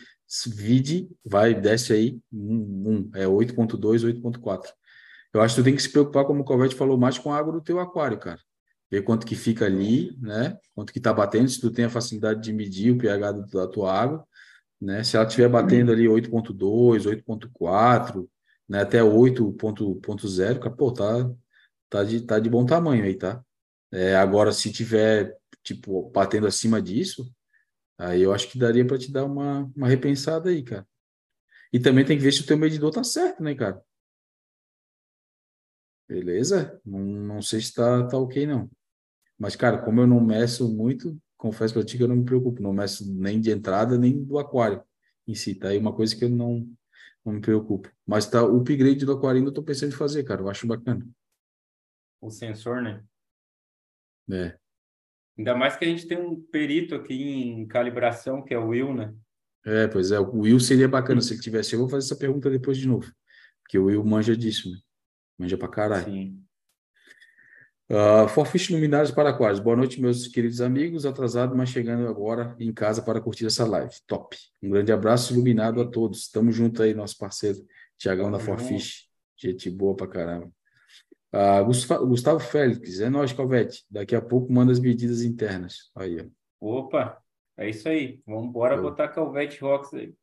[0.47, 2.19] Vide, vai, desce aí.
[2.33, 4.73] Um, um, é 8.2, 8.4.
[5.35, 7.39] Eu acho que tu tem que se preocupar, como o Covete falou, mais com a
[7.39, 8.41] água do teu aquário, cara
[8.93, 10.55] ver quanto que fica ali, né?
[10.75, 13.91] Quanto que está batendo, se tu tem a facilidade de medir o pH da tua
[13.91, 14.23] água,
[14.83, 15.05] né?
[15.05, 18.29] Se ela estiver batendo ali 8.2, 8.4,
[18.69, 18.83] né?
[18.83, 21.31] Até 8.0, pô, tá,
[21.89, 23.43] tá, de, tá de bom tamanho aí, tá?
[23.93, 27.33] É, agora, se tiver, tipo, batendo acima disso,
[27.99, 30.87] aí eu acho que daria para te dar uma, uma repensada aí, cara.
[31.73, 33.81] E também tem que ver se o teu medidor tá certo, né, cara?
[36.09, 36.81] Beleza?
[36.85, 38.69] Não, não sei se tá, tá ok, não.
[39.39, 42.63] Mas, cara, como eu não meço muito, confesso para ti que eu não me preocupo,
[42.63, 44.81] não meço nem de entrada, nem do aquário
[45.27, 45.69] em si, tá?
[45.69, 46.65] aí uma coisa que eu não,
[47.25, 47.91] não me preocupo.
[48.07, 51.05] Mas tá, o upgrade do aquário eu tô pensando em fazer, cara, eu acho bacana.
[52.21, 53.03] O sensor, né?
[54.31, 54.57] É.
[55.37, 58.95] Ainda mais que a gente tem um perito aqui em calibração, que é o Will,
[58.95, 59.13] né?
[59.65, 61.75] É, pois é, o Will seria bacana se ele tivesse.
[61.75, 63.13] Eu vou fazer essa pergunta depois de novo,
[63.63, 64.79] porque o Will manja disso, né?
[65.39, 66.05] Manja pra caralho.
[66.05, 66.45] Sim.
[67.91, 69.61] Uh, Forfish Luminares para Aquários.
[69.61, 71.05] Boa noite, meus queridos amigos.
[71.05, 73.95] Atrasado, mas chegando agora em casa para curtir essa live.
[74.07, 74.37] Top.
[74.63, 76.21] Um grande abraço iluminado a todos.
[76.21, 77.59] Estamos juntos aí, nosso parceiro
[77.99, 79.09] Tiagão da Forfish.
[79.37, 80.51] Gente boa pra caramba.
[81.35, 83.85] Uh, Gustavo Félix, é nós, Calvete.
[83.91, 85.91] Daqui a pouco manda as medidas internas.
[85.95, 86.79] Aí, ó.
[86.79, 87.19] Opa,
[87.57, 88.23] é isso aí.
[88.27, 90.15] Vamos embora botar Calvete Rocks aí.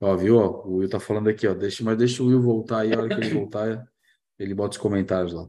[0.00, 0.36] Ó, viu?
[0.36, 1.54] Ó, o Will tá falando aqui, ó.
[1.54, 2.94] Deixa, mas deixa o Will voltar aí.
[2.94, 3.88] A hora que ele voltar,
[4.38, 5.48] ele bota os comentários lá.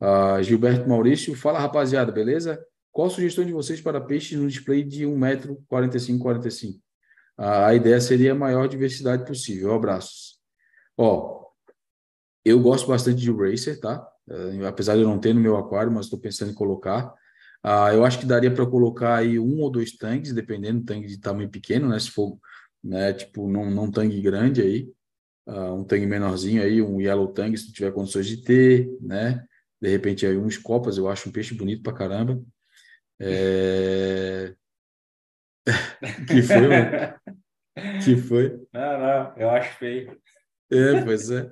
[0.00, 2.62] Uh, Gilberto Maurício, fala rapaziada, beleza?
[2.92, 6.82] Qual a sugestão de vocês para peixes no display de 1,45m, 45 uh,
[7.36, 9.74] A ideia seria a maior diversidade possível.
[9.74, 10.38] Abraços.
[10.96, 11.46] Ó,
[12.44, 14.06] eu gosto bastante de Racer, tá?
[14.28, 17.12] Uh, apesar de eu não ter no meu aquário, mas estou pensando em colocar.
[17.64, 21.06] Uh, eu acho que daria para colocar aí um ou dois tanques, dependendo do tanque
[21.06, 21.98] de tamanho pequeno, né?
[21.98, 22.38] Se for,
[22.82, 24.88] né, tipo, num, num tanque grande aí,
[25.48, 29.44] uh, um tanque menorzinho aí, um yellow tank, se tu tiver condições de ter, né?
[29.80, 32.42] De repente aí uns copas, eu acho um peixe bonito pra caramba.
[33.20, 34.54] É...
[36.28, 37.14] que foi, mano?
[38.04, 38.60] Que foi?
[38.72, 40.16] Não, não, eu acho feio.
[40.70, 41.50] É, pois é.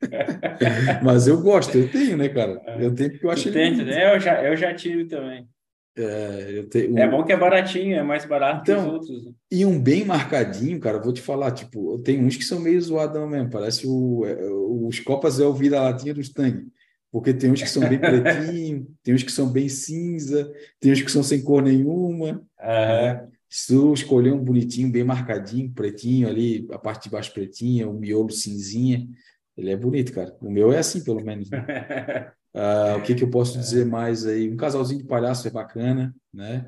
[1.02, 2.60] Mas eu gosto, eu tenho, né, cara?
[2.78, 4.14] Eu tenho porque eu acho ele né?
[4.14, 5.48] Eu já, eu já tive também.
[5.94, 9.26] É, tenho, é bom que é baratinho, é mais barato então, que os outros.
[9.26, 9.32] Né?
[9.50, 13.28] E um bem marcadinho, cara, vou te falar, tipo, tem uns que são meio zoadão
[13.28, 16.66] mesmo, parece o, é, os copas é o vira-latinha dos tanques.
[17.12, 20.50] Porque tem uns que são bem pretinho, tem uns que são bem cinza,
[20.80, 22.42] tem uns que são sem cor nenhuma.
[22.58, 23.32] Uhum.
[23.50, 27.92] Se tu escolher um bonitinho, bem marcadinho, pretinho ali, a parte de baixo pretinha, o
[27.92, 29.06] miolo cinzinha,
[29.54, 30.34] ele é bonito, cara.
[30.40, 31.50] O meu é assim, pelo menos.
[31.50, 32.32] Né?
[32.54, 34.50] uh, o que, que eu posso dizer mais aí?
[34.50, 36.66] Um casalzinho de palhaço é bacana, né?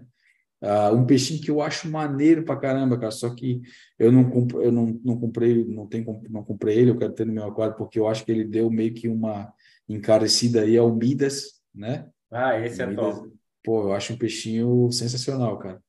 [0.63, 3.11] Uh, um peixinho que eu acho maneiro pra caramba, cara.
[3.11, 3.63] Só que
[3.99, 7.27] eu não, comp eu não, não comprei, não, tem, não comprei ele, eu quero ter
[7.27, 9.51] no meu aquário, porque eu acho que ele deu meio que uma
[9.89, 12.09] encarecida aí é o Midas, né?
[12.31, 13.33] Ah, esse é Midas, top.
[13.63, 15.81] Pô, eu acho um peixinho sensacional, cara.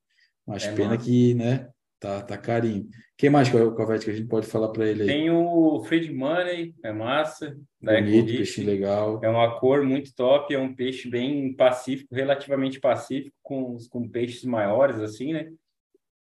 [0.45, 1.03] Mas é pena massa.
[1.03, 1.69] que, né,
[1.99, 2.87] tá, tá carinho.
[3.17, 5.07] Quem mais, Calvete, que a gente pode falar para ele aí?
[5.07, 7.57] Tem o Fred Money, é massa.
[7.81, 9.21] Bonito, peixe legal.
[9.23, 14.43] É uma cor muito top, é um peixe bem pacífico, relativamente pacífico, com, com peixes
[14.43, 15.49] maiores, assim, né?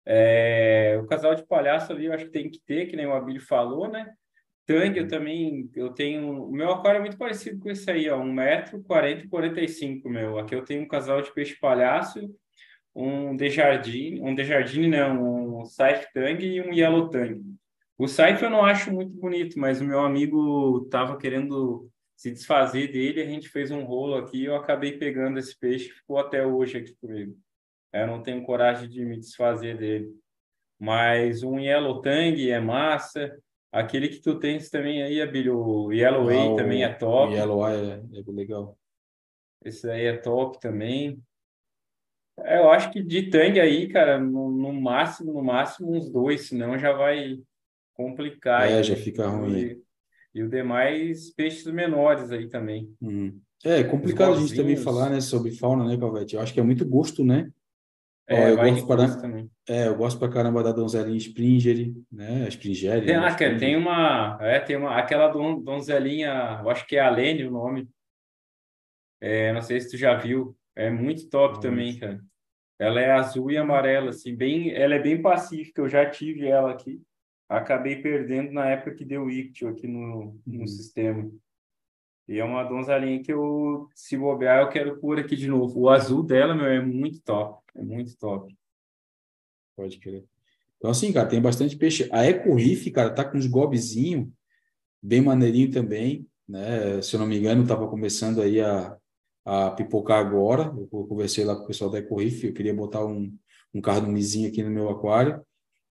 [0.05, 3.13] É, o casal de palhaço ali eu acho que tem que ter, que nem o
[3.13, 4.13] Abílio falou, né?
[4.65, 8.33] Tangue, também, eu tenho, o meu aquário é muito parecido com esse aí, ó, 1
[8.33, 10.39] metro 40 45, meu.
[10.39, 12.19] Aqui eu tenho um casal de peixe palhaço,
[12.95, 17.41] um Desjardins, um Desjardins não, um Saif Tang e um Yellow Tang.
[17.97, 22.91] O Saif eu não acho muito bonito, mas o meu amigo tava querendo se desfazer
[22.91, 26.45] dele, a gente fez um rolo aqui e eu acabei pegando esse peixe, ficou até
[26.45, 27.37] hoje aqui comigo.
[27.93, 30.09] Eu não tenho coragem de me desfazer dele.
[30.79, 33.37] Mas um Yellow Tang é massa,
[33.75, 37.33] Aquele que tu tens também aí, Abílio, o Yellow ah, Way também é top.
[37.33, 38.79] Yellow Way é, é legal.
[39.65, 41.21] Esse aí é top também.
[42.39, 46.47] É, eu acho que de tangue aí, cara, no, no, máximo, no máximo uns dois,
[46.47, 47.37] senão já vai
[47.93, 48.71] complicar.
[48.71, 49.57] É, aí, já fica ruim.
[49.57, 49.81] E,
[50.35, 52.89] e o demais peixes menores aí também.
[53.01, 53.37] Hum.
[53.61, 56.35] É, é complicado a gente também falar, né, sobre fauna, né, Calvete?
[56.35, 57.51] Eu acho que é muito gosto, né?
[58.27, 59.51] É, eu gosto para também.
[59.67, 62.45] É, eu gosto pra caramba da donzelinha Springer, né?
[62.45, 63.05] A Springer.
[63.05, 63.27] Tem, né?
[63.27, 67.45] ah, tem uma, é, tem uma, aquela don, donzelinha, eu acho que é a Lene
[67.45, 67.87] o nome.
[69.21, 72.19] É, não sei se tu já viu, é muito top também, cara.
[72.79, 76.71] Ela é azul e amarela, assim, bem, ela é bem pacífica, eu já tive ela
[76.71, 77.01] aqui.
[77.47, 80.67] Acabei perdendo na época que deu ictio aqui no, no uhum.
[80.67, 81.31] sistema.
[82.27, 85.81] E é uma donzelinha que eu, se bobear, eu quero pôr aqui de novo.
[85.81, 87.63] O azul dela, meu, é muito top.
[87.75, 88.55] É muito top.
[89.75, 90.25] Pode crer.
[90.77, 92.09] Então, assim, cara, tem bastante peixe.
[92.11, 94.31] A Eco Reef, cara, tá com uns gobzinho
[95.01, 97.01] bem maneirinho também, né?
[97.01, 98.97] Se eu não me engano, tava começando aí a,
[99.45, 100.73] a pipocar agora.
[100.75, 103.31] Eu conversei lá com o pessoal da Eco Reef, eu queria botar um,
[103.73, 105.45] um cardumezinho aqui no meu aquário.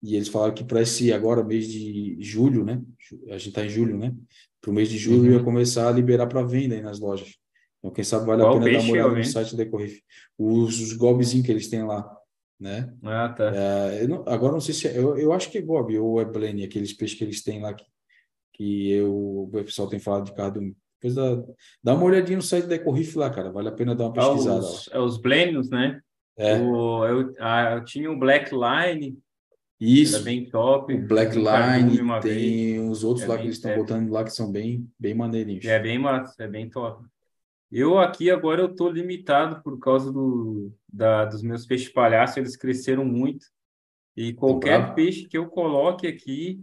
[0.04, 2.82] E eles falaram que para esse agora, mês de julho, né?
[3.30, 4.14] A gente tá em julho, né?
[4.60, 5.38] Para o mês de julho uhum.
[5.38, 7.36] ia começar a liberar para venda aí nas lojas.
[7.78, 10.02] Então, quem sabe vale Qual a pena dar uma olhada no site da Ecorif.
[10.38, 12.06] Os, os gobzinhos que eles têm lá,
[12.60, 12.92] né?
[13.02, 13.50] Ah, tá.
[13.54, 16.24] É, não, agora não sei se é, eu, eu acho que é gob ou é
[16.26, 17.86] blene, aqueles peixes que eles têm lá que,
[18.52, 20.76] que eu, o pessoal tem falado de cardume.
[21.00, 21.52] Depois dá,
[21.82, 23.50] dá uma olhadinha no site da Ecorif lá, cara.
[23.50, 24.56] Vale a pena dar uma pesquisada.
[24.56, 25.98] É os, é os blenios, né?
[26.36, 26.58] É.
[26.58, 29.16] O, eu, ah, eu tinha o Black Line,
[29.80, 30.16] isso.
[30.16, 30.94] Era bem top.
[30.94, 32.90] O Black Line, tem vez.
[32.90, 35.64] os outros é lá que eles estão botando lá que são bem, bem maneirinhos.
[35.64, 37.04] É bem massa, é bem top.
[37.70, 42.56] Eu aqui agora eu tô limitado por causa do, da, dos meus peixes palhaços, eles
[42.56, 43.46] cresceram muito.
[44.16, 46.62] E qualquer peixe que eu coloque aqui,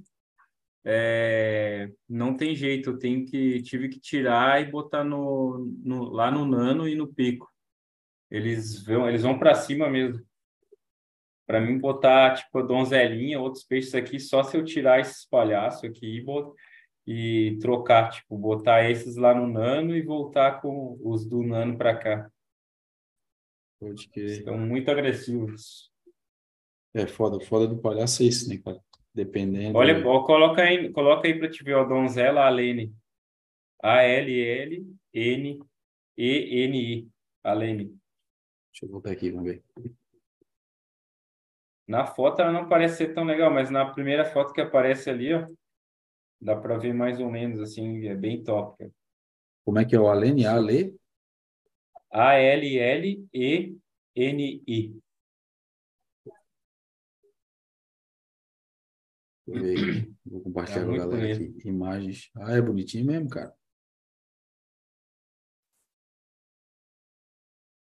[0.85, 6.31] é, não tem jeito, eu tenho que tive que tirar e botar no, no lá
[6.31, 7.51] no nano e no pico.
[8.29, 10.25] Eles vão, eles vão para cima mesmo.
[11.51, 15.83] Para mim, botar, tipo, a donzelinha, outros peixes aqui, só se eu tirar esses palhaços
[15.83, 16.55] aqui e, botar,
[17.05, 21.93] e trocar, tipo, botar esses lá no nano e voltar com os do nano para
[21.97, 22.31] cá.
[23.77, 24.21] Pode que.
[24.21, 25.91] Estão muito agressivos.
[26.93, 28.79] É foda, foda do palhaço é isso, né, cara?
[29.13, 29.77] Dependendo.
[29.77, 32.95] Olha, ó, coloca aí, coloca aí para te ver, a donzela Alene.
[33.83, 34.87] A-L-L-N-E-N-I.
[37.43, 37.85] Alene.
[38.71, 39.61] Deixa eu voltar aqui, vamos ver.
[41.91, 45.33] Na foto ela não parece ser tão legal, mas na primeira foto que aparece ali,
[45.33, 45.45] ó,
[46.39, 48.77] dá para ver mais ou menos assim, é bem top.
[48.77, 48.91] Cara.
[49.65, 50.45] Como é que é o Alene?
[50.45, 50.97] A-L?
[52.09, 53.21] A-L-L-E-N-I.
[60.25, 61.57] Vou compartilhar é com a galera bonito.
[61.59, 61.67] aqui.
[61.67, 62.31] Imagens.
[62.37, 63.53] Ah, é bonitinho mesmo, cara.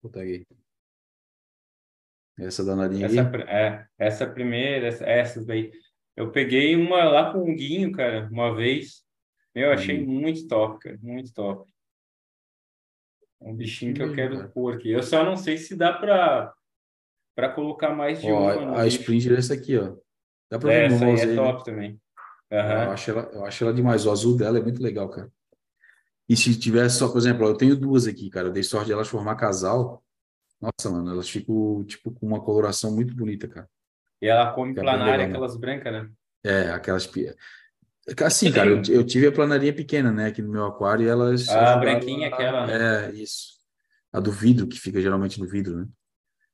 [0.01, 0.45] Vou botar aqui.
[2.41, 5.71] Essa danadinha essa, É, essa primeira, essa, essas daí.
[6.15, 9.03] Eu peguei uma lá com o Guinho, cara, uma vez.
[9.53, 10.07] Eu achei hum.
[10.07, 11.69] muito top, cara, muito top.
[13.41, 14.49] É um bichinho que eu quero cara.
[14.49, 14.91] pôr aqui.
[14.91, 16.53] Eu só não sei se dá para
[17.35, 18.81] para colocar mais de ó, uma.
[18.81, 19.95] A Springer é essa aqui, ó.
[20.49, 21.63] Dá para ver essa aí é aí, top né?
[21.63, 22.01] também.
[22.51, 22.59] Uhum.
[22.59, 24.05] Eu, acho ela, eu acho ela demais.
[24.05, 25.31] O azul dela é muito legal, cara.
[26.27, 28.47] E se tivesse só, por exemplo, eu tenho duas aqui, cara.
[28.47, 30.03] Eu dei sorte de elas formar casal.
[30.61, 33.67] Nossa, mano, elas ficam, tipo, com uma coloração muito bonita, cara.
[34.21, 36.09] E ela come Fica planária, aquelas brancas, né?
[36.43, 37.09] É, aquelas...
[38.23, 41.49] Assim, cara, eu, eu, tive a planaria pequena, né, aqui no meu aquário, e elas...
[41.49, 43.07] Ah, a branquinha aquela, né?
[43.07, 43.59] É, isso.
[44.13, 45.87] A do vidro, que fica geralmente no vidro, né?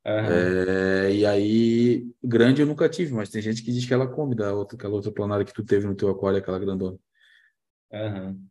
[0.05, 0.13] Uhum.
[0.13, 4.35] É, e aí, grande eu nunca tive, mas tem gente que diz que ela come
[4.35, 6.97] da outra, aquela outra planária que tu teve no teu aquário, aquela grandona.
[7.91, 8.41] Uhum.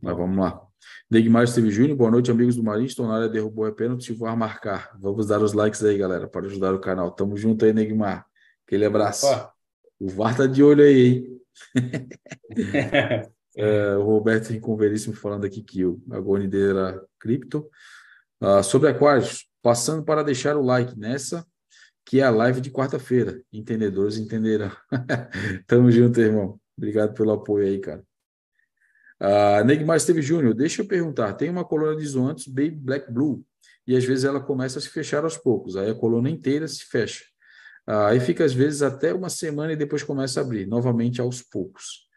[0.00, 0.66] Mas vamos lá.
[1.10, 2.86] Neymar Steve Júnior, boa noite, amigos do Marinho.
[2.86, 4.90] Estou na área, derrubou a pênalti, vou marcar.
[4.98, 7.10] Vamos dar os likes aí, galera, para ajudar o canal.
[7.10, 8.26] Tamo junto aí, Neymar.
[8.66, 9.26] Aquele abraço.
[9.98, 11.40] O VAR tá de olho aí, hein?
[13.56, 17.68] é, o Roberto Inconveríssimo falando aqui que o Agone dele era cripto.
[18.42, 21.46] Uh, sobre aquários, passando para deixar o like nessa,
[22.04, 23.40] que é a live de quarta-feira.
[23.52, 24.72] Entendedores entenderão.
[25.66, 26.58] Tamo junto, irmão.
[26.76, 28.02] Obrigado pelo apoio aí, cara.
[29.22, 31.34] Uh, Neymar Steve Júnior, deixa eu perguntar.
[31.34, 33.46] Tem uma coluna de zoantes Baby Black Blue
[33.86, 35.76] e às vezes ela começa a se fechar aos poucos.
[35.76, 37.24] Aí a coluna inteira se fecha.
[37.88, 41.40] Uh, aí fica às vezes até uma semana e depois começa a abrir, novamente aos
[41.40, 42.08] poucos.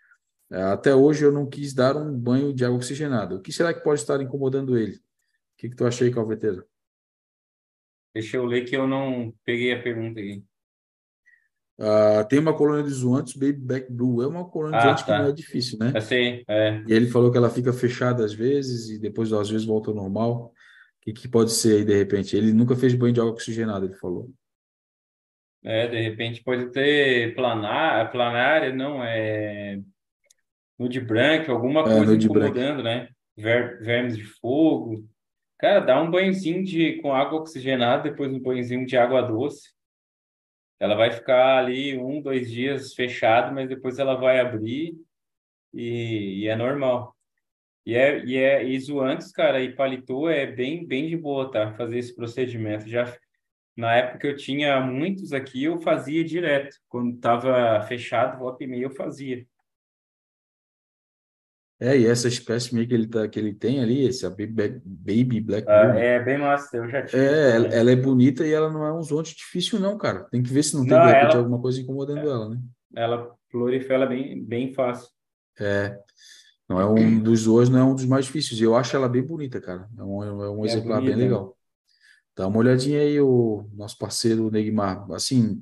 [0.51, 3.35] Uh, até hoje eu não quis dar um banho de água oxigenada.
[3.35, 4.95] O que será que pode estar incomodando ele?
[4.95, 5.01] O
[5.57, 6.65] que, que tu achei, Calveteiro?
[8.15, 10.43] Deixa eu ler que eu não peguei a pergunta aqui.
[11.77, 14.21] Uh, tem uma colônia de zoantes, Baby Back Blue.
[14.21, 15.17] É uma colônia de ah, zoantes tá.
[15.17, 15.99] que não é difícil, né?
[15.99, 16.81] Sim, é.
[16.87, 19.95] E ele falou que ela fica fechada às vezes e depois às vezes volta ao
[19.95, 20.45] normal.
[20.45, 20.51] O
[21.01, 22.35] que, que pode ser aí, de repente?
[22.35, 24.29] Ele nunca fez banho de água oxigenada, ele falou.
[25.63, 29.79] É, de repente pode ter planar, planária, não, é
[30.77, 32.83] nude branco, alguma é, coisa incomodando, branco.
[32.83, 33.09] né?
[33.35, 35.05] Ver, vermes de fogo.
[35.57, 39.75] Cara, dá um banhozinho de, com água oxigenada, depois um banhozinho de água doce
[40.79, 44.95] ela vai ficar ali um, dois dias fechado, mas depois ela vai abrir
[45.73, 47.15] e, e é normal.
[47.85, 51.73] E é, e é isso antes, cara, e paletô é bem, bem de boa, tá?
[51.75, 52.87] Fazer esse procedimento.
[52.89, 53.15] Já
[53.75, 56.77] na época que eu tinha muitos aqui, eu fazia direto.
[56.89, 59.45] Quando estava fechado, volta e eu fazia.
[61.79, 65.41] É, e essa espécie meio que ele, tá, que ele tem ali, esse Baby, baby
[65.41, 67.21] Black ah, É bem massa, eu já tive.
[67.21, 70.23] É, ela, ela, é bonita e ela não é um zonte difícil não, cara.
[70.31, 72.61] Tem que ver se não tem, não, ela, alguma coisa incomodando é, ela, né?
[72.95, 75.09] Ela prolifera bem, bem fácil.
[75.59, 75.97] É,
[76.67, 78.61] não é um dos hoje, não é um dos mais difíceis.
[78.61, 79.89] Eu acho ela bem bonita, cara.
[79.97, 81.57] É um, é um é exemplar bonita, bem legal.
[82.37, 85.11] Dá uma olhadinha aí, o nosso parceiro Neymar.
[85.11, 85.61] Assim,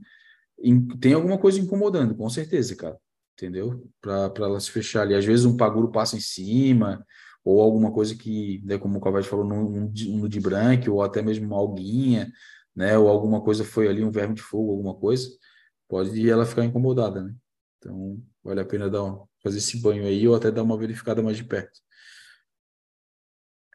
[1.01, 2.97] tem alguma coisa incomodando, com certeza, cara
[3.33, 3.89] entendeu?
[4.01, 5.15] Para ela se fechar ali.
[5.15, 7.05] Às vezes um paguro passa em cima,
[7.43, 9.47] ou alguma coisa que, né, como o Cavite falou,
[9.91, 12.31] de branco, ou até mesmo uma alguinha,
[12.75, 12.97] né?
[12.97, 15.27] Ou alguma coisa foi ali, um verme de fogo, alguma coisa,
[15.87, 17.35] pode ela ficar incomodada, né?
[17.77, 21.21] Então, vale a pena dar um, fazer esse banho aí, ou até dar uma verificada
[21.21, 21.79] mais de perto.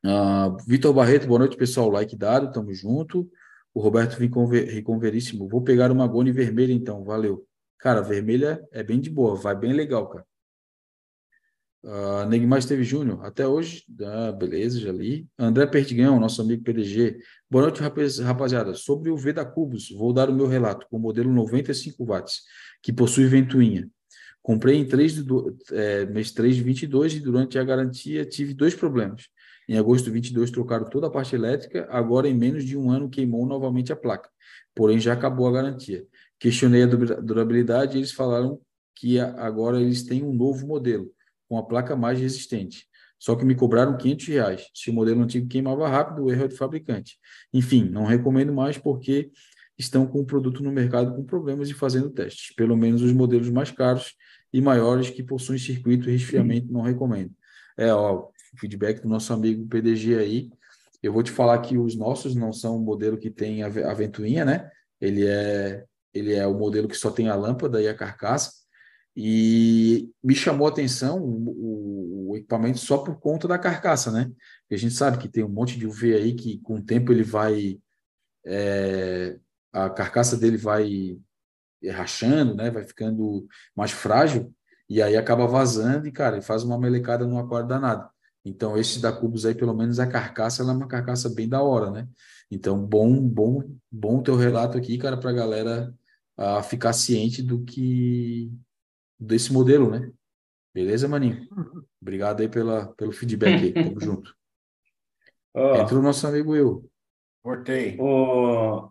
[0.05, 1.91] Uh, Vitor Barreto, boa noite, pessoal.
[1.91, 3.29] Like dado, tamo junto.
[3.75, 5.49] O Roberto Riconveríssimo.
[5.49, 7.05] Vou pegar uma gone vermelha, então.
[7.05, 7.48] Valeu.
[7.79, 10.27] Cara, vermelha é bem de boa, vai bem legal, cara.
[11.81, 15.29] Uh, Neymar Esteve Júnior, até hoje, ah, beleza, já li.
[15.39, 17.21] André Perdigão, nosso amigo PDG.
[17.49, 17.81] Boa noite,
[18.21, 18.75] rapaziada.
[18.75, 22.43] Sobre o Veda Cubos, vou dar o meu relato com o modelo 95 watts,
[22.83, 23.89] que possui ventoinha.
[24.43, 25.33] Comprei em 3 de,
[25.71, 29.29] é, mês 3 de 22 e durante a garantia tive dois problemas.
[29.69, 33.09] Em agosto de 22 trocaram toda a parte elétrica, agora em menos de um ano
[33.09, 34.29] queimou novamente a placa.
[34.75, 36.05] Porém, já acabou a garantia.
[36.39, 38.61] Questionei a durabilidade e eles falaram
[38.95, 41.11] que agora eles têm um novo modelo,
[41.49, 42.87] com a placa mais resistente.
[43.19, 44.67] Só que me cobraram 500 reais.
[44.75, 47.19] Se o modelo antigo queimava rápido, o erro é do fabricante.
[47.53, 49.31] Enfim, não recomendo mais porque
[49.77, 52.55] estão com o produto no mercado com problemas e fazendo testes.
[52.55, 54.15] Pelo menos os modelos mais caros
[54.53, 57.33] e maiores que possuem circuito de resfriamento não recomendo.
[57.77, 60.51] É, ó, feedback do nosso amigo PDG aí.
[61.03, 64.45] Eu vou te falar que os nossos não são o modelo que tem a ventoinha,
[64.45, 64.69] né?
[65.01, 68.53] Ele é ele é o modelo que só tem a lâmpada e a carcaça,
[69.21, 74.31] e me chamou a atenção o, o, equipamento só por conta da carcaça, né?
[74.71, 77.25] A gente sabe que tem um monte de UV aí que com o tempo ele
[77.25, 77.81] vai
[78.47, 79.37] é,
[79.73, 81.19] a carcaça dele vai
[81.91, 82.71] rachando, né?
[82.71, 83.45] Vai ficando
[83.75, 84.55] mais frágil
[84.89, 88.09] e aí acaba vazando e cara, e faz uma melecada no aquário danado.
[88.45, 91.61] Então esse da Cubos aí pelo menos a carcaça ela é uma carcaça bem da
[91.61, 92.09] hora, né?
[92.51, 95.95] Então bom, bom, bom teu relato aqui, cara, para a galera
[96.37, 98.51] a ficar ciente do que
[99.19, 100.11] desse modelo, né?
[100.73, 101.49] Beleza, maninho?
[102.01, 103.73] Obrigado aí pela, pelo feedback aí.
[103.75, 104.37] Tamo junto.
[105.53, 106.89] Oh, Entra o nosso amigo eu.
[107.43, 107.97] Cortei.
[107.99, 108.91] O...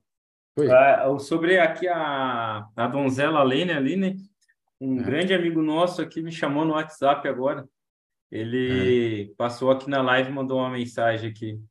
[0.60, 4.16] Uh, sobre aqui a, a donzela Lene ali, né?
[4.82, 5.04] Um é.
[5.04, 7.68] grande amigo nosso aqui me chamou no WhatsApp agora.
[8.32, 9.36] Ele é.
[9.36, 11.62] passou aqui na live e mandou uma mensagem aqui.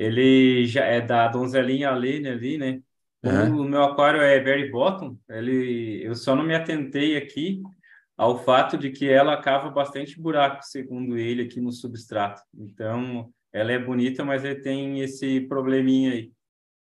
[0.00, 2.80] Ele já é da donzelinha Lene ali, né?
[3.22, 7.60] Como o meu aquário é Berry Bottom, ele, eu só não me atentei aqui
[8.16, 12.40] ao fato de que ela cava bastante buraco, segundo ele, aqui no substrato.
[12.54, 16.32] Então, ela é bonita, mas ele tem esse probleminha aí.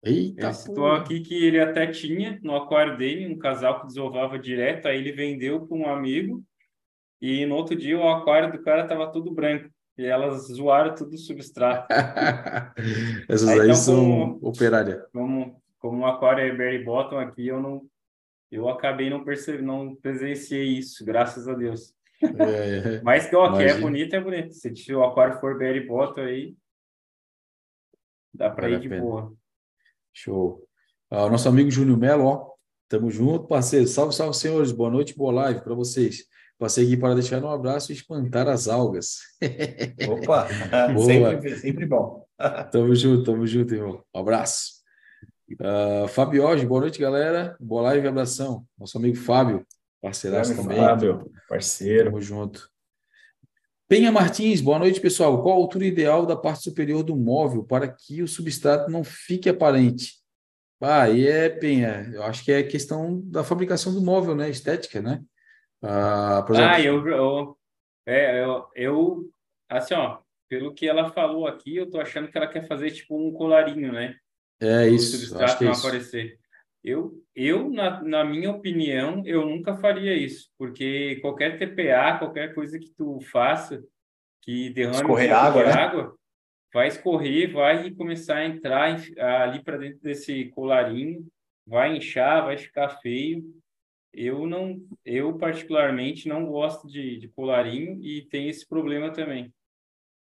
[0.03, 4.37] Eita ele citou aqui que ele até tinha no aquário dele um casal que desovava
[4.37, 6.43] direto, aí ele vendeu para um amigo
[7.19, 9.67] e no outro dia o aquário do cara estava tudo branco.
[9.99, 11.85] E elas zoaram tudo o substrato.
[13.27, 15.05] Essas aí, aí então, são como, operária.
[15.77, 17.85] Como, aquário é Berry Bottom aqui, eu não
[18.49, 21.93] eu acabei não percebendo, não presenciei isso, graças a Deus.
[22.23, 23.01] É, é.
[23.03, 24.53] Mas que o aqui é bonito, é bonito.
[24.53, 26.55] Se o aquário for Berry Bottom aí,
[28.33, 29.33] dá para ir de boa.
[30.13, 30.65] Show.
[31.11, 32.53] Ah, o nosso amigo Júnior Melo, ó,
[32.87, 33.85] tamo junto, parceiro.
[33.85, 34.71] Salve, salve, senhores.
[34.71, 36.25] Boa noite, boa live para vocês.
[36.59, 39.19] Passei aqui para deixar um abraço e espantar as algas.
[40.09, 40.45] Opa,
[41.05, 42.25] sempre, sempre bom.
[42.69, 44.03] tamo junto, tamo junto, irmão.
[44.13, 44.73] Um abraço.
[45.53, 47.55] Uh, Fábio hoje, boa noite, galera.
[47.61, 48.65] Boa live e abração.
[48.77, 49.65] Nosso amigo Fábio,
[50.01, 50.77] parceiraço também.
[50.77, 52.09] Fábio, parceiro.
[52.09, 52.69] Tamo junto.
[53.87, 55.41] Penha Martins, boa noite, pessoal.
[55.41, 59.47] Qual a altura ideal da parte superior do móvel para que o substrato não fique
[59.47, 60.15] aparente?
[60.81, 64.49] Ah, e é, Penha, eu acho que é questão da fabricação do móvel, né?
[64.49, 65.21] Estética, né?
[65.81, 66.69] Ah, exemplo...
[66.69, 67.57] ah eu, eu,
[68.05, 69.29] é, eu, eu,
[69.69, 73.17] assim, ó, pelo que ela falou aqui, eu tô achando que ela quer fazer tipo
[73.17, 74.15] um colarinho, né?
[74.59, 75.87] É isso, o substrato acho que é isso.
[75.87, 76.39] aparecer.
[76.83, 82.79] Eu, eu na, na minha opinião, eu nunca faria isso, porque qualquer TPA, qualquer coisa
[82.79, 83.83] que tu faça,
[84.41, 85.71] que derrame escorrer água, né?
[85.71, 86.15] água,
[86.73, 91.27] vai escorrer, vai começar a entrar ali para dentro desse colarinho,
[91.67, 93.43] vai inchar, vai ficar feio.
[94.21, 99.53] Eu não, eu particularmente não gosto de, de colarinho e tem esse problema também.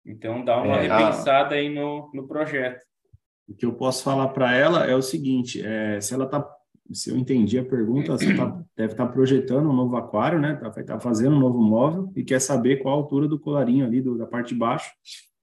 [0.03, 1.59] Então dá uma é, repensada a...
[1.59, 2.83] aí no, no projeto.
[3.47, 6.43] O que eu posso falar para ela é o seguinte: é, se ela tá,
[6.91, 10.55] se eu entendi a pergunta, você tá, deve estar tá projetando um novo aquário, né?
[10.55, 14.01] Tá, tá fazendo um novo móvel e quer saber qual a altura do colarinho ali
[14.01, 14.91] do, da parte de baixo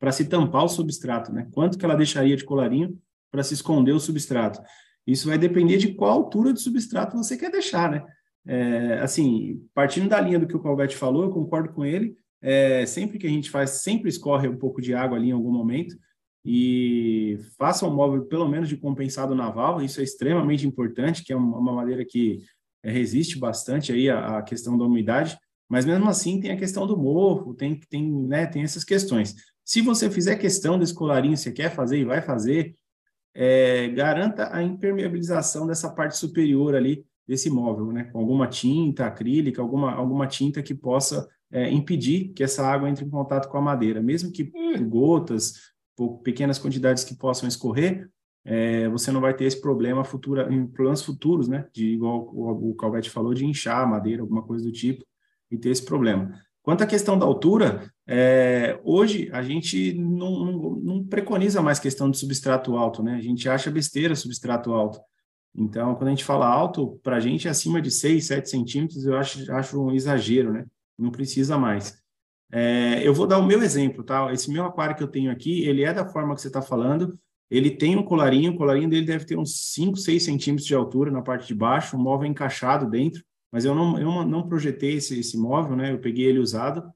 [0.00, 1.46] para se tampar o substrato, né?
[1.52, 2.98] Quanto que ela deixaria de colarinho
[3.30, 4.60] para se esconder o substrato?
[5.06, 8.04] Isso vai depender de qual altura de substrato você quer deixar, né?
[8.46, 12.16] É, assim, partindo da linha do que o Calvete falou, eu concordo com ele.
[12.42, 15.52] É, sempre que a gente faz, sempre escorre um pouco de água ali em algum
[15.52, 15.94] momento
[16.44, 21.36] e faça um móvel pelo menos de compensado naval, isso é extremamente importante, que é
[21.36, 22.42] uma madeira que
[22.82, 25.38] resiste bastante aí à, questão da umidade,
[25.68, 29.34] mas mesmo assim tem a questão do morro, tem, tem, né, tem essas questões.
[29.64, 32.74] Se você fizer questão desse colarinho, você quer fazer e vai fazer,
[33.34, 39.62] é, garanta a impermeabilização dessa parte superior ali desse móvel, né, com alguma tinta acrílica,
[39.62, 43.60] alguma, alguma tinta que possa é, impedir que essa água entre em contato com a
[43.60, 44.88] madeira, mesmo que hum.
[44.88, 45.54] gotas
[46.24, 48.10] pequenas quantidades que possam escorrer,
[48.44, 51.68] é, você não vai ter esse problema futura, em planos futuros, né?
[51.72, 55.04] De igual o, o Calvete falou, de inchar a madeira, alguma coisa do tipo,
[55.52, 56.34] e ter esse problema.
[56.62, 62.10] Quanto à questão da altura, é, hoje a gente não, não, não, preconiza mais questão
[62.10, 63.14] de substrato alto, né?
[63.14, 64.98] A gente acha besteira substrato alto.
[65.54, 69.16] Então, quando a gente fala alto, para a gente acima de 6, 7 centímetros, eu
[69.16, 70.64] acho, acho um exagero, né?
[70.98, 72.00] Não precisa mais.
[72.52, 74.32] É, eu vou dar o meu exemplo, tá?
[74.32, 77.18] Esse meu aquário que eu tenho aqui, ele é da forma que você está falando.
[77.50, 81.10] Ele tem um colarinho, o colarinho dele deve ter uns 5, 6 centímetros de altura
[81.10, 85.18] na parte de baixo, um móvel encaixado dentro, mas eu não, eu não projetei esse,
[85.18, 85.92] esse móvel, né?
[85.92, 86.88] Eu peguei ele usado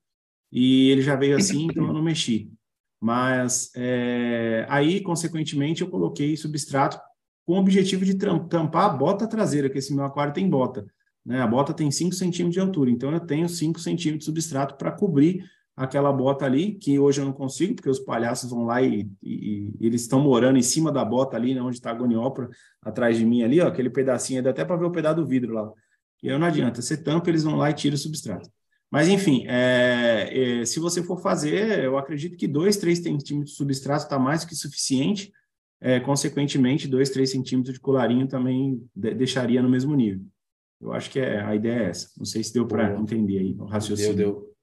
[0.53, 2.53] e ele já veio assim, então eu não mexi.
[3.01, 6.99] Mas é, aí, consequentemente, eu coloquei substrato
[7.47, 10.86] com o objetivo de tampar a bota traseira, que esse meu aquário tem bota.
[11.24, 11.40] Né?
[11.40, 14.92] A bota tem 5 centímetros de altura, então eu tenho 5 centímetros de substrato para
[14.92, 15.45] cobrir
[15.76, 19.72] aquela bota ali, que hoje eu não consigo, porque os palhaços vão lá e, e,
[19.80, 22.49] e eles estão morando em cima da bota ali, né, onde está a goniópora,
[22.80, 25.53] atrás de mim ali, ó, aquele pedacinho, dá até para ver o pedaço do vidro
[25.53, 25.70] lá.
[26.22, 28.49] E aí não adianta, você tampa, eles vão lá e tiram o substrato.
[28.90, 33.57] Mas, enfim, é, é, se você for fazer, eu acredito que 2, 3 centímetros de
[33.57, 35.32] substrato está mais que suficiente,
[35.85, 40.24] é, consequentemente, 2, 3 centímetros de colarinho também de, deixaria no mesmo nível.
[40.80, 42.09] Eu acho que é, a ideia é essa.
[42.16, 44.14] Não sei se deu para entender aí o raciocínio.
[44.14, 44.55] Deu, deu.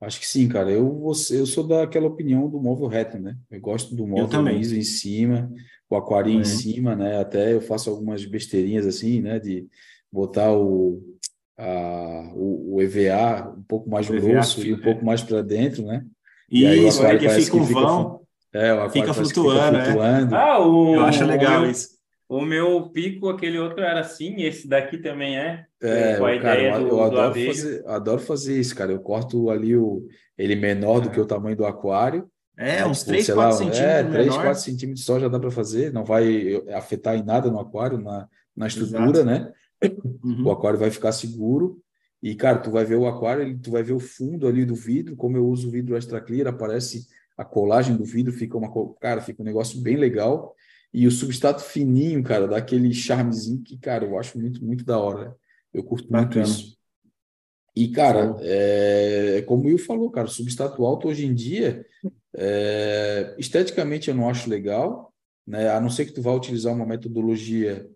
[0.00, 0.70] Acho que sim, cara.
[0.70, 3.36] Eu, você, eu sou daquela opinião do móvel reto, né?
[3.50, 5.52] Eu gosto do móvel liso em cima,
[5.90, 6.36] o aquário é.
[6.36, 7.20] em cima, né?
[7.20, 9.38] Até eu faço algumas besteirinhas assim, né?
[9.38, 9.68] De
[10.10, 11.02] botar o,
[11.58, 16.02] a, o, o EVA um pouco mais grosso e um pouco mais para dentro, né?
[16.50, 18.21] E isso, aí, que fica um vão.
[18.52, 20.34] Fica, é, o fica flutuando, fica flutuando.
[20.34, 20.38] É.
[20.38, 21.88] Ah, o, eu acho legal isso.
[22.28, 25.66] O meu pico, aquele outro era assim, esse daqui também é.
[25.82, 28.92] É, com a cara, ideia eu, do, eu adoro, do fazer, adoro fazer isso, cara.
[28.92, 30.06] Eu corto ali o,
[30.38, 32.26] ele menor do que o tamanho do aquário.
[32.56, 32.86] É, né?
[32.86, 33.80] uns tipo, 3, 4 lá, centímetros.
[33.80, 34.42] É, 3, menor.
[34.44, 38.28] 4 centímetros só já dá para fazer, não vai afetar em nada no aquário, na,
[38.56, 39.24] na estrutura, Exato.
[39.24, 39.52] né?
[40.22, 40.46] Uhum.
[40.46, 41.82] O aquário vai ficar seguro.
[42.22, 45.16] E, cara, tu vai ver o aquário, tu vai ver o fundo ali do vidro,
[45.16, 48.70] como eu uso o vidro extra clear, aparece a colagem do vidro, fica uma,
[49.00, 50.54] cara, fica um negócio bem legal.
[50.92, 54.98] E o substrato fininho, cara, dá aquele charmezinho que, cara, eu acho muito, muito da
[54.98, 55.34] hora.
[55.72, 56.46] Eu curto Bacana.
[56.46, 56.76] muito isso.
[57.74, 61.86] E, cara, é, como o Will falou, cara, o substrato alto hoje em dia,
[62.36, 65.12] é, esteticamente eu não acho legal,
[65.46, 65.70] né?
[65.70, 67.88] A não ser que tu vá utilizar uma metodologia,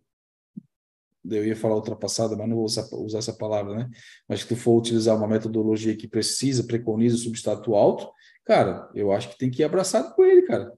[1.28, 3.90] eu ia falar ultrapassada, mas não vou usar, usar essa palavra, né?
[4.26, 8.10] Mas que tu for utilizar uma metodologia que precisa, preconiza o substrato alto,
[8.46, 10.72] cara, eu acho que tem que ir abraçado com ele, cara,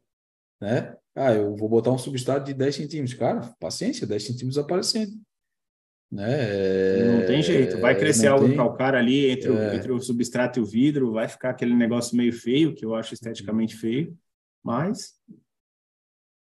[0.61, 0.97] né?
[1.15, 5.13] Ah, eu vou botar um substrato de 10 centímetros, cara, paciência, 10 centímetros aparecendo.
[6.11, 7.05] Né?
[7.05, 8.57] Não tem jeito, vai crescer algo tem...
[8.57, 9.53] calcário ali entre, é...
[9.53, 12.95] o, entre o substrato e o vidro, vai ficar aquele negócio meio feio, que eu
[12.95, 14.17] acho esteticamente feio,
[14.63, 15.15] mas.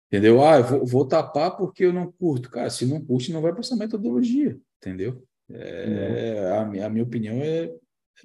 [0.08, 0.42] Entendeu?
[0.42, 2.50] Ah, eu vou, vou tapar porque eu não curto.
[2.50, 5.22] Cara, se não curte, não vai para essa metodologia, entendeu?
[5.50, 7.74] É, a, a, minha opinião é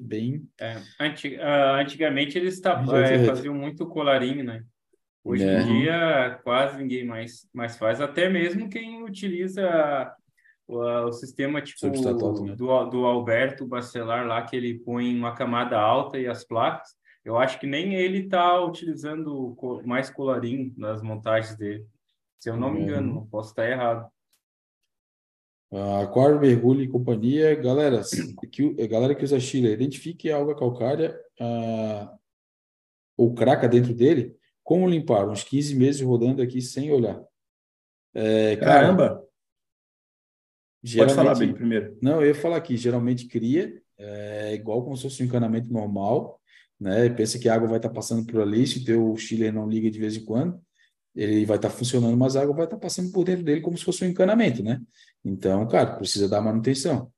[0.01, 0.49] bem.
[0.61, 4.65] É, antig, uh, antigamente eles tapavam, é, faziam muito colarinho, né?
[5.25, 10.13] Hoje em dia, quase ninguém mais, mais faz, até mesmo quem utiliza
[10.67, 11.87] o, o sistema tipo
[12.45, 12.57] né?
[12.57, 16.89] do, do Alberto Bacelar lá, que ele põe uma camada alta e as placas,
[17.25, 21.87] eu acho que nem ele está utilizando mais colarinho nas montagens dele.
[22.41, 23.15] Se eu não me engano, uhum.
[23.15, 24.11] não posso estar errado.
[26.03, 27.55] Aquário, mergulho e companhia.
[27.55, 28.03] Galera,
[28.51, 32.19] que, galera que usa Chile, identifique a alga calcária uh,
[33.17, 34.37] ou craca dentro dele.
[34.63, 35.29] Como limpar?
[35.29, 37.23] Uns 15 meses rodando aqui sem olhar.
[38.15, 39.27] É, Caramba!
[40.97, 41.97] Pode falar bem primeiro.
[42.03, 46.41] Não, eu ia falar aqui, geralmente cria, é igual como se fosse um encanamento normal,
[46.79, 47.09] né?
[47.11, 49.89] Pensa que a água vai estar passando por ali, se o teu chiller não liga
[49.89, 50.61] de vez em quando,
[51.15, 53.85] ele vai estar funcionando, mas a água vai estar passando por dentro dele como se
[53.85, 54.81] fosse um encanamento, né?
[55.25, 57.11] Então, cara, precisa dar manutenção.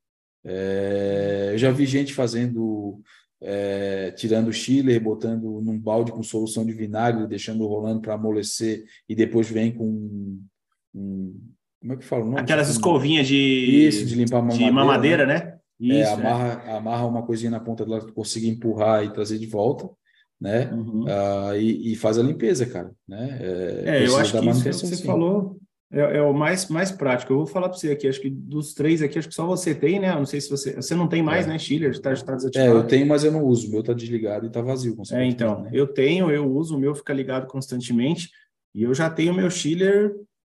[0.44, 3.00] É, eu já vi gente fazendo,
[3.40, 8.84] é, tirando o chiller, botando num balde com solução de vinagre, deixando rolando para amolecer
[9.08, 10.38] e depois vem com
[10.94, 11.34] um,
[11.84, 12.24] como é que fala?
[12.24, 13.36] Não, Aquelas escovinhas de.
[13.36, 14.64] Isso, de limpar mamadeira.
[14.64, 15.34] De mamadeira, né?
[15.34, 15.58] né?
[15.78, 16.76] Isso, é, amarra, é.
[16.76, 19.90] amarra uma coisinha na ponta dela que consiga empurrar e trazer de volta,
[20.40, 20.72] né?
[20.72, 21.04] Uhum.
[21.04, 22.90] Uh, e, e, faz a limpeza, cara.
[23.06, 23.38] Né?
[23.38, 25.04] É, é eu acho que isso que você sim.
[25.04, 25.58] falou
[25.92, 27.32] é, é, o mais, mais prático.
[27.32, 29.74] Eu vou falar para você aqui, acho que dos três aqui, acho que só você
[29.74, 30.10] tem, né?
[30.10, 30.74] Eu não sei se você.
[30.74, 31.50] Você não tem mais, é.
[31.50, 31.90] né, Schiller?
[31.90, 32.70] Está tá desativado.
[32.70, 33.68] É, eu tenho, mas eu não uso.
[33.68, 34.96] O meu está desligado e está vazio.
[35.12, 35.62] É, então.
[35.62, 35.70] Né?
[35.72, 38.30] Eu tenho, eu uso, o meu fica ligado constantemente.
[38.74, 40.14] E eu já tenho meu Schiller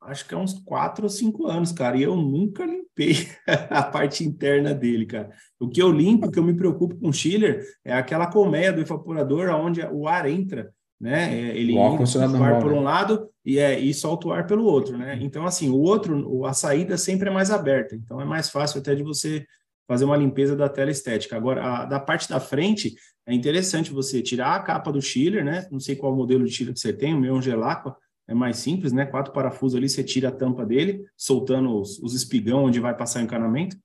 [0.07, 3.29] acho que é uns quatro ou cinco anos, cara, e eu nunca limpei
[3.71, 5.31] a parte interna dele, cara.
[5.59, 8.73] O que eu limpo, o que eu me preocupo com o chiller, é aquela colmeia
[8.73, 11.35] do evaporador onde o ar entra, né?
[11.35, 12.79] É, ele entra o ar por né?
[12.79, 15.17] um lado e, é, e solta o ar pelo outro, né?
[15.23, 18.93] Então, assim, o outro, a saída sempre é mais aberta, então é mais fácil até
[18.93, 19.47] de você
[19.87, 21.37] fazer uma limpeza da tela estética.
[21.37, 25.65] Agora, a, da parte da frente, é interessante você tirar a capa do chiller, né?
[25.71, 28.35] Não sei qual modelo de chiller que você tem, o meu é um Gelacqua, é
[28.35, 29.07] mais simples, né?
[29.07, 33.21] Quatro parafusos ali, você tira a tampa dele, soltando os, os espigão onde vai passar
[33.21, 33.77] o encanamento.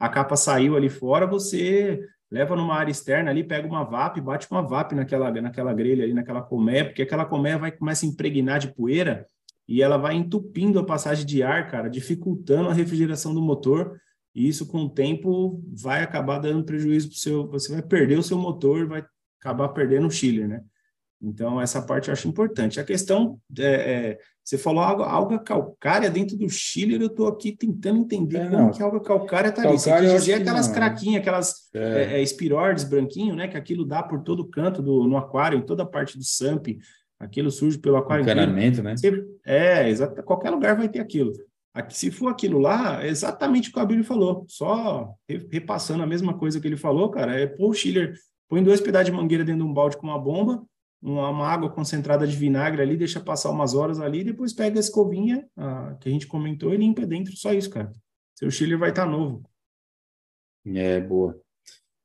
[0.00, 2.00] A capa saiu ali fora, você
[2.30, 6.12] leva numa área externa ali, pega uma VAP, bate uma VAP naquela, naquela grelha ali,
[6.12, 9.26] naquela colmeia, porque aquela colmeia vai começa a impregnar de poeira
[9.68, 14.00] e ela vai entupindo a passagem de ar, cara, dificultando a refrigeração do motor.
[14.34, 17.48] E isso, com o tempo, vai acabar dando prejuízo para o seu.
[17.48, 19.04] Você vai perder o seu motor, vai
[19.40, 20.62] acabar perdendo o chiller, né?
[21.22, 22.78] Então, essa parte eu acho importante.
[22.78, 27.52] A questão, é, é, você falou alga, alga calcária dentro do Chile, eu estou aqui
[27.52, 29.78] tentando entender é, como que alga calcária está ali.
[29.78, 32.20] Você quer dizer aquelas craquinhas, aquelas é.
[32.20, 33.48] é, é branquinho, né?
[33.48, 36.78] Que aquilo dá por todo canto do, no aquário, em toda a parte do SAMP,
[37.18, 38.96] aquilo surge pelo aquário Encanamento, né?
[38.96, 41.32] Você, é, exato, qualquer lugar vai ter aquilo.
[41.74, 45.12] Aqui, se for aquilo lá, é exatamente o que o Abílio falou, só
[45.50, 48.14] repassando a mesma coisa que ele falou, cara, é pôr o chiller,
[48.48, 50.62] põe dois pedaços de mangueira dentro de um balde com uma bomba,
[51.00, 54.80] uma, uma, água concentrada de vinagre ali, deixa passar umas horas ali, depois pega a
[54.80, 57.92] escovinha a, que a gente comentou e limpa dentro, só isso, cara.
[58.34, 59.42] Seu chile vai estar tá novo.
[60.64, 61.40] É, boa.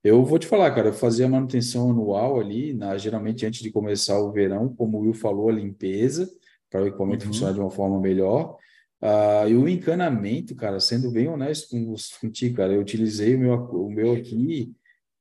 [0.04, 4.20] Eu vou te falar, cara, eu fazia manutenção anual ali, na, geralmente antes de começar
[4.20, 6.28] o verão, como o Will falou, a limpeza,
[6.70, 7.32] para o equipamento uhum.
[7.32, 8.58] funcionar de uma forma melhor.
[9.02, 13.54] Uh, e o encanamento, cara, sendo bem honesto com, contigo, cara, eu utilizei o meu,
[13.54, 14.74] o meu aqui,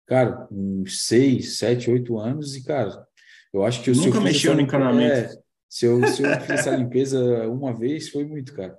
[0.07, 3.07] cara, uns seis, sete, oito anos, e, cara,
[3.53, 5.12] eu acho que o Nunca mexeu no encanamento.
[5.12, 5.38] É,
[5.68, 8.78] se eu, se eu fiz essa limpeza uma vez, foi muito, cara.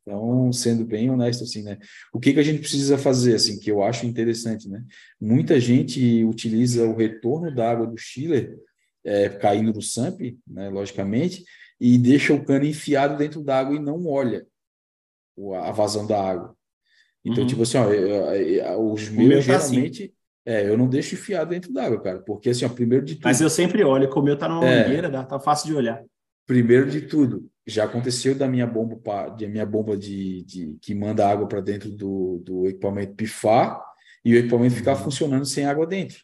[0.00, 1.78] Então, sendo bem honesto, assim, né?
[2.12, 4.82] O que, que a gente precisa fazer, assim, que eu acho interessante, né?
[5.20, 8.58] Muita gente utiliza o retorno da água do chiller
[9.04, 11.44] é, caindo no SAMP, né, logicamente,
[11.80, 14.46] e deixa o cano enfiado dentro da água e não olha
[15.64, 16.56] a vazão da água.
[17.24, 17.48] Então, uhum.
[17.48, 19.74] tipo assim, ó, os meus tá assim.
[19.74, 20.02] geralmente...
[20.04, 23.24] Assim é, eu não deixo enfiado dentro d'água, cara, porque assim, ó, primeiro de tudo.
[23.24, 26.02] Mas eu sempre olho, como eu tá numa é, mangueira, dá, tá fácil de olhar.
[26.46, 31.28] Primeiro de tudo, já aconteceu da minha bomba, de minha bomba de, de que manda
[31.28, 33.80] água para dentro do, do equipamento pifar
[34.24, 35.04] e o equipamento ficar uhum.
[35.04, 36.18] funcionando sem água dentro.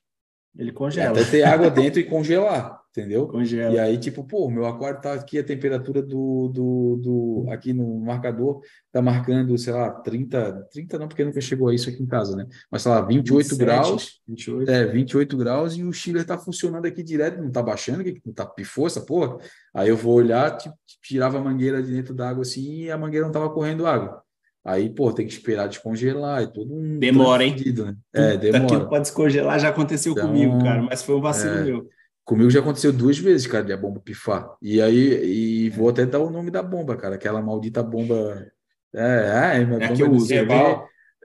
[0.57, 1.21] Ele congela.
[1.21, 3.27] Até ter água dentro e congelar, entendeu?
[3.27, 3.75] Congela.
[3.75, 8.01] E aí, tipo, pô, meu aquário tá aqui, a temperatura do, do, do aqui no
[8.01, 8.61] marcador
[8.91, 12.37] tá marcando, sei lá, 30, 30 não, porque nunca chegou a isso aqui em casa,
[12.37, 12.47] né?
[12.71, 14.21] Mas, sei lá, 28 27, graus.
[14.27, 14.71] 28.
[14.71, 18.33] É, 28 graus e o chiller tá funcionando aqui direto, não tá baixando, que não
[18.33, 19.39] tá pifou essa porra.
[19.75, 22.99] Aí eu vou olhar, tipo, tirava a mangueira de dentro da água assim e a
[22.99, 24.23] mangueira não tava correndo água.
[24.65, 26.99] Aí, pô, tem que esperar descongelar, é tudo um.
[26.99, 27.57] Demora, hein?
[27.75, 27.97] né?
[28.13, 28.65] É, demora.
[28.65, 31.89] Aquilo pode descongelar, já aconteceu então, comigo, cara, mas foi um vacilo é, meu.
[32.29, 34.55] Comigo já aconteceu duas vezes, cara, de a bomba pifar.
[34.61, 38.47] E aí, e vou até dar o nome da bomba, cara, aquela maldita bomba.
[38.95, 40.47] É, é, é, é que eu uso, é,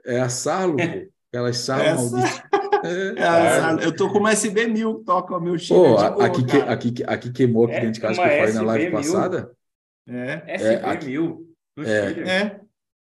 [0.06, 0.82] é a Sarlo, pô.
[1.28, 2.16] Aquelas Sarlo Essa...
[2.16, 2.42] malditas.
[2.84, 5.74] É, eu tô com uma SB1000, toca o meu chip.
[5.74, 8.52] Pô, boa, aqui, que, aqui, aqui queimou aqui é, dentro de casa que eu falei
[8.52, 9.50] na live passada.
[10.06, 11.38] É, SB1000.
[11.78, 12.60] É, é,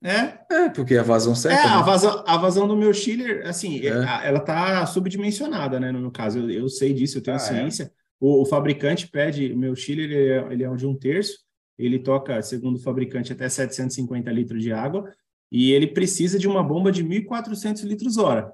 [0.03, 0.39] é.
[0.49, 1.61] é, porque a vazão certa.
[1.61, 1.73] É, né?
[1.73, 4.27] a, vazão, a vazão do meu chiller, assim, é.
[4.27, 5.91] ela tá subdimensionada, né?
[5.91, 7.43] No meu caso, eu, eu sei disso, eu tenho ah, é?
[7.43, 7.91] ciência.
[8.19, 11.39] O, o, fabricante pede, o meu chiller ele é, ele é de um terço,
[11.77, 15.13] ele toca, segundo o fabricante, até 750 litros de água,
[15.51, 18.51] e ele precisa de uma bomba de 1.400 litros hora.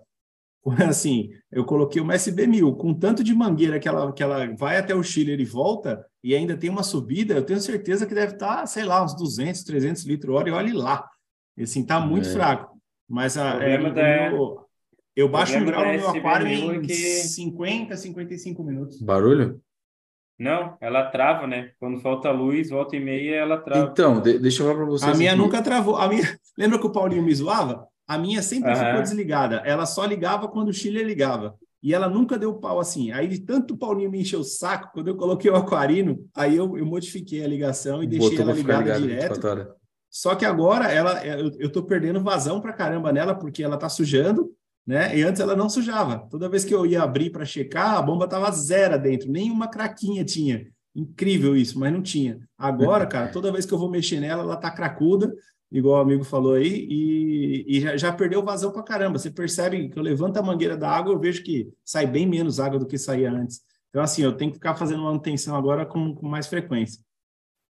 [0.87, 4.95] Assim, eu coloquei uma SB1000, com tanto de mangueira que ela, que ela vai até
[4.95, 8.57] o chiller e volta, e ainda tem uma subida, eu tenho certeza que deve estar,
[8.57, 11.07] tá, sei lá, uns 200, 300 litros hora, e olhe lá.
[11.59, 12.31] Assim, tá muito é.
[12.31, 12.75] fraco.
[13.07, 14.31] Mas a, é, da...
[14.31, 14.65] meu,
[15.15, 16.93] eu baixo um grau no meu aquário em que...
[16.93, 19.01] 50, 55 minutos.
[19.01, 19.61] Barulho?
[20.37, 21.71] Não, ela trava, né?
[21.79, 23.89] Quando falta luz, volta e meia, ela trava.
[23.89, 25.15] Então, de, deixa eu falar para vocês.
[25.15, 25.39] A minha aqui.
[25.39, 25.95] nunca travou.
[25.95, 26.23] A minha...
[26.57, 27.87] Lembra que o Paulinho me zoava?
[28.05, 28.75] A minha sempre uhum.
[28.75, 29.61] ficou desligada.
[29.65, 31.55] Ela só ligava quando o Chile ligava.
[31.81, 33.11] E ela nunca deu pau assim.
[33.11, 36.55] Aí, de tanto o Paulinho me encheu o saco, quando eu coloquei o aquarino, aí
[36.55, 39.39] eu, eu modifiquei a ligação e deixei ela ligada direto.
[40.15, 43.75] Só que agora ela, é, eu, eu tô perdendo vazão para caramba nela, porque ela
[43.75, 44.49] tá sujando,
[44.87, 45.13] né?
[45.17, 46.25] E antes ela não sujava.
[46.29, 49.67] Toda vez que eu ia abrir para checar, a bomba tava zero dentro, nem uma
[49.67, 50.67] craquinha tinha.
[50.95, 52.39] Incrível isso, mas não tinha.
[52.57, 55.35] Agora, cara, toda vez que eu vou mexer nela, ela tá cracuda,
[55.69, 59.19] igual o amigo falou aí, e, e já, já, perdeu vazão para caramba.
[59.19, 62.57] Você percebe que eu levanto a mangueira da água, eu vejo que sai bem menos
[62.57, 63.59] água do que saía antes.
[63.89, 67.03] Então, assim, eu tenho que ficar fazendo manutenção agora com, com mais frequência.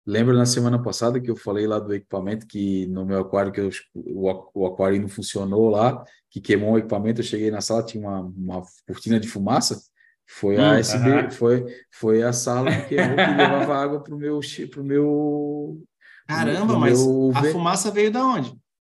[0.06, 3.60] Lembra na semana passada que eu falei lá do equipamento que no meu aquário que
[3.60, 7.84] eu, o, o aquário não funcionou lá, que queimou o equipamento, eu cheguei na sala
[7.84, 9.82] tinha uma, uma cortina de fumaça,
[10.28, 11.32] foi a hum, SB, uh -huh.
[11.32, 14.40] foi foi a sala que levava água pro meu
[14.72, 15.84] pro meu
[16.28, 17.32] Caramba, pro mas meu...
[17.34, 18.56] a fumaça veio da onde?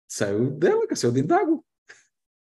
[0.08, 1.60] Saiu dela, que saiu dentro d'água.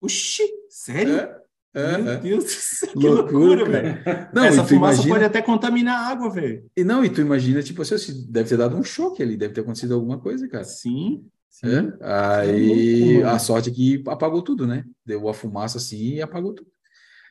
[0.02, 1.18] Oxi, sério?
[1.18, 1.37] É.
[1.78, 2.18] É, Meu é.
[2.18, 4.00] Deus do céu, que loucura, velho.
[4.34, 5.14] Não, Essa fumaça imagina...
[5.14, 6.66] pode até contaminar a água, velho.
[6.76, 9.62] E não, e tu imagina, tipo assim, deve ter dado um choque ali, deve ter
[9.62, 10.64] acontecido alguma coisa, cara.
[10.64, 11.24] Sim.
[11.48, 11.68] sim.
[11.68, 11.94] É?
[12.02, 14.86] Aí a sorte é que apagou tudo, né?
[15.06, 16.70] Deu a fumaça assim e apagou tudo.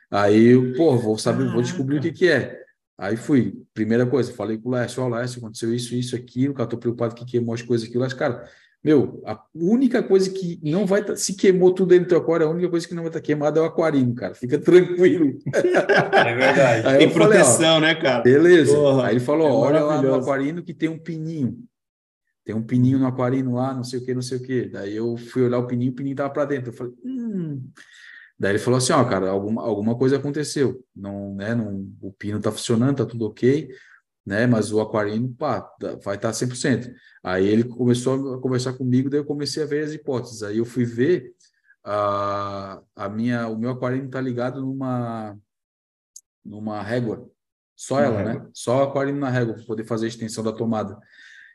[0.08, 1.54] Aí, pô, vou saber, Caraca.
[1.54, 2.62] vou descobrir o que que é.
[2.96, 6.68] Aí fui, primeira coisa, falei com o Lécio, ó, Lécio, aconteceu isso, isso, aquilo, cara,
[6.68, 8.48] tô preocupado que queimou as coisas, aquilo, mas, cara,
[8.82, 12.46] meu, a única coisa que não vai tá, se queimou tudo dentro do teu aquário,
[12.46, 14.34] a única coisa que não vai estar tá queimada é o aquarinho, cara.
[14.34, 15.38] Fica tranquilo.
[15.52, 16.86] É verdade.
[16.86, 18.22] Aí tem proteção, falei, né, cara?
[18.22, 18.74] Beleza.
[18.74, 21.58] Porra, Aí ele falou: é olha lá no aquarino que tem um pininho.
[22.44, 24.68] Tem um pininho no aquarino lá, não sei o que, não sei o que.
[24.68, 26.70] Daí eu fui olhar o pininho, o pininho tava para dentro.
[26.70, 27.60] Eu falei, hum.
[28.38, 30.84] Daí ele falou assim: ó, cara, alguma, alguma coisa aconteceu.
[30.94, 33.68] Não, né, não, o pino tá funcionando, tá tudo ok
[34.26, 34.46] né?
[34.46, 35.70] Mas o aquarino, pá,
[36.02, 36.92] vai estar 100%.
[37.22, 40.42] Aí ele começou a conversar comigo, daí eu comecei a ver as hipóteses.
[40.42, 41.32] Aí eu fui ver
[41.84, 45.36] a, a minha, o meu aquarino está ligado numa
[46.44, 47.28] numa régua,
[47.74, 48.32] só ela, né?
[48.32, 48.44] régua.
[48.44, 48.50] né?
[48.54, 50.96] Só o aquarino na régua para poder fazer a extensão da tomada.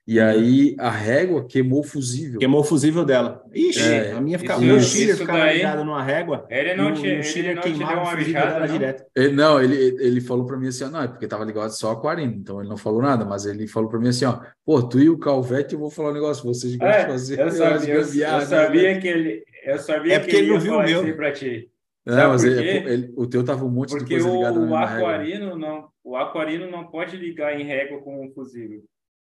[0.08, 2.40] E aí a régua queimou o fusível.
[2.40, 3.44] Queimou o fusível dela.
[3.54, 6.48] Ixi, é, a minha ficava, o meu chiller ficava ligado numa régua.
[6.50, 8.68] Ele não tinha, o chiller ele queimava o fusível dela não?
[8.68, 9.06] direto.
[9.16, 12.34] Ele, não, ele, ele falou para mim assim, não, é porque tava ligado só aquarino,
[12.34, 15.10] então ele não falou nada, mas ele falou para mim assim, ó, pô, tu e
[15.10, 17.40] o Calvete, eu vou falar um negócio, vocês gostam é, de fazer.
[17.40, 20.74] Eu sabia, eu, eu sabia que ele, eu sabia é porque ele, ele não viu
[20.74, 21.16] o meu.
[21.16, 21.70] Para ti.
[22.04, 24.76] Não, mas ele, ele, o teu tava um monte porque de coisa ligada o, o
[24.76, 28.82] aquarino não, o aquarino não pode ligar em régua com o fusível.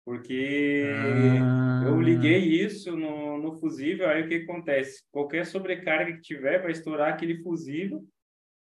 [0.04, 1.84] Porque ah.
[1.86, 5.04] eu liguei isso no, no fusível, aí o que acontece?
[5.12, 8.04] Qualquer sobrecarga que tiver vai estourar aquele fusível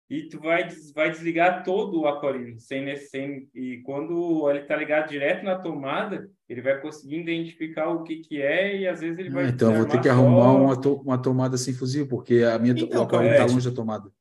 [0.08, 2.60] e tu vai, vai desligar todo o aquarino.
[2.60, 8.04] Sem, sem, e quando ele está ligado direto na tomada, ele vai conseguir identificar o
[8.04, 9.46] que, que é e às vezes ele vai...
[9.46, 12.60] Ah, então eu vou ter que arrumar uma, to, uma tomada sem fusível, porque a
[12.60, 14.12] minha então, o aquarino está longe da tomada.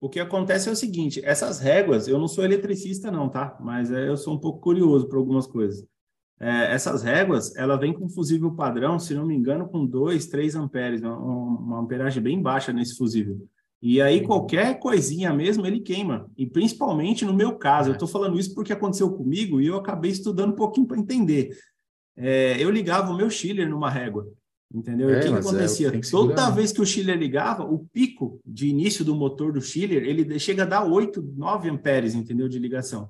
[0.00, 3.56] O que acontece é o seguinte, essas réguas, eu não sou eletricista não, tá?
[3.60, 5.84] Mas é, eu sou um pouco curioso para algumas coisas.
[6.40, 10.56] É, essas réguas, ela vem com fusível padrão, se não me engano, com 2, 3
[10.56, 13.46] amperes, uma, uma amperagem bem baixa nesse fusível.
[13.80, 16.30] E aí, qualquer coisinha mesmo, ele queima.
[16.38, 20.10] E principalmente no meu caso, eu estou falando isso porque aconteceu comigo e eu acabei
[20.10, 21.54] estudando um pouquinho para entender.
[22.16, 24.26] É, eu ligava o meu chiller numa régua.
[24.72, 25.10] Entendeu?
[25.10, 25.88] É, o que, é, acontecia?
[25.88, 29.60] É, que Toda vez que o chiller ligava, o pico de início do motor do
[29.60, 32.48] chiller, ele chega a dar 8, 9 amperes, entendeu?
[32.48, 33.08] De ligação.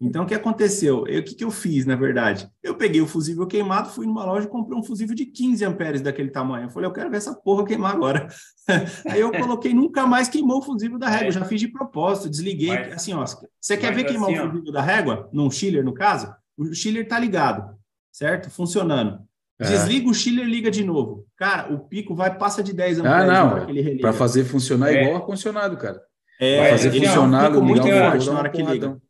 [0.00, 1.06] Então, o que aconteceu?
[1.06, 2.50] Eu, o que, que eu fiz, na verdade?
[2.62, 6.00] Eu peguei o fusível queimado, fui numa loja e comprei um fusível de 15 amperes
[6.00, 6.66] daquele tamanho.
[6.66, 8.28] Eu falei, eu quero ver essa porra queimar agora.
[9.08, 11.28] Aí eu coloquei, nunca mais queimou o fusível da régua.
[11.28, 11.32] É.
[11.32, 12.68] Já fiz de propósito, desliguei.
[12.68, 13.24] Mas, assim, ó,
[13.60, 14.72] você quer ver queimar assim, o fusível ó.
[14.72, 15.28] da régua?
[15.32, 16.32] Num chiller, no caso?
[16.56, 17.76] O chiller tá ligado,
[18.10, 18.50] certo?
[18.50, 19.20] Funcionando.
[19.58, 19.64] É.
[19.64, 21.26] Desliga o chiller, liga de novo.
[21.36, 23.16] Cara, o pico vai, passa de 10 amperes.
[23.16, 23.98] Ah, não.
[24.00, 25.02] Para fazer funcionar é.
[25.02, 26.00] igual ar-condicionado, cara.
[26.38, 29.00] É, fazer funcionar, ligar muito forte na hora que liga.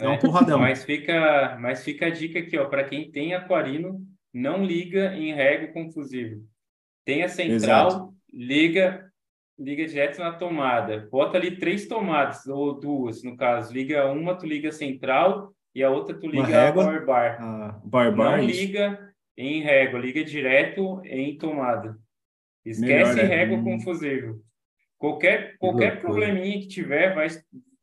[0.00, 0.58] É um porradão.
[0.58, 4.00] Mas fica, mas fica a dica aqui, ó, para quem tem aquarino,
[4.32, 6.40] não liga em régua com fusível.
[7.04, 8.14] Tem a central, Exato.
[8.32, 9.10] liga
[9.58, 11.08] liga direto na tomada.
[11.10, 13.72] Bota ali três tomadas, ou duas, no caso.
[13.72, 17.36] Liga uma, tu liga a central, e a outra tu liga a power bar.
[17.40, 21.96] Ah, bar, bar não liga em régua, liga direto em tomada.
[22.64, 24.40] Esquece Melhor, régua com fusível.
[24.96, 27.28] Qualquer, qualquer probleminha que tiver, vai,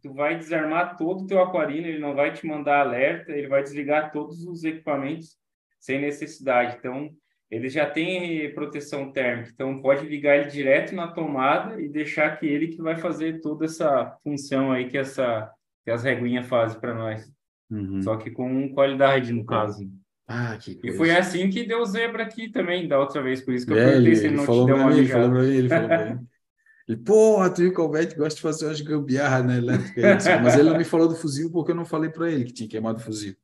[0.01, 3.61] tu vai desarmar todo o teu aquarino, ele não vai te mandar alerta, ele vai
[3.61, 5.37] desligar todos os equipamentos
[5.79, 6.77] sem necessidade.
[6.77, 7.09] Então,
[7.49, 12.45] ele já tem proteção térmica, então pode ligar ele direto na tomada e deixar que
[12.45, 15.51] ele que vai fazer toda essa função aí que essa
[15.83, 17.29] que as reguinhas fazem para nós.
[17.69, 18.01] Uhum.
[18.01, 19.89] Só que com qualidade no caso.
[20.27, 20.95] Ah, que coisa.
[20.95, 23.77] E foi assim que deu zebra aqui também, da outra vez, por isso que eu
[23.77, 26.05] é, perguntei se ele não te deu uma mim, falou pra mim, ele falou pra
[26.05, 26.27] mim.
[26.87, 30.17] Ele, porra, tu e o Calvete gosta de fazer umas gambiarras na elétrica.
[30.41, 32.69] Mas ele não me falou do fuzil porque eu não falei para ele que tinha
[32.69, 33.35] queimado o fuzil.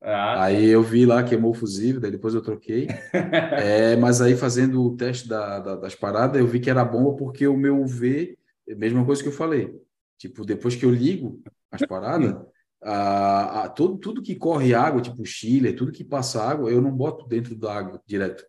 [0.00, 2.86] Ah, aí eu vi lá, queimou o fusível, daí depois eu troquei.
[3.12, 7.16] é, mas aí fazendo o teste da, da, das paradas, eu vi que era bomba
[7.16, 8.38] porque o meu UV,
[8.76, 9.74] mesma coisa que eu falei.
[10.18, 12.36] Tipo, depois que eu ligo as paradas,
[12.82, 16.92] a, a, tudo, tudo que corre água, tipo chile, tudo que passa água, eu não
[16.92, 18.44] boto dentro da água direto.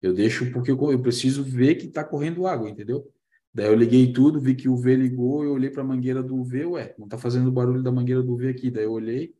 [0.00, 3.06] Eu deixo porque eu, eu preciso ver que está correndo água, entendeu?
[3.52, 6.42] Daí eu liguei tudo, vi que o V ligou, eu olhei para a mangueira do
[6.44, 8.70] V, ué, não está fazendo barulho da mangueira do V aqui.
[8.70, 9.34] Daí eu olhei,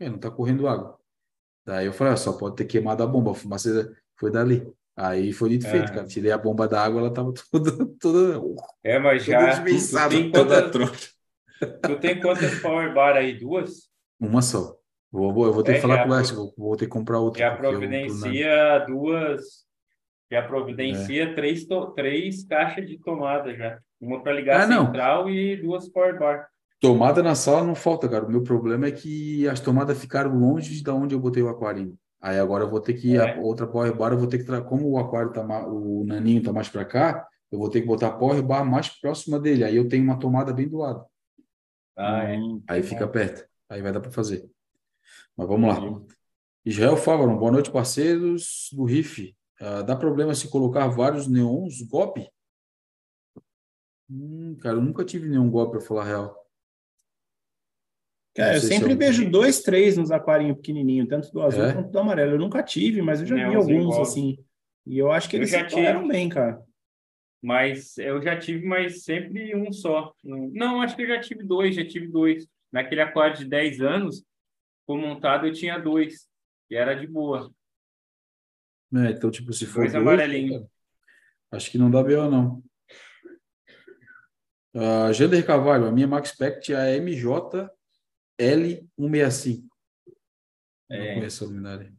[0.00, 0.98] é, não está correndo água.
[1.64, 4.66] Daí eu falei, ah, só pode ter queimado a bomba, a fumaça foi dali.
[4.96, 5.70] Aí foi dito é.
[5.70, 6.06] feito, cara.
[6.06, 8.40] Tirei a bomba da água, ela estava toda, toda.
[8.82, 9.62] É, mas já.
[9.62, 11.14] Tu, tem toda quantas,
[11.82, 13.38] tu tem quantas power bar aí?
[13.38, 13.90] Duas?
[14.18, 14.76] Uma só.
[15.12, 16.90] Vou, vou, eu vou ter é, que falar com o Leste, vou, vou ter que
[16.90, 17.38] comprar outra.
[17.38, 19.67] Já providencia duas
[20.30, 21.34] já providencia é.
[21.34, 23.78] três, três caixas de tomada já.
[24.00, 25.30] Uma para ligar ah, central não.
[25.30, 26.48] e duas power bar.
[26.80, 28.24] Tomada na sala não falta, cara.
[28.24, 31.96] O meu problema é que as tomadas ficaram longe de onde eu botei o aquário.
[32.20, 33.34] Aí agora eu vou ter que é.
[33.34, 36.52] a outra power bar, eu vou ter que como o aquário tá o naninho tá
[36.52, 39.64] mais para cá, eu vou ter que botar a power bar mais próxima dele.
[39.64, 41.04] Aí eu tenho uma tomada bem do lado.
[41.96, 42.38] Ah, é.
[42.68, 43.44] Aí fica perto.
[43.68, 44.48] Aí vai dar para fazer.
[45.36, 46.00] Mas vamos lá.
[46.64, 49.34] Israel Fávaro, boa noite, parceiros do RIF.
[49.60, 52.30] Uh, dá problema se colocar vários neons golpe?
[54.10, 56.48] Hum, cara, eu nunca tive nenhum golpe, para falar a real.
[58.34, 61.72] Cara, eu sempre vejo dois, três nos aquarinhos pequenininhos, tanto do azul é?
[61.72, 62.32] quanto do amarelo.
[62.32, 64.38] Eu nunca tive, mas eu já vi alguns assim.
[64.86, 66.62] E eu acho que eles já tiveram bem, cara.
[67.42, 70.12] Mas eu já tive, mas sempre um só.
[70.24, 72.46] Não, acho que eu já tive dois, já tive dois.
[72.70, 74.24] Naquele aquário de 10 anos,
[74.86, 76.28] foi montado, eu tinha dois.
[76.70, 77.50] E era de boa.
[78.94, 79.82] É, então, tipo, se for.
[79.82, 80.66] Dois amarelinhos.
[81.50, 82.62] Acho que não dá BO, não.
[84.74, 87.70] Uh, Gender Carvalho, a minha Max Spect é a MJ
[88.38, 89.64] L165.
[90.90, 91.08] É.
[91.08, 91.92] Não conheço a luminária.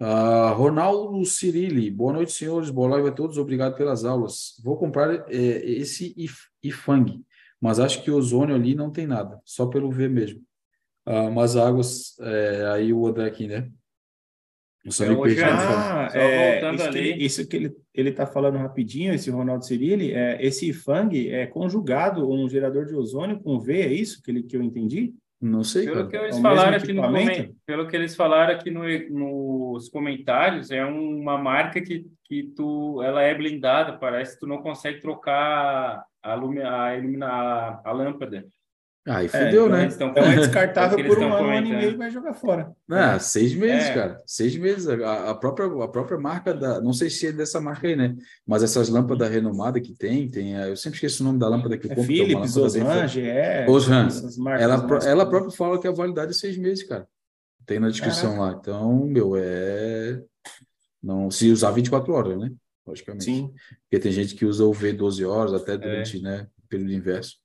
[0.00, 2.70] Uh, Ronaldo Cirilli, boa noite, senhores.
[2.70, 3.38] Boa live a todos.
[3.38, 4.60] Obrigado pelas aulas.
[4.62, 6.14] Vou comprar é, esse
[6.62, 7.24] IFANG,
[7.60, 10.42] mas acho que o ozônio ali não tem nada, só pelo ver mesmo.
[11.06, 13.70] Uh, mas águas, é, aí o André aqui, né?
[14.84, 16.92] Não sabia que ah, é, isso, ali.
[16.92, 21.30] Que ele, isso que ele ele está falando rapidinho, esse Ronaldo Cirilli, é, esse FANG
[21.30, 25.14] é conjugado um gerador de ozônio com V, é isso que, ele, que eu entendi?
[25.40, 25.84] Não sei.
[25.84, 27.02] Pelo que eles é falaram aqui no
[27.64, 33.22] pelo que eles falaram aqui no, nos comentários, é uma marca que, que tu, ela
[33.22, 38.44] é blindada, parece que tu não consegue trocar a, a, a, a lâmpada.
[39.06, 39.88] Aí fudeu, é, né?
[39.92, 42.74] Então, então é descartável por um ano, um ano e meio e vai jogar fora.
[42.90, 43.94] Ah, seis meses, é.
[43.94, 44.22] cara.
[44.24, 44.88] Seis meses.
[44.88, 46.80] A, a, própria, a própria marca da.
[46.80, 48.16] Não sei se é dessa marca aí, né?
[48.46, 50.54] Mas essas lâmpadas renomadas que tem, tem.
[50.54, 52.12] Eu sempre esqueço o nome da lâmpada que eu é compro.
[52.12, 53.22] Philips, Osran, GE.
[53.68, 54.08] Osran.
[54.58, 57.06] Ela, ela própria fala que a validade é seis meses, cara.
[57.66, 58.52] Tem na descrição Caraca.
[58.52, 58.58] lá.
[58.58, 60.22] Então, meu, é.
[61.02, 62.50] Não, se usar 24 horas, né?
[62.86, 63.24] logicamente.
[63.24, 63.52] Sim.
[63.82, 66.20] Porque tem gente que usa o V 12 horas até durante, é.
[66.20, 67.36] né, período inverso.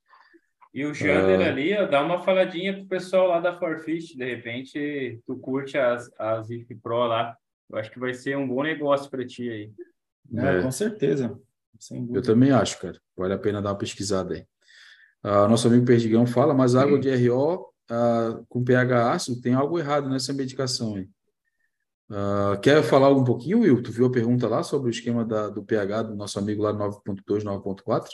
[0.73, 1.43] E o Jander uh...
[1.43, 6.09] ali, ó, dá uma faladinha pro pessoal lá da Forfish, de repente tu curte as,
[6.17, 7.35] as IF Pro lá.
[7.69, 9.71] Eu acho que vai ser um bom negócio para ti aí.
[10.35, 10.61] É, é.
[10.61, 11.39] Com certeza.
[12.13, 12.99] Eu também acho, cara.
[13.15, 14.45] Vale a pena dar uma pesquisada aí.
[15.23, 16.99] Uh, nosso amigo Perdigão fala, mas água hum.
[16.99, 21.09] de RO uh, ah, com pH ácido tem algo errado nessa medicação aí.
[22.09, 23.83] Uh, quer falar um pouquinho, Will?
[23.83, 26.73] Tu viu a pergunta lá sobre o esquema da, do pH do nosso amigo lá
[26.73, 28.07] 9.2, 9.4?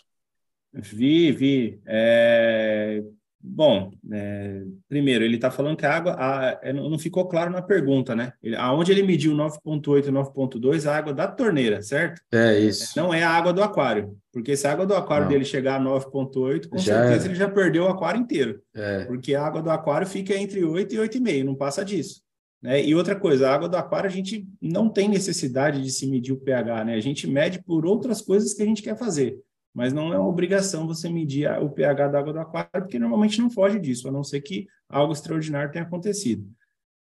[0.76, 1.80] Vi, vi.
[1.85, 3.02] É...
[3.47, 4.64] Bom, é...
[4.89, 6.60] primeiro, ele está falando que a água a...
[6.64, 8.34] É, não ficou claro na pergunta, né?
[8.41, 8.56] Ele...
[8.56, 12.22] Aonde ele mediu 9,8 e 9,2, a água da torneira, certo?
[12.34, 12.97] É isso.
[12.97, 14.18] Não é a água do aquário.
[14.34, 15.31] Porque se a água do aquário não.
[15.31, 17.30] dele chegar a 9,8, com já certeza é.
[17.30, 18.61] ele já perdeu o aquário inteiro.
[18.76, 19.06] É.
[19.06, 22.26] Porque a água do aquário fica entre 8 e 8,5, não passa disso.
[22.61, 22.84] Né?
[22.84, 26.34] E outra coisa, a água do aquário a gente não tem necessidade de se medir
[26.34, 26.95] o pH, né?
[26.95, 29.38] A gente mede por outras coisas que a gente quer fazer
[29.76, 33.41] mas não é uma obrigação você medir o pH da água do aquário, porque normalmente
[33.41, 36.49] não foge disso, a não ser que algo extraordinário tenha acontecido.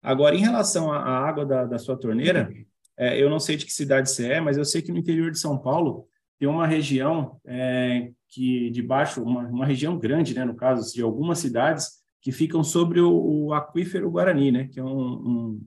[0.03, 2.51] Agora, em relação à, água da, da, sua torneira,
[2.97, 5.31] é, eu não sei de que cidade você é, mas eu sei que no interior
[5.31, 6.09] de São Paulo
[6.39, 11.41] tem uma região é, que debaixo, uma, uma, região grande, né, no caso, de algumas
[11.41, 15.67] cidades, que ficam sobre o, o aquífero Guarani, né, que é um, um,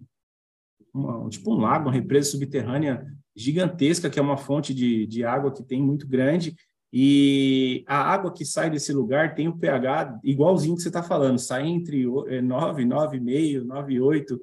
[0.91, 3.05] uma, tipo um lago, uma represa subterrânea
[3.35, 6.55] gigantesca, que é uma fonte de, de água que tem muito grande,
[6.91, 11.37] e a água que sai desse lugar tem o pH igualzinho que você está falando,
[11.37, 14.39] sai entre 9, 9,5, 9,8,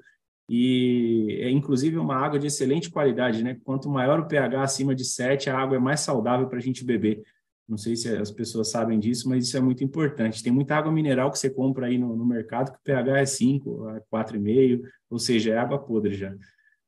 [0.49, 3.59] e é inclusive uma água de excelente qualidade, né?
[3.65, 6.85] Quanto maior o pH acima de 7, a água é mais saudável para a gente
[6.85, 7.23] beber.
[7.67, 10.43] Não sei se as pessoas sabem disso, mas isso é muito importante.
[10.43, 13.27] Tem muita água mineral que você compra aí no, no mercado que o pH é
[13.27, 13.71] 5,
[14.13, 16.35] 4,5, ou seja, é água podre já.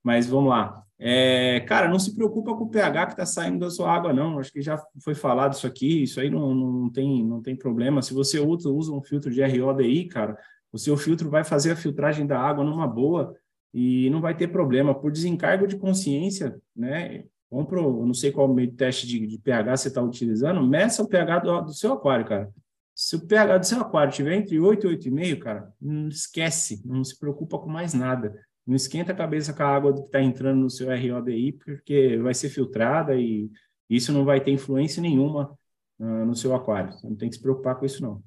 [0.07, 0.85] Mas vamos lá.
[1.01, 4.39] É, cara, não se preocupa com o pH que está saindo da sua água, não.
[4.39, 6.05] Acho que já foi falado isso aqui.
[6.05, 8.01] Isso aí não, não, tem, não tem problema.
[8.01, 10.39] Se você usa, um filtro de RODI, cara,
[10.73, 13.35] o seu filtro vai fazer a filtragem da água numa boa
[13.75, 14.95] e não vai ter problema.
[14.95, 17.25] Por desencargo de consciência, né?
[17.51, 21.09] Compra, não sei qual meio de teste de, de pH você está utilizando, meça o
[21.09, 22.49] pH do, do seu aquário, cara.
[22.95, 27.03] Se o pH do seu aquário estiver entre 8 e 8,5, cara, não esquece, não
[27.03, 28.33] se preocupa com mais nada.
[28.67, 32.35] Não esquenta a cabeça com a água que está entrando no seu RODI, porque vai
[32.35, 33.49] ser filtrada e
[33.89, 35.57] isso não vai ter influência nenhuma
[36.01, 36.93] uh, no seu aquário.
[36.93, 38.23] Você não tem que se preocupar com isso, não.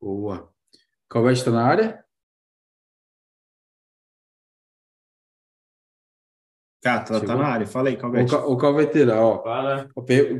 [0.00, 0.52] Boa.
[1.08, 2.04] Calvete está na área?
[6.82, 7.66] Tá, tá, tá, na área.
[7.66, 8.34] Fala aí, Calvete.
[8.34, 9.42] O, Calveteira, ó.
[9.42, 9.88] Fala.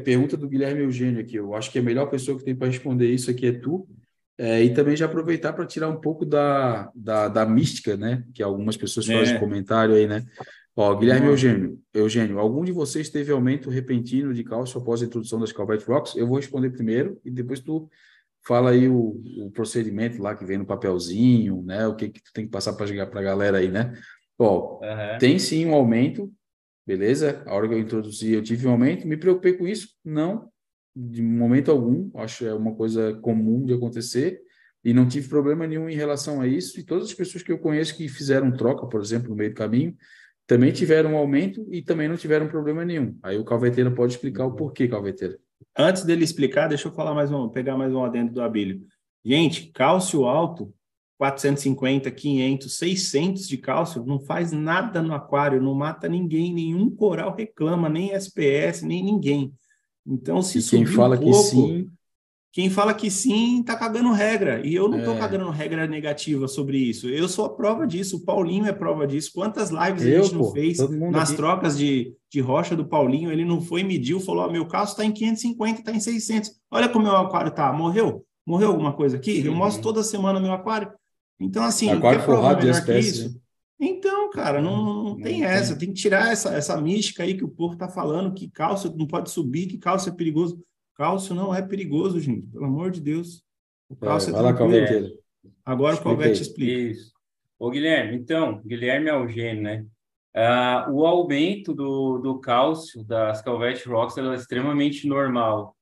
[0.05, 1.37] Pergunta do Guilherme Eugênio aqui.
[1.37, 3.89] Eu acho que a melhor pessoa que tem para responder isso aqui é tu.
[4.37, 8.25] É, e também já aproveitar para tirar um pouco da, da, da, mística, né?
[8.35, 9.17] Que algumas pessoas é.
[9.17, 10.25] fazem comentário aí, né?
[10.77, 15.39] Ó, Guilherme Eugênio, Eugênio, algum de vocês teve aumento repentino de cálcio após a introdução
[15.39, 16.17] das Calvete Rocks?
[16.17, 17.89] Eu vou responder primeiro e depois tu
[18.45, 21.87] fala aí o, o procedimento lá que vem no papelzinho, né?
[21.87, 23.97] O que, que tu tem que passar para a galera aí, né?
[24.37, 25.19] Ó, uhum.
[25.21, 26.29] tem sim um aumento,
[26.85, 27.45] beleza?
[27.47, 29.07] A hora que eu introduzi, eu tive um aumento.
[29.07, 29.91] Me preocupei com isso?
[30.05, 30.51] Não,
[30.95, 34.41] de momento algum, acho é uma coisa comum de acontecer,
[34.85, 37.59] e não tive problema nenhum em relação a isso, e todas as pessoas que eu
[37.59, 39.97] conheço que fizeram troca, por exemplo, no meio do caminho,
[40.47, 43.19] também tiveram um aumento e também não tiveram problema nenhum.
[43.23, 45.39] Aí o Calveteiro pode explicar o porquê, Calveteiro.
[45.77, 48.83] Antes dele explicar, deixa eu falar mais um, pegar mais um adendo do Abílio.
[49.25, 50.73] Gente, cálcio alto,
[51.17, 57.35] 450, 500, 600 de cálcio, não faz nada no aquário, não mata ninguém, nenhum coral
[57.35, 59.53] reclama, nem SPS, nem ninguém.
[60.07, 61.91] Então, se e quem fala um pouco, que sim.
[62.55, 64.65] Quem fala que sim, está cagando regra.
[64.65, 65.19] E eu não estou é.
[65.19, 67.09] cagando regra negativa sobre isso.
[67.09, 68.19] Eu sou a prova disso.
[68.19, 69.33] O Paulinho é prova disso.
[69.35, 70.79] Quantas lives eu, a gente não pô, fez
[71.11, 71.37] nas aqui.
[71.37, 73.33] trocas de, de rocha do Paulinho?
[73.33, 76.53] Ele não foi, mediu, falou: oh, meu caso está em 550, está em 600.
[76.71, 77.73] Olha como meu aquário tá.
[77.73, 78.25] Morreu?
[78.47, 79.43] Morreu alguma coisa aqui?
[79.43, 79.49] Sim.
[79.49, 80.93] Eu mostro toda semana meu aquário.
[81.41, 83.35] Então, assim, aquário quer prova melhor espécie, que isso?
[83.35, 83.41] Né?
[83.81, 85.77] Então, cara, não, não tem essa.
[85.77, 85.89] Tem.
[85.89, 89.31] que tirar essa, essa mística aí que o povo está falando, que cálcio não pode
[89.31, 90.63] subir, que cálcio é perigoso.
[90.95, 92.47] Cálcio não é perigoso, gente.
[92.47, 93.43] Pelo amor de Deus.
[93.89, 94.53] O é, cálcio é, é vai.
[94.53, 95.09] Lá,
[95.65, 96.73] Agora o Calvete explica.
[96.73, 97.13] Isso.
[97.59, 99.87] Ô, Guilherme, então, Guilherme Algênio, né?
[100.37, 105.74] Uh, o aumento do, do cálcio das Calvete Rocks é extremamente normal.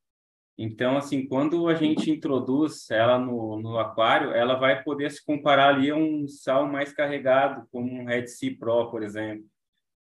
[0.65, 5.75] Então, assim, quando a gente introduz ela no, no aquário, ela vai poder se comparar
[5.75, 9.45] ali a um sal mais carregado, como um Red Sea Pro, por exemplo,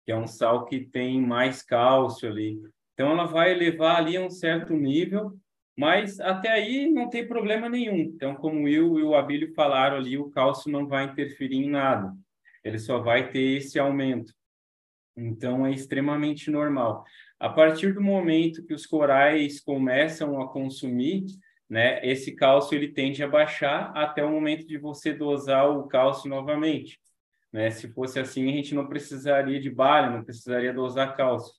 [0.05, 2.61] que é um sal que tem mais cálcio ali.
[2.93, 5.35] Então, ela vai levar ali a um certo nível,
[5.75, 7.97] mas até aí não tem problema nenhum.
[7.97, 12.13] Então, como Will e o Abílio falaram ali, o cálcio não vai interferir em nada.
[12.63, 14.31] Ele só vai ter esse aumento.
[15.17, 17.03] Então, é extremamente normal.
[17.41, 21.25] A partir do momento que os corais começam a consumir,
[21.67, 26.29] né, esse cálcio ele tende a baixar até o momento de você dosar o cálcio
[26.29, 26.99] novamente.
[27.51, 27.71] Né?
[27.71, 31.51] Se fosse assim, a gente não precisaria de balha, não precisaria dosar cálcio.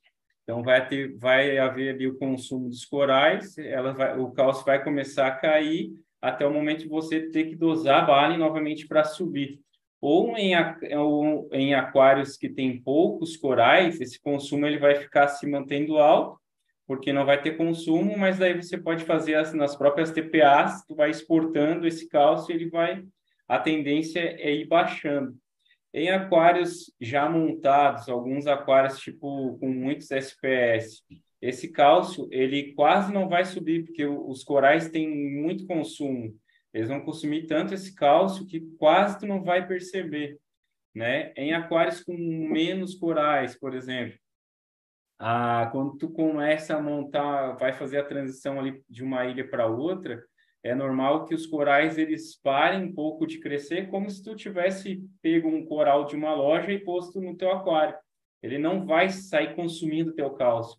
[0.45, 4.85] Então vai ter, vai haver ali o consumo dos corais, ela vai, o cálcio vai
[4.85, 5.91] começar a cair
[6.21, 9.61] até o momento de você ter que dosar a balha novamente para subir
[10.03, 10.53] ou em,
[10.97, 16.41] ou em aquários que tem poucos corais, esse consumo ele vai ficar se mantendo alto,
[16.89, 20.97] porque não vai ter consumo, mas daí você pode fazer as, nas próprias TPAs, tu
[20.97, 23.05] vai exportando esse cálcio, ele vai,
[23.47, 25.37] a tendência é ir baixando.
[25.95, 31.05] Em aquários já montados, alguns aquários tipo com muitos SPS,
[31.41, 36.35] esse cálcio ele quase não vai subir, porque os corais têm muito consumo.
[36.73, 40.39] Eles vão consumir tanto esse cálcio que quase tu não vai perceber,
[40.95, 41.33] né?
[41.37, 44.19] Em aquários com menos corais, por exemplo,
[45.19, 49.67] ah, quando tu começa a montar, vai fazer a transição ali de uma ilha para
[49.67, 50.25] outra,
[50.65, 55.05] é normal que os corais eles parem um pouco de crescer, como se tu tivesse
[55.21, 57.97] pego um coral de uma loja e posto no teu aquário.
[58.43, 60.77] Ele não vai sair consumindo teu cálcio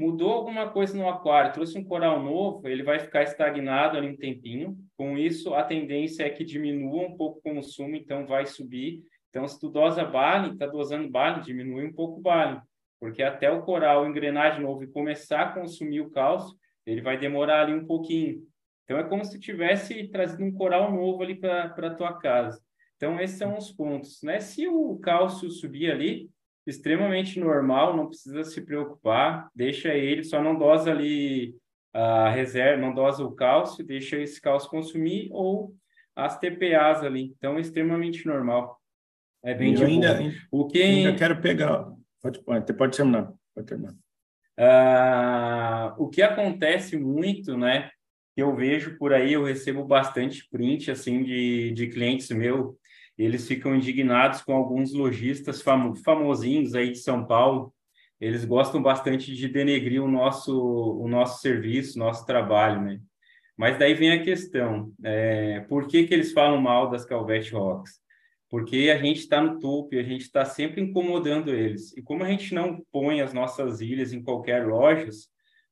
[0.00, 4.16] mudou alguma coisa no aquário, trouxe um coral novo, ele vai ficar estagnado ali um
[4.16, 4.78] tempinho.
[4.96, 9.04] Com isso, a tendência é que diminua um pouco o consumo, então vai subir.
[9.28, 12.58] Então, se tu dosa bale, está dosando bale, diminui um pouco o bale,
[12.98, 16.56] porque até o coral engrenar de novo e começar a consumir o cálcio,
[16.86, 18.42] ele vai demorar ali um pouquinho.
[18.84, 22.58] Então, é como se tivesse trazido um coral novo ali para tua casa.
[22.96, 24.22] Então, esses são os pontos.
[24.22, 24.40] Né?
[24.40, 26.30] Se o cálcio subir ali,
[26.66, 31.54] extremamente normal, não precisa se preocupar, deixa ele, só não dosa ali
[31.92, 35.74] a reserva, não dosa o cálcio, deixa esse cálcio consumir ou
[36.14, 37.34] as TPAs ali.
[37.36, 38.78] Então, é extremamente normal.
[39.42, 40.18] É bem de ainda,
[40.50, 41.86] o que ainda quero pegar.
[42.22, 43.32] Pode, pode, pode terminar.
[43.54, 43.94] Pode terminar.
[44.58, 47.90] Uh, o que acontece muito, né?
[48.34, 52.78] Que eu vejo por aí, eu recebo bastante print assim de, de clientes meu
[53.24, 57.72] eles ficam indignados com alguns lojistas famo famosinhos aí de São Paulo.
[58.20, 63.00] Eles gostam bastante de denegrir o nosso, o nosso serviço, nosso trabalho, né?
[63.56, 68.00] Mas daí vem a questão, é, por que, que eles falam mal das Calvete Rocks?
[68.48, 71.94] Porque a gente está no topo e a gente está sempre incomodando eles.
[71.96, 75.10] E como a gente não põe as nossas ilhas em qualquer loja,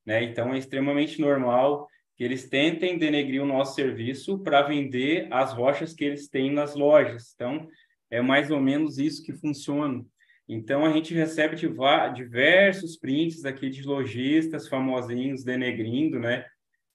[0.05, 0.23] né?
[0.23, 1.89] Então é extremamente normal
[2.19, 6.75] que eles tentem denegrir o nosso serviço para vender as rochas que eles têm nas
[6.75, 7.33] lojas.
[7.33, 7.69] Então,
[8.11, 10.05] é mais ou menos isso que funciona.
[10.49, 11.55] Então, a gente recebe
[12.15, 16.45] diversos prints aqui de lojistas famosinhos denegrindo, né?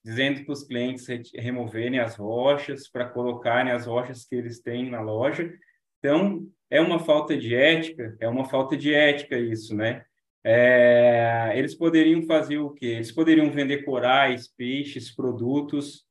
[0.04, 5.00] Dizendo para os clientes removerem as rochas, para colocarem as rochas que eles têm na
[5.00, 5.50] loja.
[6.00, 10.04] Então, é uma falta de ética, é uma falta de ética isso, né?
[10.46, 12.86] É, eles poderiam fazer o quê?
[12.86, 16.04] Eles poderiam vender corais, peixes, produtos,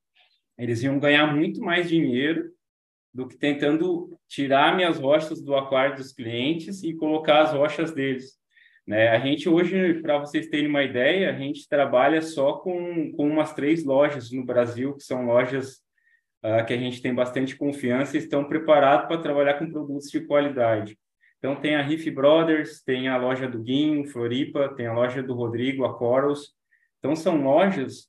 [0.58, 2.52] eles iam ganhar muito mais dinheiro
[3.14, 8.40] do que tentando tirar minhas rochas do aquário dos clientes e colocar as rochas deles.
[8.88, 9.10] Né?
[9.10, 13.54] A gente hoje, para vocês terem uma ideia, a gente trabalha só com, com umas
[13.54, 15.76] três lojas no Brasil, que são lojas
[16.44, 20.22] uh, que a gente tem bastante confiança e estão preparados para trabalhar com produtos de
[20.22, 20.98] qualidade.
[21.44, 25.34] Então, tem a Riff Brothers, tem a loja do Guinho, Floripa, tem a loja do
[25.34, 26.54] Rodrigo, a Corals.
[27.00, 28.08] Então, são lojas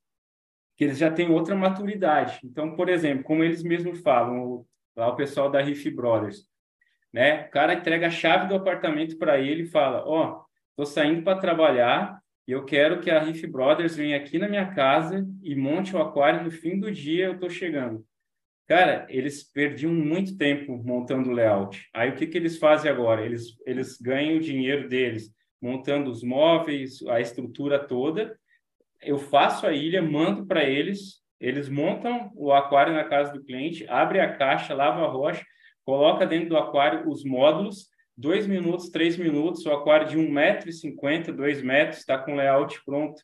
[0.77, 2.39] que eles já têm outra maturidade.
[2.45, 6.49] Então, por exemplo, como eles mesmos falam, lá o pessoal da Riff Brothers,
[7.13, 7.47] né?
[7.47, 10.45] O cara entrega a chave do apartamento para ele e fala: Ó, oh,
[10.77, 14.73] tô saindo para trabalhar e eu quero que a Riff Brothers venha aqui na minha
[14.73, 18.07] casa e monte o aquário no fim do dia eu tô chegando.
[18.67, 21.87] Cara, eles perdiam muito tempo montando layout.
[21.93, 23.25] Aí o que, que eles fazem agora?
[23.25, 25.31] Eles, eles ganham o dinheiro deles
[25.61, 28.39] montando os móveis, a estrutura toda.
[29.03, 33.87] Eu faço a ilha, mando para eles, eles montam o aquário na casa do cliente,
[33.89, 35.45] abre a caixa, lava a rocha,
[35.85, 40.71] coloca dentro do aquário os módulos, dois minutos, três minutos, o aquário de um metro
[40.71, 43.23] e cinquenta, dois metros, está com o layout pronto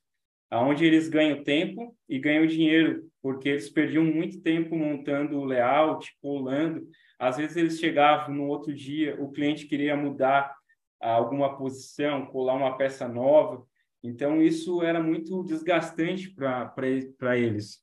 [0.50, 6.12] aonde eles ganham tempo e ganham dinheiro, porque eles perdiam muito tempo montando o layout,
[6.20, 6.86] colando.
[7.18, 10.54] Às vezes eles chegavam no outro dia, o cliente queria mudar
[11.00, 13.64] alguma posição, colar uma peça nova.
[14.02, 17.78] Então isso era muito desgastante para eles.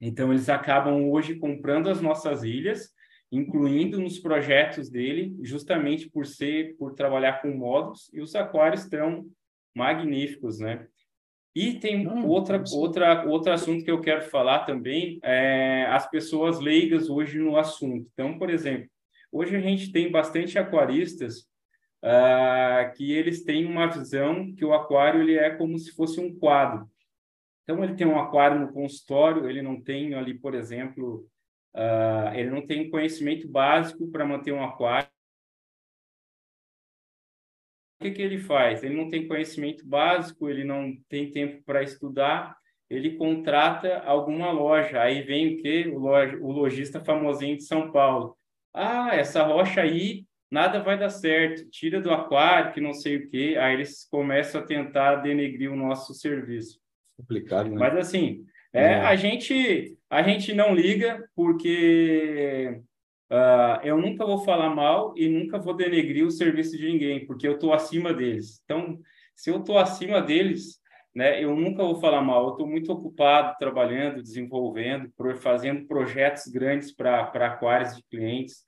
[0.00, 2.90] Então eles acabam hoje comprando as nossas ilhas,
[3.32, 9.26] incluindo nos projetos dele, justamente por ser, por trabalhar com módulos, e os aquários estão
[9.74, 10.86] magníficos, né?
[11.58, 17.10] E tem outra, outra, outro assunto que eu quero falar também, é as pessoas leigas
[17.10, 18.08] hoje no assunto.
[18.12, 18.88] Então, por exemplo,
[19.32, 21.40] hoje a gente tem bastante aquaristas
[22.00, 26.32] uh, que eles têm uma visão que o aquário ele é como se fosse um
[26.32, 26.88] quadro.
[27.64, 31.28] Então, ele tem um aquário no consultório, ele não tem ali, por exemplo,
[31.74, 35.08] uh, ele não tem conhecimento básico para manter um aquário.
[37.98, 38.84] O que, que ele faz?
[38.84, 42.56] Ele não tem conhecimento básico, ele não tem tempo para estudar,
[42.88, 45.00] ele contrata alguma loja.
[45.00, 45.90] Aí vem o quê?
[45.92, 48.36] O, loja, o lojista famosinho de São Paulo.
[48.72, 53.28] Ah, essa rocha aí nada vai dar certo, tira do aquário, que não sei o
[53.28, 53.56] quê.
[53.58, 56.78] Aí eles começam a tentar denegrir o nosso serviço.
[57.16, 57.76] Complicado, né?
[57.76, 58.94] Mas assim, é, é.
[59.00, 62.80] A, gente, a gente não liga porque
[63.30, 67.46] uh, eu nunca vou falar mal e nunca vou denegrir o serviço de ninguém, porque
[67.46, 68.60] eu estou acima deles.
[68.64, 68.98] Então,
[69.34, 70.80] se eu estou acima deles,
[71.14, 72.44] né, eu nunca vou falar mal.
[72.44, 78.64] Eu estou muito ocupado trabalhando, desenvolvendo, fazendo projetos grandes para aquários de clientes.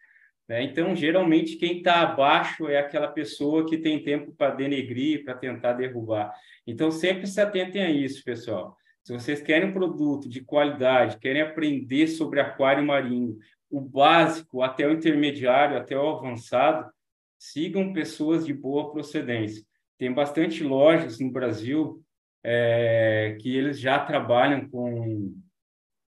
[0.48, 0.64] Né?
[0.64, 5.74] Então, geralmente, quem está abaixo é aquela pessoa que tem tempo para denegrir, para tentar
[5.74, 6.34] derrubar.
[6.66, 8.76] Então, sempre se atentem a isso, pessoal.
[9.04, 13.38] Se vocês querem um produto de qualidade, querem aprender sobre aquário marinho,
[13.70, 16.90] o básico até o intermediário, até o avançado,
[17.38, 19.64] sigam pessoas de boa procedência.
[19.96, 22.02] Tem bastante lojas no Brasil
[22.42, 25.34] é, que eles já trabalham com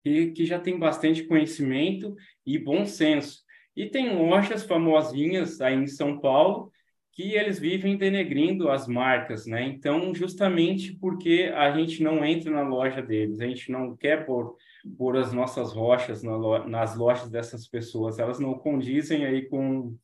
[0.03, 2.15] que, que já tem bastante conhecimento
[2.47, 3.43] e bom senso.
[3.75, 6.71] E tem lojas famosinhas aí em São Paulo
[7.19, 9.65] que eles vivem denegrindo as marcas, né?
[9.65, 14.55] Então, justamente porque a gente não entra na loja deles, a gente não quer pôr,
[14.97, 19.97] pôr as nossas rochas na nas lojas dessas pessoas, elas não condizem aí com,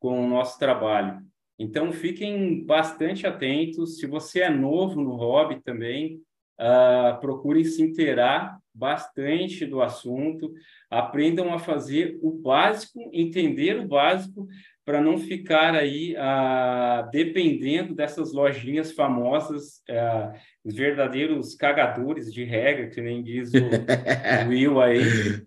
[0.00, 1.20] com o nosso trabalho.
[1.58, 3.98] Então, fiquem bastante atentos.
[3.98, 6.22] Se você é novo no hobby também,
[6.58, 10.50] uh, procurem se inteirar bastante do assunto,
[10.90, 14.48] aprendam a fazer o básico, entender o básico,
[14.84, 20.32] para não ficar aí ah, dependendo dessas lojinhas famosas, ah,
[20.64, 23.58] os verdadeiros cagadores de regra, que nem diz o,
[24.48, 25.00] Will aí.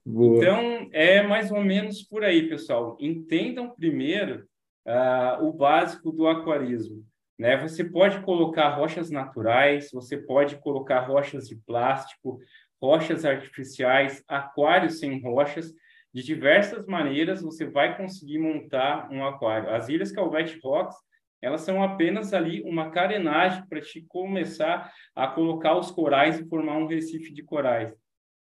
[0.06, 0.38] Boa.
[0.38, 2.98] Então, é mais ou menos por aí, pessoal.
[3.00, 4.46] Entendam primeiro
[4.86, 7.04] ah, o básico do aquarismo.
[7.38, 7.58] Né?
[7.58, 12.40] Você pode colocar rochas naturais, você pode colocar rochas de plástico,
[12.82, 15.74] rochas artificiais, aquários sem rochas.
[16.16, 19.70] De diversas maneiras, você vai conseguir montar um aquário.
[19.70, 20.96] As Ilhas Calvete Rocks,
[21.42, 26.78] elas são apenas ali uma carenagem para te começar a colocar os corais e formar
[26.78, 27.94] um recife de corais.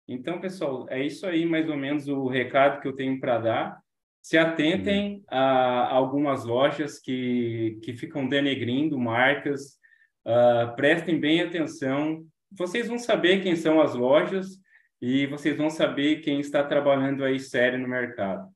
[0.07, 3.79] Então, pessoal, é isso aí mais ou menos o recado que eu tenho para dar.
[4.19, 9.77] Se atentem a algumas lojas que, que ficam denegrindo marcas,
[10.25, 14.57] uh, prestem bem atenção, vocês vão saber quem são as lojas
[15.01, 18.49] e vocês vão saber quem está trabalhando aí sério no mercado.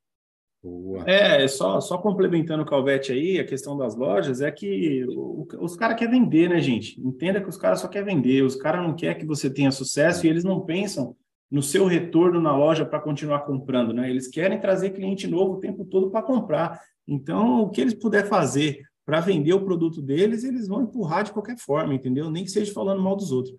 [0.63, 1.03] Boa.
[1.05, 5.75] É, só, só complementando o Calvete aí, a questão das lojas é que o, os
[5.75, 6.99] caras querem vender, né, gente?
[7.01, 10.25] Entenda que os caras só querem vender, os caras não querem que você tenha sucesso
[10.25, 11.17] e eles não pensam
[11.51, 14.09] no seu retorno na loja para continuar comprando, né?
[14.09, 16.79] Eles querem trazer cliente novo o tempo todo para comprar.
[17.05, 21.33] Então, o que eles puder fazer para vender o produto deles, eles vão empurrar de
[21.33, 22.31] qualquer forma, entendeu?
[22.31, 23.55] Nem que seja falando mal dos outros.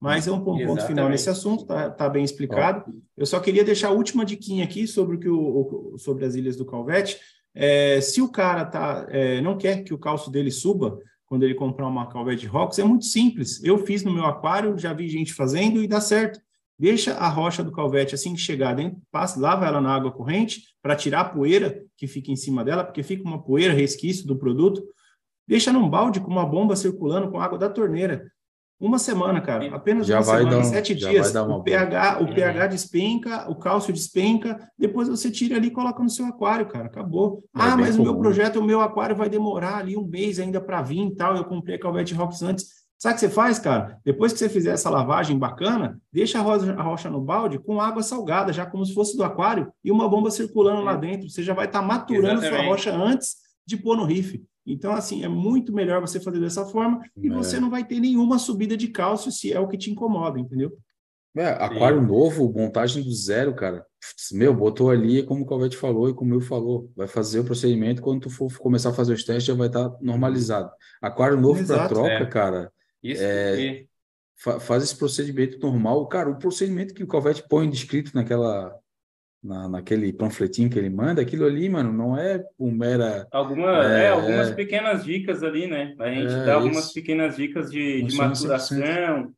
[0.00, 0.86] Mas é um ponto Exatamente.
[0.86, 2.84] final nesse assunto, tá, tá bem explicado.
[3.16, 6.56] Eu só queria deixar a última diquinha aqui sobre o que o, sobre as ilhas
[6.56, 7.18] do Calvete.
[7.54, 11.54] É, se o cara tá, é, não quer que o calço dele suba quando ele
[11.54, 13.62] comprar uma Calvete Rocks, é muito simples.
[13.64, 16.40] Eu fiz no meu aquário, já vi gente fazendo e dá certo.
[16.78, 20.62] Deixa a rocha do calvete assim que chegar dentro, passa, lava ela na água corrente
[20.80, 24.38] para tirar a poeira que fica em cima dela, porque fica uma poeira, resquício do
[24.38, 24.80] produto.
[25.46, 28.30] Deixa num balde com uma bomba circulando com água da torneira.
[28.80, 29.74] Uma semana, cara.
[29.74, 31.34] Apenas já uma semana, um, sete dias.
[31.34, 34.70] O pH, o pH despenca, o cálcio despenca.
[34.78, 36.86] Depois você tira ali e coloca no seu aquário, cara.
[36.86, 37.42] Acabou.
[37.56, 38.10] É ah, mas comum.
[38.10, 41.16] o meu projeto, o meu aquário vai demorar ali um mês ainda para vir e
[41.16, 41.36] tal.
[41.36, 42.78] Eu comprei a Calvete Rocks antes.
[42.96, 43.98] Sabe o que você faz, cara?
[44.04, 47.80] Depois que você fizer essa lavagem bacana, deixa a rocha, a rocha no balde com
[47.80, 51.28] água salgada, já como se fosse do aquário, e uma bomba circulando lá dentro.
[51.28, 52.64] Você já vai estar tá maturando Exatamente.
[52.64, 54.42] sua rocha antes de pôr no riff.
[54.68, 57.30] Então, assim, é muito melhor você fazer dessa forma e é.
[57.30, 60.76] você não vai ter nenhuma subida de cálcio se é o que te incomoda, entendeu?
[61.36, 62.06] É, aquário Sim.
[62.06, 63.86] novo, montagem do zero, cara.
[64.32, 68.02] Meu, botou ali, como o Calvete falou e como eu falou, vai fazer o procedimento,
[68.02, 70.70] quando tu for começar a fazer os testes, já vai estar tá normalizado.
[71.00, 72.26] Aquário novo para troca, é.
[72.26, 72.72] cara.
[73.02, 73.84] Isso é,
[74.36, 76.06] fa faz esse procedimento normal.
[76.08, 78.74] Cara, o procedimento que o Calvete põe descrito naquela
[79.42, 83.26] na, naquele panfletinho que ele manda, aquilo ali, mano, não é um mera.
[83.30, 85.94] Alguma, é, é algumas é, pequenas dicas ali, né?
[85.98, 86.94] A gente é, dá algumas isso.
[86.94, 89.32] pequenas dicas de, de maturação,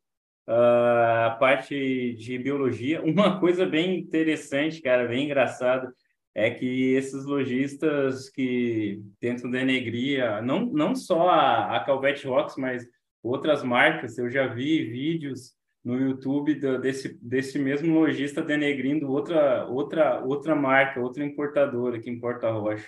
[0.47, 3.01] uh, a parte de biologia.
[3.05, 5.93] Uma coisa bem interessante, cara, bem engraçada.
[6.33, 12.87] é que esses lojistas que tentam denegrir, não, não só a, a Calvet Rocks, mas
[13.23, 15.53] outras marcas, eu já vi vídeos
[15.83, 22.09] no YouTube do, desse, desse mesmo lojista denegrindo outra, outra, outra marca, outra importadora que
[22.09, 22.87] importa rocha.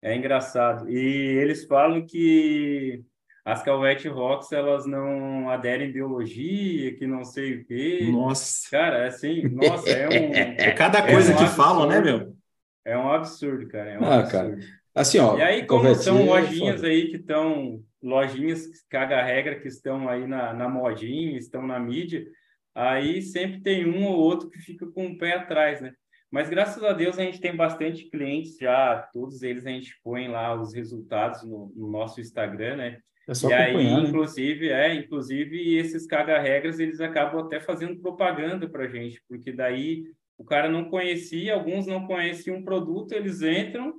[0.00, 0.90] É engraçado.
[0.90, 3.04] E eles falam que
[3.44, 8.08] as Calvete Rocks, elas não aderem biologia, que não sei o quê.
[8.10, 8.70] Nossa.
[8.70, 10.32] Cara, assim, nossa, é um...
[10.58, 11.62] É cada coisa é um que absurdo.
[11.62, 12.36] falam, né, meu?
[12.84, 13.90] É um absurdo, cara.
[13.90, 14.56] É um ah, absurdo.
[14.56, 14.81] Cara.
[14.94, 15.38] Assim, ó.
[15.38, 20.08] E aí, como são é lojinhas é aí que estão, lojinhas caga regra que estão
[20.08, 22.26] aí na, na modinha, estão na mídia,
[22.74, 25.92] aí sempre tem um ou outro que fica com o pé atrás, né?
[26.30, 30.28] Mas graças a Deus a gente tem bastante clientes já, todos eles a gente põe
[30.28, 32.98] lá os resultados no, no nosso Instagram, né?
[33.28, 34.00] É só e aí, né?
[34.00, 40.04] inclusive, é, inclusive esses caga-regras, eles acabam até fazendo propaganda para gente, porque daí
[40.36, 43.94] o cara não conhecia, alguns não conheciam um produto, eles entram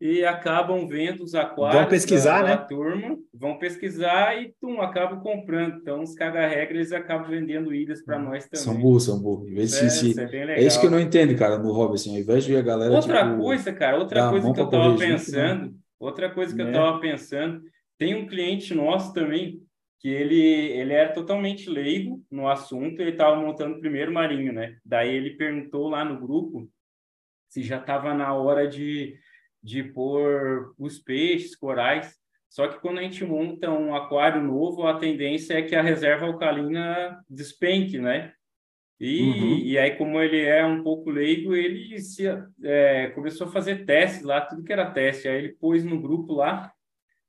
[0.00, 2.66] e acabam vendo os aquários vão pesquisar, da, da né?
[2.68, 5.78] turma, vão pesquisar e tum, acabam comprando.
[5.80, 8.64] Então, os caga-regras eles acabam vendendo ilhas para nós também.
[8.64, 9.48] São burros, são burros.
[9.56, 12.44] É, se, é, é, isso que eu não entendo, cara, no hobby, assim, ao invés
[12.44, 12.92] de ver a galera.
[12.92, 15.80] Outra tipo, coisa, cara, outra coisa que eu estava pensando, junto, né?
[15.98, 17.62] outra coisa que eu estava pensando,
[17.98, 19.62] tem um cliente nosso também
[19.98, 24.76] que ele, ele era totalmente leigo no assunto, ele estava montando o primeiro marinho, né?
[24.84, 26.68] Daí ele perguntou lá no grupo
[27.48, 29.16] se já estava na hora de,
[29.66, 32.16] de pôr os peixes, corais.
[32.48, 36.26] Só que quando a gente monta um aquário novo, a tendência é que a reserva
[36.26, 38.32] alcalina despenque, né?
[39.00, 39.58] E, uhum.
[39.58, 42.24] e aí, como ele é um pouco leigo, ele se,
[42.62, 45.26] é, começou a fazer testes lá, tudo que era teste.
[45.26, 46.72] Aí ele pôs no grupo lá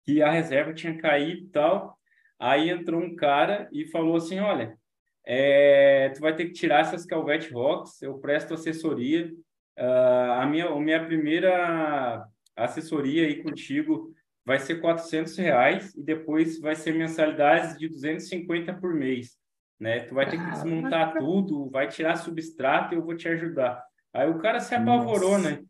[0.05, 1.97] que a reserva tinha caído e tal.
[2.39, 4.77] Aí entrou um cara e falou assim: Olha,
[5.25, 9.33] é, tu vai ter que tirar essas Calvete Rocks, eu presto assessoria.
[9.77, 14.11] Uh, a, minha, a minha primeira assessoria aí contigo
[14.43, 19.37] vai ser 400 reais e depois vai ser mensalidades de 250 por mês.
[19.79, 19.99] Né?
[20.01, 23.83] Tu vai ter que desmontar tudo, vai tirar substrato e eu vou te ajudar.
[24.13, 25.51] Aí o cara se apavorou, Nossa.
[25.51, 25.63] né?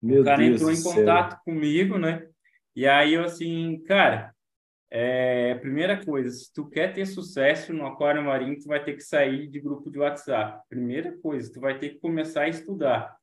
[0.00, 1.40] Meu o cara Deus entrou em contato céu.
[1.44, 2.26] comigo, né?
[2.74, 4.31] E aí eu assim, cara,
[4.94, 9.00] é, primeira coisa, se tu quer ter sucesso no aquário marinho, tu vai ter que
[9.00, 10.60] sair de grupo de WhatsApp.
[10.68, 13.16] Primeira coisa, tu vai ter que começar a estudar.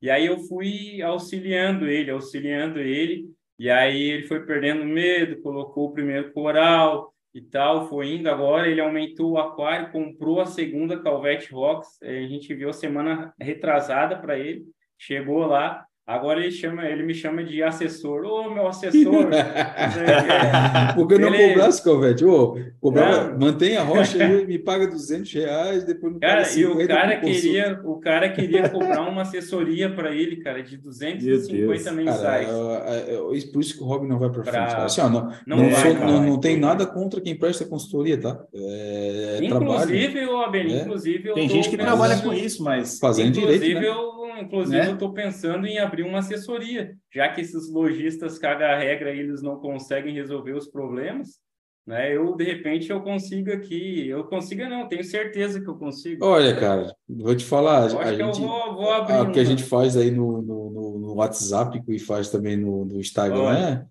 [0.00, 3.28] E aí eu fui auxiliando ele, auxiliando ele,
[3.58, 8.30] e aí ele foi perdendo medo, colocou o primeiro coral e tal, foi indo.
[8.30, 14.16] Agora ele aumentou o aquário, comprou a segunda Calvete Rocks, a gente viu semana retrasada
[14.16, 14.66] para ele,
[14.96, 18.24] chegou lá, Agora ele, chama, ele me chama de assessor.
[18.24, 19.28] Ô, oh, meu assessor!
[20.96, 21.50] Porque não ele...
[21.50, 22.24] cobrasse, Calvete?
[22.24, 26.88] Ô, cobrar, mantenha a rocha e me paga 200 reais, depois me cara, E o
[26.88, 32.46] cara, queria, o cara queria cobrar uma assessoria para ele, cara, de 250 mensais.
[32.46, 34.70] Cara, é, é, é, por isso que o Robin não vai para frente.
[34.70, 34.84] Pra...
[34.84, 38.18] Assim, ó, não, não, não, vai, sou, não, não, tem nada contra quem presta consultoria,
[38.18, 38.46] tá?
[38.54, 40.80] É, inclusive, trabalho, Abel, é.
[40.80, 41.34] inclusive...
[41.34, 42.98] Tem gente que trabalha com isso, mas...
[42.98, 43.88] Fazendo inclusive, direito, né?
[43.88, 44.88] eu inclusive, né?
[44.88, 49.58] eu estou pensando em abrir uma assessoria, já que esses lojistas caga regra eles não
[49.58, 51.40] conseguem resolver os problemas,
[51.86, 52.14] né?
[52.14, 56.24] Eu de repente eu consigo aqui, eu consigo não, tenho certeza que eu consigo.
[56.24, 59.96] Olha, cara, vou te falar, a gente, vou, vou abrir o que a gente faz
[59.96, 63.60] aí no, no, no, WhatsApp e faz também no, no Instagram, Olha.
[63.60, 63.86] né?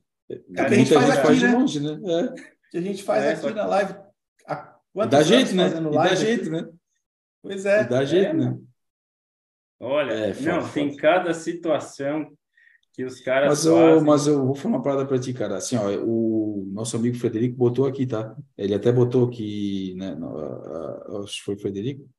[0.55, 1.49] Cara, a gente faz, gente aqui, faz né?
[1.49, 1.99] de longe, né?
[2.11, 2.41] É.
[2.69, 3.95] Que a gente faz é, aqui na live.
[5.09, 5.67] Da gente, né?
[5.67, 6.67] E da gente, né?
[7.41, 7.81] Pois é.
[7.81, 8.57] E da gente, é, né?
[9.79, 10.73] Olha, é, não, foda.
[10.73, 12.27] tem cada situação
[12.93, 13.89] que os caras mas fazem.
[13.91, 15.57] Eu, mas eu vou falar uma parada para ti, cara.
[15.57, 18.35] Assim, ó, o nosso amigo Frederico botou aqui, tá?
[18.57, 20.15] Ele até botou aqui, né?
[20.15, 22.09] No, acho que foi o Frederico.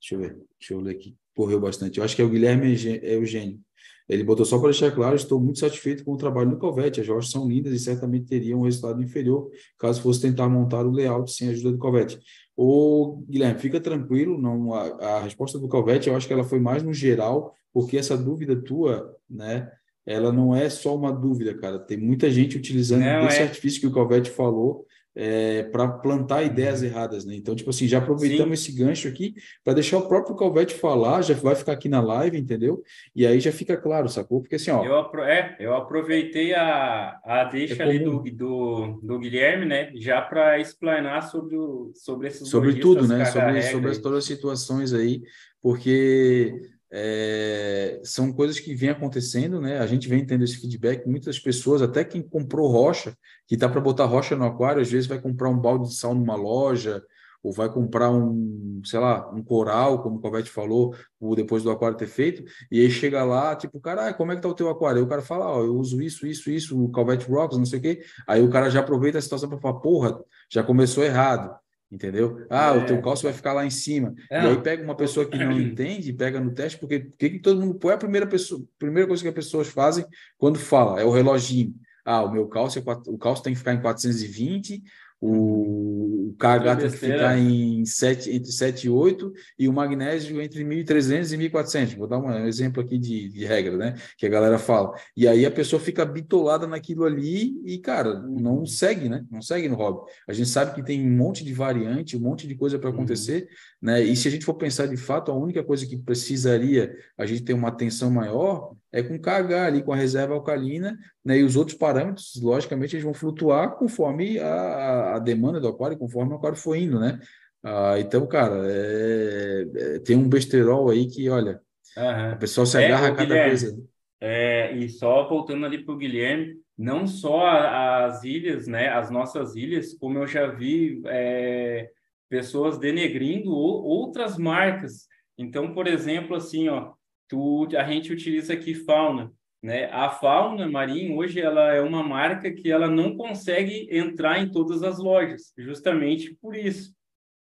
[0.00, 1.16] Deixa eu ver, deixa eu ler aqui.
[1.36, 1.98] Correu bastante.
[1.98, 3.60] Eu acho que é o Guilherme Eugênio.
[4.08, 7.00] Ele botou só para deixar claro, estou muito satisfeito com o trabalho do Covete.
[7.00, 10.90] As rochas são lindas e certamente teriam um resultado inferior caso fosse tentar montar o
[10.90, 12.18] layout sem a ajuda do Covete.
[12.60, 16.58] O Guilherme, fica tranquilo, não a, a resposta do Calvete, eu acho que ela foi
[16.58, 19.70] mais no geral, porque essa dúvida tua, né,
[20.04, 21.78] ela não é só uma dúvida, cara.
[21.78, 23.42] Tem muita gente utilizando não, esse é.
[23.44, 24.84] artifício que o Calvete falou
[25.20, 27.34] é, para plantar ideias erradas, né?
[27.34, 28.70] Então, tipo assim, já aproveitamos Sim.
[28.70, 29.34] esse gancho aqui
[29.64, 32.84] para deixar o próprio Calvete falar, já vai ficar aqui na live, entendeu?
[33.16, 34.40] E aí já fica claro, sacou?
[34.40, 34.84] Porque assim, ó.
[34.84, 39.90] Eu, apro é, eu aproveitei a, a deixa é ali do, do, do Guilherme, né?
[39.96, 43.24] Já para explanar sobre, o, sobre esses Sobre tudo, né?
[43.24, 45.20] Sobre, sobre todas as situações aí,
[45.60, 49.78] porque é, são coisas que vêm acontecendo, né?
[49.78, 51.06] A gente vem tendo esse feedback.
[51.06, 53.16] Muitas pessoas, até quem comprou rocha,
[53.46, 56.14] que está para botar rocha no aquário, às vezes vai comprar um balde de sal
[56.14, 57.02] numa loja
[57.42, 60.94] ou vai comprar um, sei lá, um coral, como o Covete falou,
[61.36, 64.42] depois do aquário ter feito, e aí chega lá, tipo, cara, ah, como é que
[64.42, 64.98] tá o teu aquário?
[64.98, 67.64] Aí o cara fala, ó, oh, eu uso isso, isso, isso, o Covete Rocks, não
[67.64, 68.02] sei o quê.
[68.26, 70.20] Aí o cara já aproveita a situação para falar, porra,
[70.50, 71.56] já começou errado
[71.90, 72.46] entendeu?
[72.50, 72.78] Ah, é.
[72.78, 74.14] o teu cálcio vai ficar lá em cima.
[74.30, 74.42] É.
[74.42, 77.38] E aí pega uma pessoa que não entende, pega no teste, porque o que, que
[77.38, 77.92] todo mundo põe?
[77.92, 80.04] É a primeira, pessoa, primeira coisa que as pessoas fazem
[80.36, 81.74] quando fala, é o reloginho.
[82.04, 84.82] Ah, o meu cálcio, é, o cálcio tem que ficar em 420,
[85.20, 90.40] o, o KH tem que ficar em 7, entre 7 e 8 e o magnésio
[90.40, 91.96] entre 1.300 e 1.400.
[91.96, 93.94] Vou dar um exemplo aqui de, de regra, né?
[94.16, 94.94] Que a galera fala.
[95.16, 99.24] E aí a pessoa fica bitolada naquilo ali e, cara, não segue, né?
[99.30, 100.10] Não segue no hobby.
[100.28, 102.96] A gente sabe que tem um monte de variante, um monte de coisa para uhum.
[102.96, 103.48] acontecer, uhum.
[103.88, 104.02] né?
[104.02, 107.42] E se a gente for pensar de fato, a única coisa que precisaria a gente
[107.42, 111.38] ter uma atenção maior é com KH ali, com a reserva alcalina, né?
[111.38, 116.32] E os outros parâmetros, logicamente, eles vão flutuar conforme a, a demanda do aquário, conforme
[116.32, 117.20] o aquário for indo, né?
[117.62, 121.60] Ah, então, cara, é, é, tem um besterol aí que, olha,
[121.96, 122.32] uhum.
[122.32, 123.88] o pessoal se agarra é, a cada Guilherme, coisa.
[124.20, 128.88] É, e só voltando ali para o Guilherme, não só as ilhas, né?
[128.88, 131.90] As nossas ilhas, como eu já vi é,
[132.28, 135.08] pessoas denegrindo outras marcas.
[135.36, 136.92] Então, por exemplo, assim, ó,
[137.28, 139.32] tu, a gente utiliza aqui fauna.
[139.62, 139.86] Né?
[139.86, 144.82] A fauna marinha hoje ela é uma marca que ela não consegue entrar em todas
[144.82, 146.92] as lojas, justamente por isso.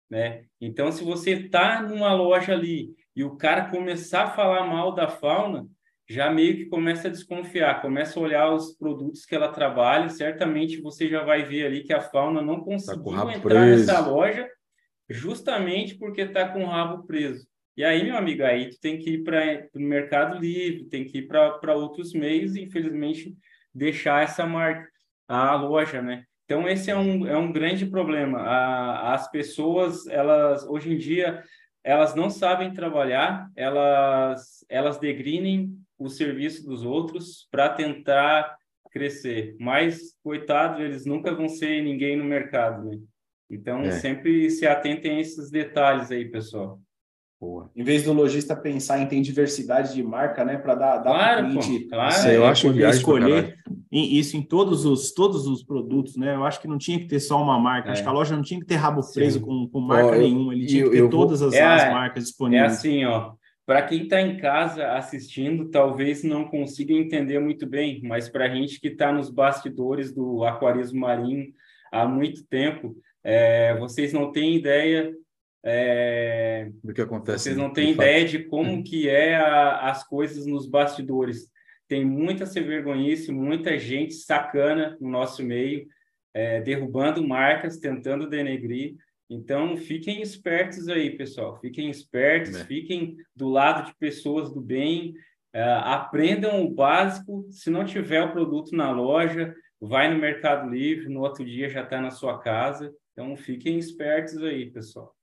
[0.09, 0.45] Né?
[0.59, 5.07] Então, se você está numa loja ali e o cara começar a falar mal da
[5.07, 5.67] fauna,
[6.09, 10.81] já meio que começa a desconfiar, começa a olhar os produtos que ela trabalha, certamente
[10.81, 13.85] você já vai ver ali que a fauna não tá conseguiu tá entrar preso.
[13.85, 14.49] nessa loja
[15.09, 17.45] justamente porque está com o rabo preso.
[17.77, 21.19] E aí, meu amigo, aí tu tem que ir para o Mercado Livre, tem que
[21.19, 23.37] ir para outros meios e, infelizmente,
[23.71, 24.89] deixar essa marca,
[25.27, 26.23] a loja, né?
[26.45, 28.39] Então, esse é um, é um grande problema.
[28.39, 31.43] A, as pessoas, elas, hoje em dia,
[31.83, 38.57] elas não sabem trabalhar, elas, elas degrinem o serviço dos outros para tentar
[38.89, 39.55] crescer.
[39.59, 42.97] Mas, coitado, eles nunca vão ser ninguém no mercado, né?
[43.51, 43.91] Então, é.
[43.91, 46.81] sempre se atentem a esses detalhes aí, pessoal.
[47.39, 47.69] Boa.
[47.75, 51.41] Em vez do lojista pensar em ter diversidade de marca, né, para dar, dar claro,
[51.41, 52.29] para o cliente claro.
[52.29, 53.55] eu acho que escolher
[53.91, 56.35] isso em todos os, todos os produtos, né?
[56.35, 57.89] Eu acho que não tinha que ter só uma marca.
[57.89, 57.91] É.
[57.91, 60.53] Acho que a loja não tinha que ter rabo preso com, com marca ó, nenhuma.
[60.53, 61.49] Ele tinha eu, que ter todas vou...
[61.49, 62.71] as, é, as, marcas disponíveis.
[62.71, 63.33] É assim, ó.
[63.65, 68.49] Para quem está em casa assistindo, talvez não consiga entender muito bem, mas para a
[68.49, 71.47] gente que está nos bastidores do aquarismo marinho
[71.91, 75.13] há muito tempo, é, vocês não têm ideia
[75.63, 77.45] é, do que acontece.
[77.45, 81.49] Vocês não têm ideia de como que é a, as coisas nos bastidores.
[81.87, 85.87] Tem muita vergonhice, muita gente sacana no nosso meio,
[86.33, 88.95] é, derrubando marcas, tentando denegrir.
[89.29, 91.59] Então, fiquem espertos aí, pessoal.
[91.59, 92.65] Fiquem espertos, é.
[92.65, 95.13] fiquem do lado de pessoas do bem,
[95.53, 97.45] é, aprendam o básico.
[97.51, 101.83] Se não tiver o produto na loja, vai no Mercado Livre, no outro dia já
[101.83, 102.93] está na sua casa.
[103.11, 105.16] Então, fiquem espertos aí, pessoal.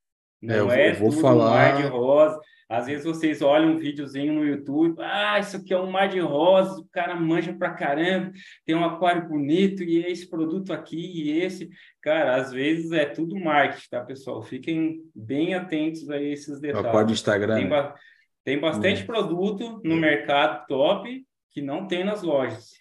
[0.49, 1.47] É, não é, eu vou, é vou falar...
[1.47, 2.41] um mar de rosa.
[2.69, 6.19] Às vezes vocês olham um videozinho no YouTube, ah, isso aqui é um mar de
[6.19, 8.33] rosas, o cara manja pra caramba,
[8.65, 11.69] tem um aquário bonito, e esse produto aqui, e esse.
[12.01, 14.43] Cara, às vezes é tudo marketing, tá, pessoal?
[14.43, 16.89] Fiquem bem atentos a esses detalhes.
[16.89, 17.57] Aquário do Instagram.
[17.57, 17.95] Tem, ba
[18.43, 19.07] tem bastante hum.
[19.07, 22.73] produto no mercado top que não tem nas lojas.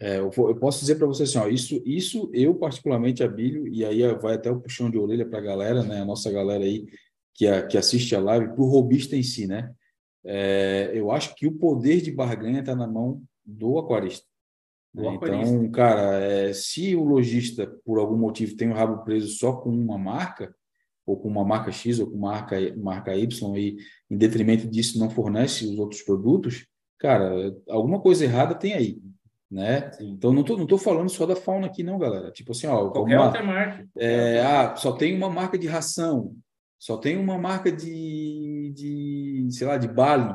[0.00, 3.84] É, eu, eu, posso dizer para você assim, ó, isso, isso eu particularmente abilho, e
[3.84, 6.86] aí vai até o puxão de orelha para a galera, né, a nossa galera aí
[7.34, 9.72] que, a, que assiste a live, para o robista em si, né?
[10.24, 14.26] É, eu acho que o poder de barganha está na mão do aquarista.
[14.94, 15.16] Do né?
[15.16, 15.54] aquarista.
[15.54, 19.70] Então, cara, é, se o lojista, por algum motivo, tem o rabo preso só com
[19.70, 20.54] uma marca,
[21.06, 23.78] ou com uma marca X, ou com marca, marca Y, e
[24.10, 26.66] em detrimento disso não fornece os outros produtos,
[26.98, 29.00] cara, alguma coisa errada tem aí
[29.50, 29.90] né?
[29.92, 30.10] Sim.
[30.10, 32.30] Então não tô, não tô falando só da fauna aqui não, galera.
[32.30, 33.88] Tipo assim, ó, qualquer uma, outra marca.
[33.96, 36.34] É, ah, só tem uma marca de ração,
[36.78, 40.34] só tem uma marca de, de sei lá, de bale,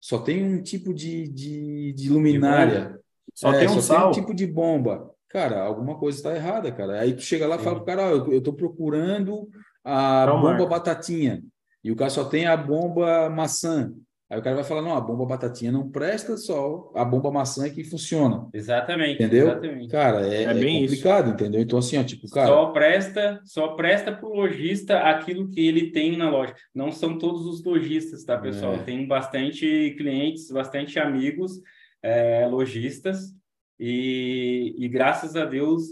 [0.00, 2.98] só tem um tipo de, de, de luminária,
[3.34, 5.10] só é, tem um só tem um tipo de bomba.
[5.28, 7.00] Cara, alguma coisa está errada, cara.
[7.00, 9.48] Aí tu chega lá e fala pro cara, ó, eu, eu tô procurando
[9.84, 10.66] a Qual bomba marca?
[10.66, 11.42] batatinha.
[11.82, 13.92] E o cara só tem a bomba maçã.
[14.30, 17.66] Aí o cara vai falar, não, a bomba batatinha não presta, só a bomba maçã
[17.66, 18.48] é que funciona.
[18.54, 19.22] Exatamente.
[19.22, 19.48] Entendeu?
[19.48, 19.88] Exatamente.
[19.90, 21.34] Cara, é, é, bem é complicado, isso.
[21.34, 21.60] entendeu?
[21.60, 22.46] Então, assim, ó, tipo, cara...
[22.46, 26.54] Só presta, só presta para o lojista aquilo que ele tem na loja.
[26.74, 28.74] Não são todos os lojistas, tá, pessoal?
[28.74, 28.78] É.
[28.78, 31.60] Tem bastante clientes, bastante amigos
[32.02, 33.34] é, lojistas
[33.78, 35.82] e, e graças a Deus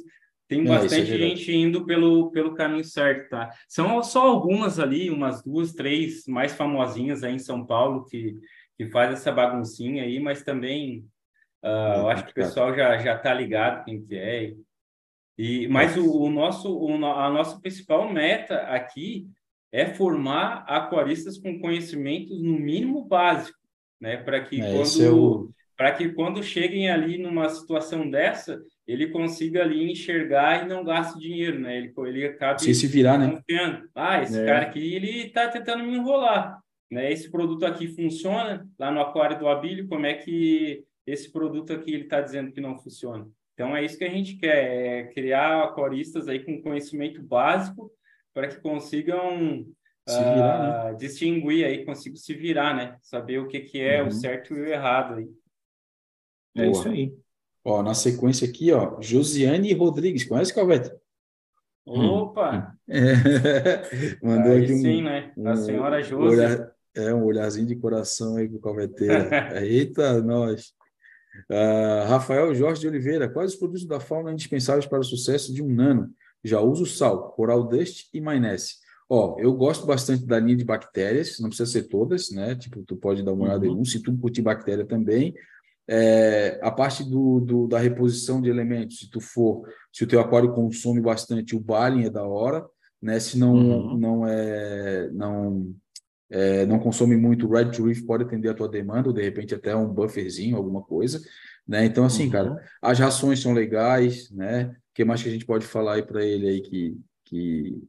[0.52, 3.50] tem é, bastante é gente indo pelo, pelo caminho certo, tá?
[3.66, 8.36] São só algumas ali, umas duas, três mais famosinhas aí em São Paulo que,
[8.76, 11.06] que faz essa baguncinha aí, mas também
[11.64, 14.52] uh, eu acho que o pessoal já, já tá ligado quem que é.
[15.38, 19.26] E, mas o, o nosso, o, a nossa principal meta aqui
[19.72, 23.58] é formar aquaristas com conhecimentos no mínimo básico,
[23.98, 24.18] né?
[24.18, 29.62] Para que é, quando é para que quando cheguem ali numa situação dessa, ele consiga
[29.62, 31.76] ali enxergar e não gaste dinheiro, né?
[31.76, 33.30] Ele ele acaba se, se virar, né?
[33.30, 33.88] confiando.
[33.94, 34.44] Ah, esse é.
[34.44, 36.59] cara aqui ele está tentando me enrolar,
[36.90, 37.12] né?
[37.12, 41.92] Esse produto aqui funciona lá no aquário do Abílio, como é que esse produto aqui
[41.92, 43.26] ele está dizendo que não funciona?
[43.54, 47.90] Então é isso que a gente quer, é criar aquaristas aí com conhecimento básico
[48.34, 49.66] para que consigam
[50.09, 50.94] virar, uh, né?
[50.98, 52.96] distinguir aí, consigam se virar, né?
[53.00, 54.09] Saber o que, que é uhum.
[54.09, 55.28] o certo e o errado aí.
[56.56, 57.12] É isso aí.
[57.64, 60.90] Ó, na sequência aqui, ó, Josiane Rodrigues, conhece Calvete?
[61.84, 62.76] Opa!
[62.89, 64.18] É.
[64.22, 65.32] Mandou aí aqui um, sim, né?
[65.47, 66.36] A senhora Josi.
[66.36, 69.28] Olhar, é, um olharzinho de coração aí pro Calveteira.
[69.64, 70.74] Eita, nós!
[71.51, 75.62] Uh, Rafael Jorge de Oliveira, quais os produtos da fauna indispensáveis para o sucesso de
[75.62, 76.10] um nano?
[76.44, 78.74] Já uso sal, coral dust e maionese.
[79.09, 82.55] Ó, eu gosto bastante da linha de bactérias, não precisa ser todas, né?
[82.55, 83.76] Tipo, tu pode dar uma olhada uhum.
[83.76, 85.34] em um, se tu curtir bactéria também.
[85.88, 90.20] É, a parte do, do, da reposição de elementos, se tu for, se o teu
[90.20, 92.64] aquário consome bastante, o baling é da hora,
[93.00, 93.18] né?
[93.18, 93.98] Se não, uhum.
[93.98, 95.74] não é, não
[96.30, 99.22] é, não consome muito, o Red to Reef pode atender a tua demanda, ou de
[99.22, 101.20] repente até um bufferzinho, alguma coisa,
[101.66, 101.84] né?
[101.84, 102.30] Então, assim, uhum.
[102.30, 104.64] cara, as rações são legais, né?
[104.64, 107.82] O que mais que a gente pode falar aí para ele aí que, que,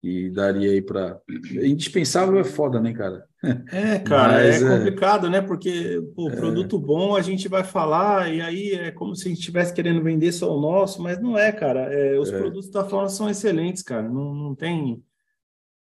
[0.00, 1.20] que daria aí para
[1.62, 3.24] indispensável é foda, né, cara?
[3.72, 5.30] É, cara, Mas, é, é complicado, é...
[5.30, 5.40] né?
[5.40, 6.36] Porque o é...
[6.36, 10.02] produto bom a gente vai falar e aí é como se a gente estivesse querendo
[10.02, 11.92] vender só o nosso, mas não é, cara.
[11.92, 12.38] É, os é.
[12.38, 14.08] produtos da Fauna são excelentes, cara.
[14.08, 15.02] Não, não tem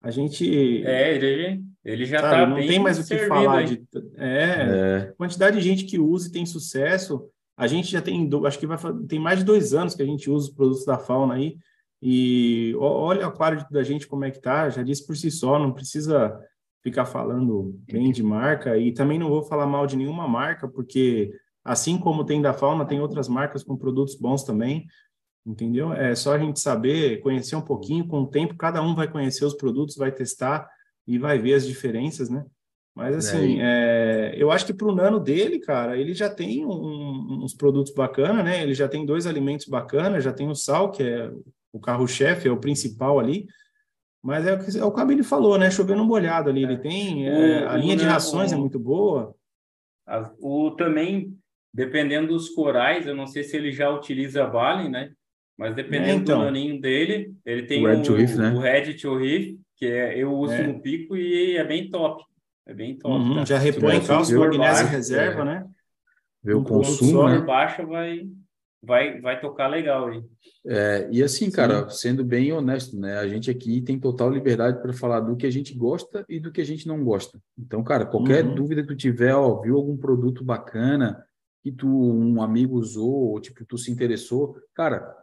[0.02, 0.84] a gente.
[0.84, 3.82] É, ele, ele já está Não tem mais o que falar de.
[4.16, 7.28] É, é, quantidade de gente que usa e tem sucesso.
[7.56, 8.78] A gente já tem, acho que vai
[9.08, 11.56] tem mais de dois anos que a gente usa os produtos da fauna aí.
[12.02, 15.58] E olha o aquário da gente como é que tá, já disse por si só,
[15.58, 16.36] não precisa
[16.82, 21.32] ficar falando bem de marca e também não vou falar mal de nenhuma marca, porque
[21.64, 24.86] assim como tem da fauna, tem outras marcas com produtos bons também
[25.44, 25.92] entendeu?
[25.92, 29.44] É só a gente saber, conhecer um pouquinho, com o tempo cada um vai conhecer
[29.44, 30.68] os produtos, vai testar
[31.06, 32.44] e vai ver as diferenças, né?
[32.94, 37.42] Mas assim, é, eu acho que para o nano dele, cara, ele já tem um,
[37.42, 38.62] uns produtos bacanas, né?
[38.62, 41.32] Ele já tem dois alimentos bacanas, já tem o sal, que é
[41.72, 43.46] o carro-chefe, é o principal ali.
[44.22, 45.70] Mas é o que é o Camille falou, né?
[45.70, 46.62] Chovendo molhado ali.
[46.62, 46.78] Ele é.
[46.78, 47.28] tem.
[47.28, 49.34] É, a linha de rações é muito boa.
[50.38, 51.36] O também,
[51.74, 55.12] dependendo dos corais, eu não sei se ele já utiliza Valen, né?
[55.56, 58.52] Mas dependendo é, então, do naninho dele, ele tem o Red, o, Reef, né?
[58.52, 60.66] o Red to Reef, que é, eu uso é.
[60.66, 62.24] no pico e é bem top.
[62.66, 63.14] É bem top.
[63.14, 63.44] Uhum, tá?
[63.44, 65.44] Já repõe cálcio, magnésio reserva, é.
[65.44, 65.66] né?
[66.42, 67.38] Ver o consumo, né?
[67.40, 68.26] baixo vai,
[68.82, 70.24] vai, vai tocar legal aí.
[70.66, 71.96] É, e assim, cara, Sim.
[71.96, 73.18] sendo bem honesto, né?
[73.18, 76.52] A gente aqui tem total liberdade para falar do que a gente gosta e do
[76.52, 77.40] que a gente não gosta.
[77.58, 78.54] Então, cara, qualquer uhum.
[78.54, 81.24] dúvida que tu tiver, ó, viu algum produto bacana
[81.62, 85.22] que tu um amigo usou, ou tipo tu se interessou, cara,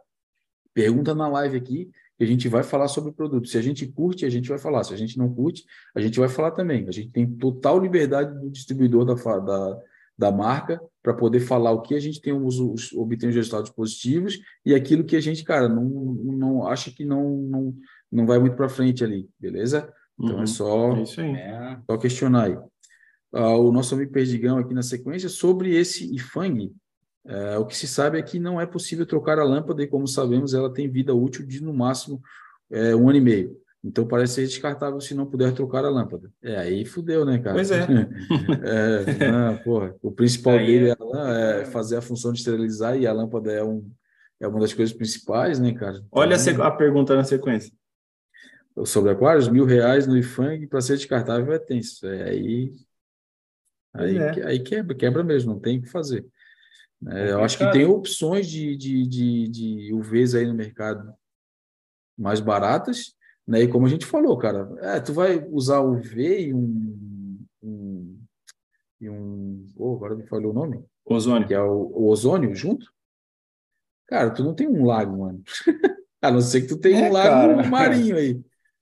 [0.72, 3.48] Pergunta na live aqui que a gente vai falar sobre o produto.
[3.48, 4.84] Se a gente curte, a gente vai falar.
[4.84, 5.64] Se a gente não curte,
[5.94, 6.86] a gente vai falar também.
[6.86, 9.78] A gente tem total liberdade do distribuidor da, da,
[10.20, 13.70] da marca para poder falar o que a gente tem os, os, obtém os resultados
[13.70, 17.74] positivos e aquilo que a gente, cara, não, não acha que não, não,
[18.12, 19.90] não vai muito para frente ali, beleza?
[20.18, 20.42] Então é uhum.
[20.42, 22.56] é só, é só questionar aí.
[23.32, 26.70] Uh, o nosso amigo Perdigão aqui na sequência sobre esse IFANG,
[27.26, 30.06] é, o que se sabe é que não é possível trocar a lâmpada e, como
[30.06, 32.20] sabemos, ela tem vida útil de no máximo
[32.70, 33.56] é, um ano e meio.
[33.82, 36.30] Então parece ser descartável se não puder trocar a lâmpada.
[36.42, 37.54] É, aí fudeu, né, cara?
[37.54, 37.80] Pois é.
[39.18, 43.06] é não, porra, o principal aí dele é, é, fazer a função de esterilizar e
[43.06, 43.90] a lâmpada é, um,
[44.38, 45.96] é uma das coisas principais, né, cara?
[45.96, 47.72] Então, Olha a, a pergunta na sequência.
[48.84, 52.06] Sobre aquários, mil reais no IFANG para ser descartável é tenso.
[52.06, 52.72] É, aí
[53.94, 54.46] aí, é.
[54.46, 56.26] aí quebra, quebra mesmo, não tem o que fazer.
[57.08, 61.14] É, eu acho que tem opções de, de, de, de UVs aí no mercado
[62.16, 63.14] mais baratas,
[63.46, 63.62] né?
[63.62, 68.18] E como a gente falou, cara, é, tu vai usar UV e um, um,
[69.00, 70.84] e um oh, agora me falou o nome?
[71.04, 71.46] Ozônio.
[71.46, 72.92] Que é o, o ozônio junto?
[74.06, 75.42] Cara, tu não tem um lago, mano.
[76.22, 77.68] a não ser que tu tenha é, um lago cara.
[77.68, 78.40] marinho aí.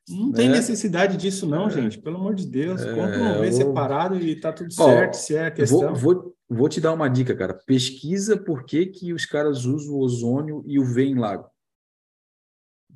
[0.08, 0.56] Não tem né?
[0.56, 1.70] necessidade disso, não, é.
[1.70, 1.98] gente.
[1.98, 2.82] Pelo amor de Deus.
[2.82, 5.94] É, Compra um UV separado e tá tudo certo, se é a questão.
[5.94, 7.52] Vou, vou, Vou te dar uma dica, cara.
[7.52, 11.50] Pesquisa por que, que os caras usam o ozônio e o V em lago.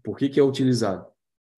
[0.03, 1.07] por que, que é utilizado.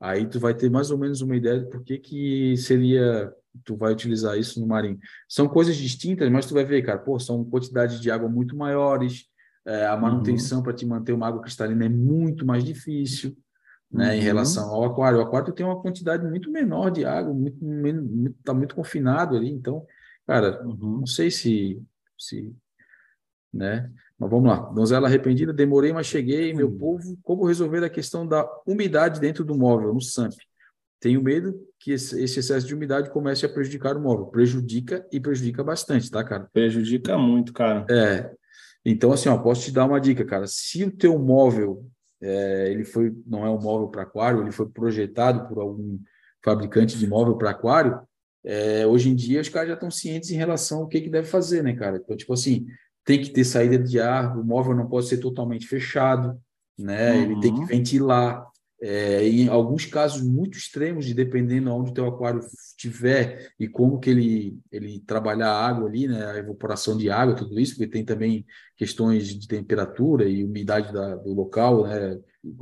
[0.04, 3.32] Aí tu vai ter mais ou menos uma ideia de por que, que seria
[3.64, 4.98] tu vai utilizar isso no marinho.
[5.26, 9.24] São coisas distintas, mas tu vai ver, cara, pô, são quantidades de água muito maiores,
[9.64, 10.64] é, a manutenção uhum.
[10.64, 13.34] para te manter uma água cristalina é muito mais difícil,
[13.90, 14.14] né, uhum.
[14.14, 15.20] em relação ao aquário.
[15.20, 19.50] O aquário tem uma quantidade muito menor de água, muito, muito, tá muito confinado ali,
[19.50, 19.86] então,
[20.26, 20.98] cara, uhum.
[20.98, 21.82] não sei se,
[22.18, 22.54] se,
[23.50, 24.56] né, mas vamos lá.
[24.56, 26.78] Donzela arrependida, demorei, mas cheguei, meu uhum.
[26.78, 30.34] povo, como resolver a questão da umidade dentro do móvel, no SAMP?
[31.00, 34.26] Tenho medo que esse excesso de umidade comece a prejudicar o móvel.
[34.26, 36.48] Prejudica e prejudica bastante, tá, cara?
[36.52, 37.84] Prejudica muito, cara.
[37.90, 38.32] É.
[38.84, 40.46] Então, assim, ó, posso te dar uma dica, cara.
[40.46, 41.86] Se o teu móvel,
[42.22, 45.98] é, ele foi, não é um móvel para aquário, ele foi projetado por algum
[46.42, 48.00] fabricante de móvel para aquário,
[48.44, 51.26] é, hoje em dia os caras já estão cientes em relação ao que, que deve
[51.26, 51.96] fazer, né, cara?
[51.96, 52.66] Então, tipo assim,
[53.04, 56.40] tem que ter saída de ar, o móvel não pode ser totalmente fechado,
[56.78, 57.12] né?
[57.12, 57.22] Uhum.
[57.22, 57.66] Ele tem que uhum.
[57.66, 58.46] ventilar,
[58.80, 63.98] é, em alguns casos muito extremos, de dependendo onde o teu aquário estiver e como
[63.98, 67.90] que ele, ele trabalhar a água ali, né, a evaporação de água, tudo isso, porque
[67.90, 68.44] tem também
[68.76, 72.18] questões de temperatura e umidade da, do local, né,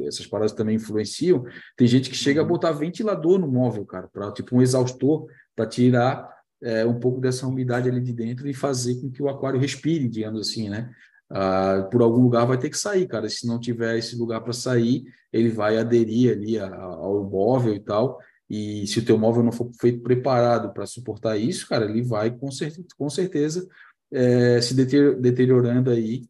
[0.06, 1.44] essas paradas também influenciam.
[1.76, 2.50] Tem gente que chega a uhum.
[2.50, 7.46] botar ventilador no móvel, cara, para tipo um exaustor para tirar é, um pouco dessa
[7.46, 10.90] umidade ali de dentro e fazer com que o aquário respire, digamos assim, né?
[11.32, 13.28] ah, por algum lugar vai ter que sair, cara.
[13.28, 18.18] Se não tiver esse lugar para sair, ele vai aderir ali ao móvel e tal.
[18.50, 22.30] E se o teu móvel não for feito preparado para suportar isso, cara, ele vai
[22.30, 23.66] com certeza, com certeza
[24.12, 26.28] é, se deteriorando aí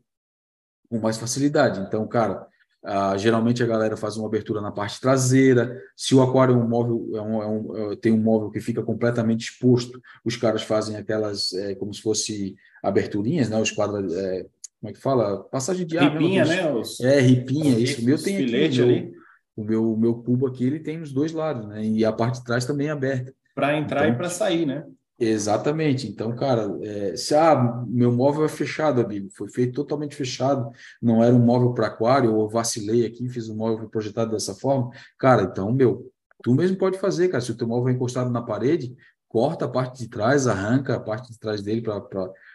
[0.89, 1.81] com mais facilidade.
[1.81, 2.47] Então, cara,
[2.85, 5.81] ah, geralmente a galera faz uma abertura na parte traseira.
[5.97, 8.61] Se o aquário é um móvel, é um, é um, é, tem um móvel que
[8.61, 13.61] fica completamente exposto, os caras fazem aquelas é, como se fosse aberturinhas, né?
[13.61, 14.47] Os quadros, é,
[14.81, 15.45] como é que fala?
[15.45, 16.11] Passagem de ar.
[16.11, 16.73] Ripinha, né?
[16.73, 18.03] Os, é, ripinha, isso.
[18.03, 18.83] O meu tem aqui.
[18.83, 19.13] ali.
[19.55, 21.85] O meu, o meu cubo aqui, ele tem os dois lados, né?
[21.85, 23.33] E a parte de trás também é aberta.
[23.55, 24.85] Para entrar então, e para sair, né?
[25.25, 26.09] Exatamente.
[26.09, 30.69] Então, cara, é, se ah, meu móvel é fechado, amigo, foi feito totalmente fechado,
[31.01, 34.91] não era um móvel para aquário, ou vacilei aqui, fiz um móvel projetado dessa forma,
[35.17, 36.11] cara, então, meu,
[36.43, 37.41] tu mesmo pode fazer, cara.
[37.41, 38.97] Se o teu móvel é encostado na parede,
[39.29, 42.03] corta a parte de trás, arranca a parte de trás dele para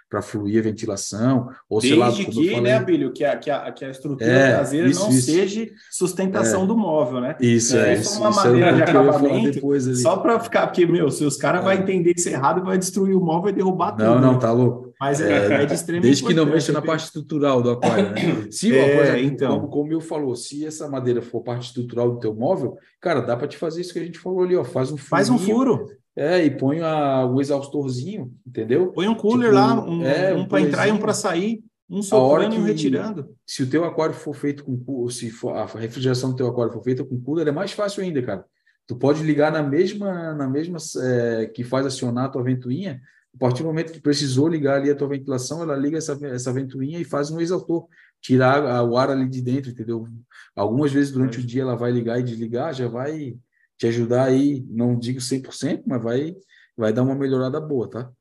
[0.10, 2.62] para fluir a ventilação, ou Desde sei lá, que, falei...
[2.62, 5.32] né, Abílio, que a, que a, que a estrutura é, traseira isso, não isso.
[5.32, 6.68] seja sustentação é.
[6.68, 7.36] do móvel, né?
[7.42, 8.16] Isso, é, é isso.
[8.16, 11.64] é uma isso maneira de acabamento, só para ficar, porque, meu, se os caras é.
[11.64, 14.06] vão entender isso errado, vai destruir o móvel e derrubar tudo.
[14.06, 14.94] Não, não, tá louco.
[15.00, 18.48] Mas é, é de extremo Desde que não mexa na parte estrutural do aquário, né?
[18.50, 19.60] Se, é, então.
[19.60, 23.38] como, como eu falou, se essa madeira for parte estrutural do teu móvel, cara, dá
[23.38, 25.86] para te fazer isso que a gente falou ali, ó, faz um Faz um furo.
[26.18, 28.92] É, e põe a, o exaustorzinho, entendeu?
[28.92, 32.02] Põe um cooler tipo, lá, um, é, um, para entrar e um para sair, um
[32.02, 33.30] soprando e um retirando.
[33.46, 36.84] Se o teu aquário for feito com se for, a refrigeração do teu aquário for
[36.84, 38.44] feita com cooler, é mais fácil ainda, cara.
[38.88, 43.00] Tu pode ligar na mesma, na mesma é, que faz acionar a tua ventoinha,
[43.36, 46.52] a partir do momento que precisou ligar ali a tua ventilação, ela liga essa, essa
[46.52, 47.86] ventoinha e faz um exaustor,
[48.20, 50.08] tirar o ar ali de dentro, entendeu?
[50.56, 51.42] Algumas vezes durante é.
[51.42, 53.38] o dia ela vai ligar e desligar, já vai
[53.78, 56.36] te ajudar aí, não digo 100%, mas vai,
[56.76, 58.12] vai dar uma melhorada boa, tá?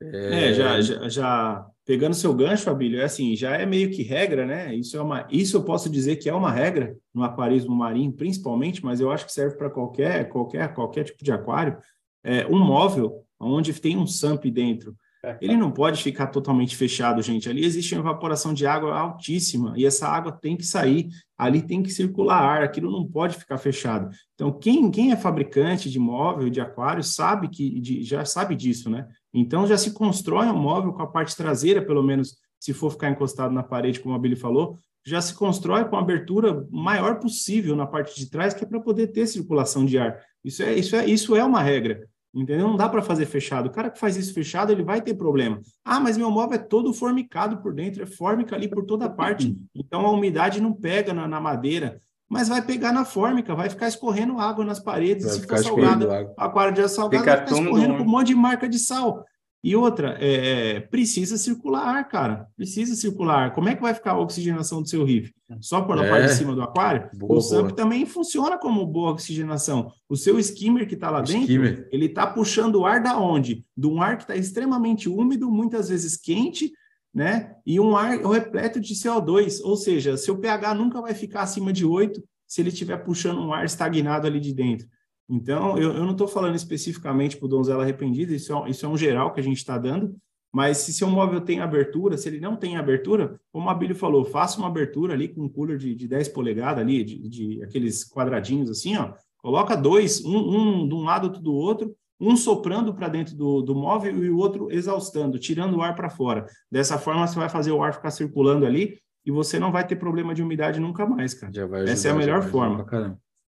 [0.00, 4.02] É, é já, já, já, pegando seu gancho, Fabílio, é assim, já é meio que
[4.02, 4.74] regra, né?
[4.74, 8.84] Isso, é uma, isso eu posso dizer que é uma regra no aquarismo marinho, principalmente,
[8.84, 11.78] mas eu acho que serve para qualquer, qualquer, qualquer tipo de aquário.
[12.24, 14.96] É, um móvel onde tem um SAMP dentro,
[15.40, 17.48] ele não pode ficar totalmente fechado, gente.
[17.48, 21.08] Ali existe uma evaporação de água altíssima e essa água tem que sair.
[21.38, 22.62] Ali tem que circular ar.
[22.62, 24.10] Aquilo não pode ficar fechado.
[24.34, 28.90] Então, quem, quem é fabricante de móvel, de aquário, sabe que de, já sabe disso,
[28.90, 29.06] né?
[29.32, 33.10] Então, já se constrói um móvel com a parte traseira, pelo menos, se for ficar
[33.10, 37.74] encostado na parede, como a Billy falou, já se constrói com a abertura maior possível
[37.76, 40.20] na parte de trás, que é para poder ter circulação de ar.
[40.44, 42.08] Isso é, isso é, isso é uma regra.
[42.34, 42.66] Entendeu?
[42.66, 43.66] Não dá para fazer fechado.
[43.66, 45.60] O cara que faz isso fechado, ele vai ter problema.
[45.84, 49.54] Ah, mas meu móvel é todo formicado por dentro, é fórmica ali por toda parte.
[49.74, 53.88] Então a umidade não pega na, na madeira, mas vai pegar na fórmica, vai ficar
[53.88, 55.26] escorrendo água nas paredes.
[55.26, 58.66] Vai se for salgado, aquário de salgado, vai ficar escorrendo com um monte de marca
[58.66, 59.22] de sal.
[59.64, 62.48] E outra, é, precisa circular, cara.
[62.56, 63.54] Precisa circular.
[63.54, 65.32] Como é que vai ficar a oxigenação do seu riff?
[65.60, 66.10] Só por na é.
[66.10, 67.08] parte de cima do aquário?
[67.14, 67.76] Boa, o SAMP boa.
[67.76, 69.92] também funciona como boa oxigenação.
[70.08, 71.88] O seu skimmer que está lá o dentro, skimmer.
[71.92, 73.64] ele está puxando o ar da onde?
[73.76, 76.72] De um ar que está extremamente úmido, muitas vezes quente,
[77.14, 77.54] né?
[77.64, 79.60] E um ar repleto de CO2.
[79.62, 83.52] Ou seja, seu pH nunca vai ficar acima de 8 se ele estiver puxando um
[83.52, 84.88] ar estagnado ali de dentro.
[85.28, 88.88] Então, eu, eu não estou falando especificamente para o donzela arrependido, isso é, isso é
[88.88, 90.14] um geral que a gente está dando,
[90.52, 94.24] Mas se seu móvel tem abertura, se ele não tem abertura, como a Abílio falou,
[94.24, 98.04] faça uma abertura ali com um cooler de, de 10 polegadas ali, de, de aqueles
[98.04, 99.14] quadradinhos assim, ó.
[99.38, 103.62] Coloca dois, um, um de um lado, outro do outro, um soprando para dentro do,
[103.62, 106.46] do móvel e o outro exaustando, tirando o ar para fora.
[106.70, 109.96] Dessa forma, você vai fazer o ar ficar circulando ali e você não vai ter
[109.96, 111.50] problema de umidade nunca mais, cara.
[111.50, 112.84] Ajudar, Essa é a melhor forma.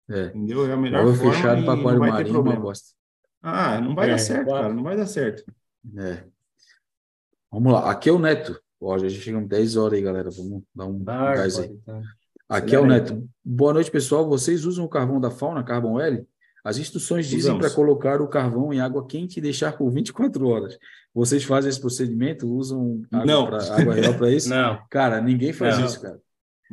[0.09, 0.25] É.
[0.27, 0.67] Entendeu?
[0.69, 1.33] É a melhor forma.
[1.33, 2.89] fechado para aquário marinho, uma bosta.
[3.41, 4.61] Ah, não vai é, dar certo, claro.
[4.63, 4.73] cara.
[4.73, 5.43] Não vai dar certo.
[5.97, 6.23] É.
[7.51, 7.91] Vamos lá.
[7.91, 8.59] Aqui é o Neto.
[8.81, 10.29] Ó, já chegamos 10 horas aí, galera.
[10.29, 11.77] Vamos dar um ah, gás aí.
[11.85, 12.01] Tá.
[12.49, 13.27] Aqui é o Neto.
[13.43, 14.27] Boa noite, pessoal.
[14.27, 16.25] Vocês usam o carvão da fauna, Carbon L?
[16.63, 20.77] As instruções dizem para colocar o carvão em água quente e deixar por 24 horas.
[21.13, 22.47] Vocês fazem esse procedimento?
[22.47, 23.47] Usam água, não.
[23.47, 24.47] Pra, água real para isso?
[24.49, 24.81] não.
[24.89, 25.85] Cara, ninguém faz não.
[25.85, 26.19] isso, cara.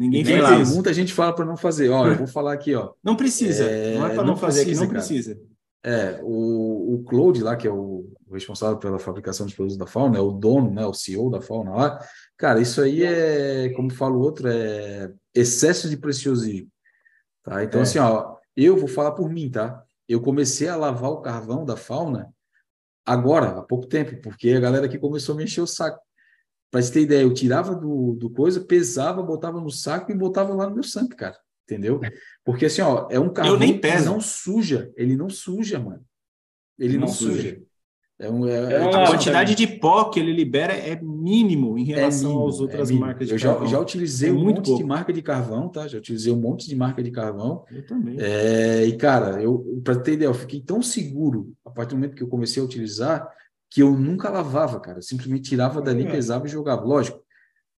[0.00, 0.74] Ninguém faz isso.
[0.74, 1.90] Muita gente fala para não fazer.
[1.90, 2.92] Olha, eu vou falar aqui, ó.
[3.04, 3.64] Não precisa.
[3.64, 5.40] É, não é para não, não, fazer, precisa, não precisa.
[5.84, 9.86] É, o, o Claude lá, que é o, o responsável pela fabricação dos produtos da
[9.86, 12.00] fauna, é o dono, né, o CEO da fauna lá.
[12.38, 16.68] Cara, isso aí é, como fala o outro, é excesso de preciosismo.
[17.42, 17.62] Tá?
[17.62, 17.82] Então, é.
[17.82, 19.82] assim, ó, eu vou falar por mim, tá?
[20.08, 22.32] Eu comecei a lavar o carvão da fauna
[23.04, 26.00] agora, há pouco tempo, porque a galera aqui começou a me encher o saco.
[26.70, 30.54] Para você ter ideia, eu tirava do, do coisa, pesava, botava no saco e botava
[30.54, 31.36] lá no meu sangue, cara.
[31.64, 32.00] Entendeu?
[32.44, 34.90] Porque assim, ó, é um carvão que não suja.
[34.96, 36.04] Ele não suja, mano.
[36.78, 37.34] Ele não, não suja.
[37.34, 37.62] suja.
[38.20, 42.28] É um, é, é a quantidade de pó que ele libera é mínimo em relação
[42.28, 43.66] é mínimo, às outras é marcas de eu carvão.
[43.66, 44.82] Já, já utilizei é um monte pouco.
[44.82, 45.88] de marca de carvão, tá?
[45.88, 47.64] Já utilizei um monte de marca de carvão.
[47.72, 48.16] Eu também.
[48.20, 52.14] É, e, cara, eu, para ter ideia, eu fiquei tão seguro a partir do momento
[52.14, 53.26] que eu comecei a utilizar
[53.70, 54.98] que eu nunca lavava, cara.
[54.98, 56.10] Eu simplesmente tirava dali, é.
[56.10, 56.84] pesava e jogava.
[56.84, 57.22] Lógico,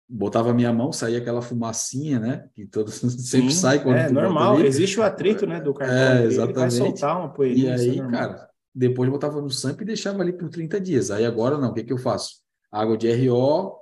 [0.08, 2.48] botava a minha mão, saía aquela fumacinha, né?
[2.54, 5.96] Que todo sempre Sim, sai quando É normal, existe o atrito, né, do carvão.
[5.96, 6.50] É, exatamente.
[6.50, 7.76] Ele vai soltar uma poeirinha.
[7.76, 11.10] E aí, cara depois botava no SAMP e deixava ali por 30 dias.
[11.10, 12.36] Aí agora não, o que, que eu faço?
[12.70, 13.76] Água de RO,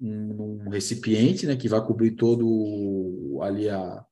[0.00, 4.04] um, um recipiente, né, que vai cobrir todo ali a,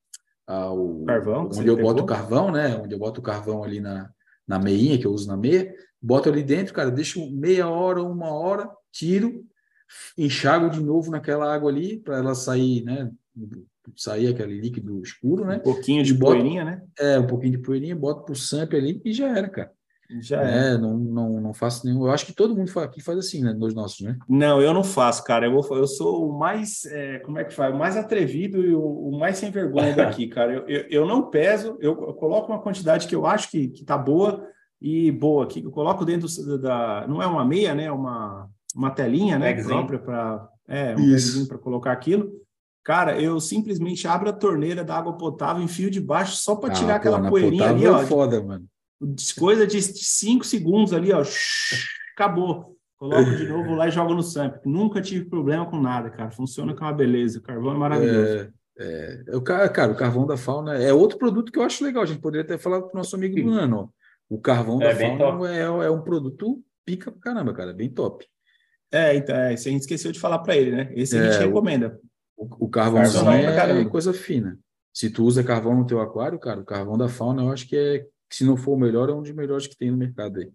[0.46, 1.92] a o carvão, onde eu pegou?
[1.92, 4.10] boto o carvão, né, onde eu boto o carvão ali na,
[4.46, 8.30] na meinha que eu uso na meia, boto ali dentro, cara, deixo meia hora, uma
[8.32, 9.44] hora, tiro,
[10.16, 13.10] enxago de novo naquela água ali para ela sair, né,
[13.96, 15.56] sair aquele líquido escuro, né?
[15.56, 16.82] Um pouquinho de boto, poeirinha, né?
[16.98, 19.72] É, um pouquinho de poeirinha, boto pro SAMP ali e já era, cara.
[20.20, 20.72] Já é.
[20.72, 20.78] é.
[20.78, 22.06] Não, não, não faço nenhum.
[22.06, 23.52] Eu acho que todo mundo aqui faz assim, né?
[23.52, 24.16] Nos nossos, né?
[24.28, 25.46] Não, eu não faço, cara.
[25.46, 26.86] Eu, vou, eu sou o mais.
[26.86, 27.74] É, como é que faz?
[27.74, 30.54] O mais atrevido e o, o mais sem vergonha daqui, cara.
[30.54, 33.98] Eu, eu, eu, não peso, eu, coloco uma quantidade que eu acho que, que tá
[33.98, 34.46] boa
[34.80, 35.62] e boa aqui.
[35.62, 36.28] Eu coloco dentro
[36.58, 37.06] da.
[37.08, 37.84] Não é uma meia, né?
[37.84, 39.50] É uma, uma telinha, né?
[39.50, 39.74] Magazine.
[39.74, 40.48] Própria para.
[40.68, 42.30] É, um para colocar aquilo.
[42.84, 46.74] Cara, eu simplesmente abro a torneira da água potável, enfio de baixo só para ah,
[46.74, 48.00] tirar pô, aquela poeirinha ali, ó.
[48.00, 48.66] É foda, mano
[49.38, 51.22] coisa de cinco segundos ali, ó,
[52.14, 52.76] acabou.
[52.96, 54.56] Coloco de novo lá e jogo no SAMP.
[54.66, 56.32] Nunca tive problema com nada, cara.
[56.32, 57.38] Funciona com uma beleza.
[57.38, 58.52] O carvão é maravilhoso.
[58.76, 62.02] É, é, o, cara, o carvão da fauna é outro produto que eu acho legal.
[62.02, 63.94] A gente poderia até falar para o nosso amigo Nano.
[64.28, 67.72] O carvão é, da fauna é, é um produto pica pra caramba, cara.
[67.72, 68.26] Bem top.
[68.90, 70.92] É, então, é, isso a gente esqueceu de falar para ele, né?
[70.94, 71.98] Esse a gente é, recomenda.
[72.36, 74.58] O, o carvãozão carvão é, é coisa fina.
[74.92, 77.76] Se tu usa carvão no teu aquário, cara, o carvão da fauna eu acho que
[77.76, 80.46] é se não for o melhor, é um dos melhores que tem no mercado aí.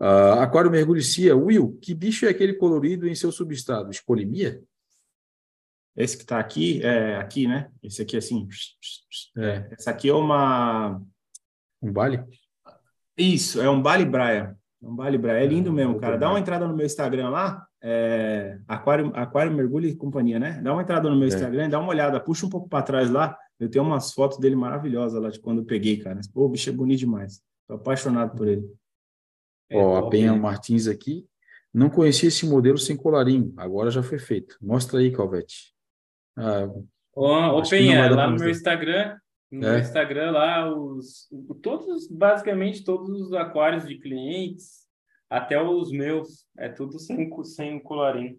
[0.00, 1.36] Uh, aquário mergulhicia.
[1.36, 3.90] Will, que bicho é aquele colorido em seu substrato?
[3.90, 4.62] Espolimia?
[5.96, 7.70] Esse que está aqui, é aqui, né?
[7.82, 8.46] Esse aqui, assim.
[9.38, 9.68] É.
[9.72, 11.02] Essa aqui é uma.
[11.80, 12.22] Um bale?
[13.16, 14.56] Isso, é um bale braia.
[14.82, 15.44] Um bale braia.
[15.44, 16.18] É lindo mesmo, cara.
[16.18, 17.66] Dá uma entrada no meu Instagram lá.
[17.82, 18.58] É...
[18.68, 20.60] Aquário, Aquário Mergulho e Companhia, né?
[20.62, 21.28] Dá uma entrada no meu é.
[21.28, 23.36] Instagram, dá uma olhada, puxa um pouco para trás lá.
[23.58, 26.20] Eu tenho umas fotos dele maravilhosas lá de quando eu peguei, cara.
[26.32, 27.40] Pô, o bicho é bonito demais.
[27.66, 28.68] Tô apaixonado por ele.
[29.70, 31.26] É, Ó, a Penha Martins aqui.
[31.72, 33.52] Não conhecia esse modelo sem colarinho.
[33.56, 34.56] Agora já foi feito.
[34.60, 35.74] Mostra aí, Calvete.
[36.36, 36.68] Ah,
[37.14, 39.16] Ô, ô Penha, lá no meu Instagram,
[39.50, 39.80] no é.
[39.80, 41.28] Instagram lá, os,
[41.62, 44.86] todos, basicamente todos os aquários de clientes,
[45.30, 48.38] até os meus, é tudo sem, sem colarinho.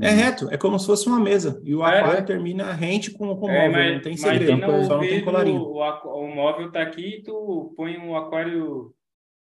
[0.00, 1.60] É reto, é como se fosse uma mesa.
[1.62, 2.22] E o é, aquário é.
[2.22, 5.60] termina rente com o é, móvel, mas, não tem segredo, não, só não tem colarinho.
[5.60, 8.94] O, o, móvel tá aqui tu põe um aquário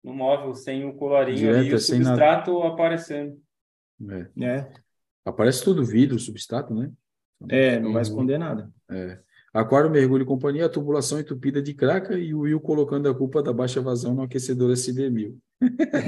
[0.02, 2.68] no móvel sem o colarinho Direto, e o substrato nada.
[2.68, 3.40] aparecendo.
[4.10, 4.44] É.
[4.44, 4.72] é.
[5.24, 6.90] Aparece tudo vidro, substrato, né?
[7.48, 8.70] É, não vai esconder nada.
[8.90, 9.18] É.
[9.54, 13.40] Aquário Mergulho e Companhia, a tubulação entupida de craca e o Will colocando a culpa
[13.40, 15.32] da baixa vazão no aquecedor SB1000.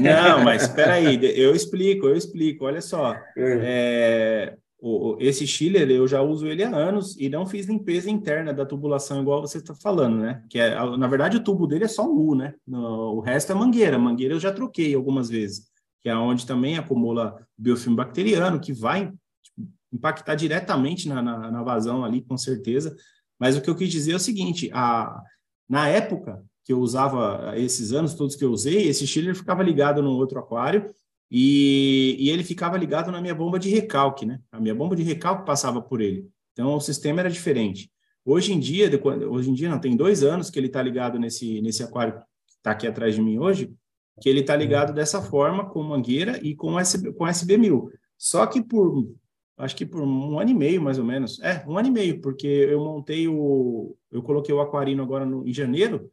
[0.02, 2.64] Não, mas espera aí, eu explico, eu explico.
[2.64, 3.22] Olha só, é.
[3.36, 8.52] é, o, esse chiller eu já uso ele há anos e não fiz limpeza interna
[8.52, 10.42] da tubulação igual você está falando, né?
[10.50, 12.52] Que é, na verdade o tubo dele é só um U, né?
[12.66, 13.96] No, o resto é mangueira.
[13.96, 15.68] Mangueira eu já troquei algumas vezes.
[16.02, 19.12] que é onde também acumula biofilme bacteriano, que vai
[19.42, 22.94] tipo, impactar diretamente na, na, na, vazão ali, com certeza.
[23.38, 25.20] Mas o que eu quis dizer é o seguinte: a,
[25.68, 30.02] na época que eu usava esses anos todos que eu usei, esse chiller ficava ligado
[30.02, 30.90] no outro aquário
[31.30, 34.40] e, e ele ficava ligado na minha bomba de recalque, né?
[34.50, 36.28] A minha bomba de recalque passava por ele.
[36.52, 37.90] Então o sistema era diferente.
[38.24, 38.90] Hoje em dia,
[39.30, 42.54] hoje em dia não, tem dois anos que ele está ligado nesse, nesse aquário que
[42.56, 43.72] está aqui atrás de mim hoje,
[44.20, 47.88] que ele está ligado dessa forma, com mangueira e com, SB, com SB1000.
[48.18, 49.08] Só que por,
[49.56, 52.20] acho que por um ano e meio, mais ou menos, é, um ano e meio,
[52.20, 56.10] porque eu montei o, eu coloquei o aquarino agora no, em janeiro,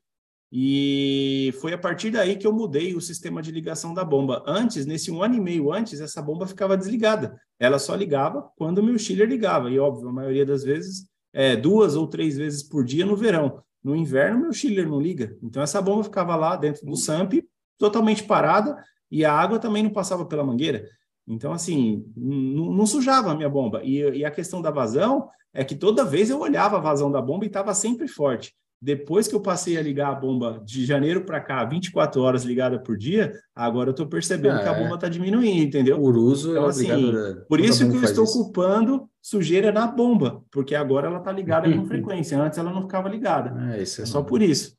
[0.56, 4.44] e foi a partir daí que eu mudei o sistema de ligação da bomba.
[4.46, 7.42] Antes, nesse um ano e meio antes, essa bomba ficava desligada.
[7.60, 9.72] Ela só ligava quando o meu chiller ligava.
[9.72, 13.64] E, óbvio, a maioria das vezes, é, duas ou três vezes por dia no verão.
[13.84, 15.36] No inverno, meu chiller não liga.
[15.42, 17.44] Então, essa bomba ficava lá dentro do SAMP,
[17.80, 18.78] totalmente parada,
[19.10, 20.88] e a água também não passava pela mangueira.
[21.28, 23.82] Então, assim, não, sujava a minha bomba.
[23.84, 27.22] E, e a questão da vazão é que toda vez eu olhava a vazão da
[27.22, 28.54] bomba e estava sempre forte.
[28.82, 32.78] Depois que eu passei a ligar a bomba de janeiro para cá, 24 horas ligada
[32.78, 34.84] por dia, agora eu estou percebendo que a é.
[34.84, 35.98] bomba está diminuindo, entendeu?
[35.98, 37.14] Por uso, então, assim,
[37.48, 38.34] por isso que eu estou isso.
[38.34, 42.38] culpando sujeira na bomba, porque agora ela está ligada com frequência.
[42.38, 43.74] Antes ela não ficava ligada.
[43.74, 44.76] É, isso é, é só por isso.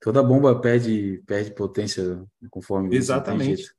[0.00, 2.96] Toda bomba perde, perde potência conforme.
[2.96, 3.70] Exatamente.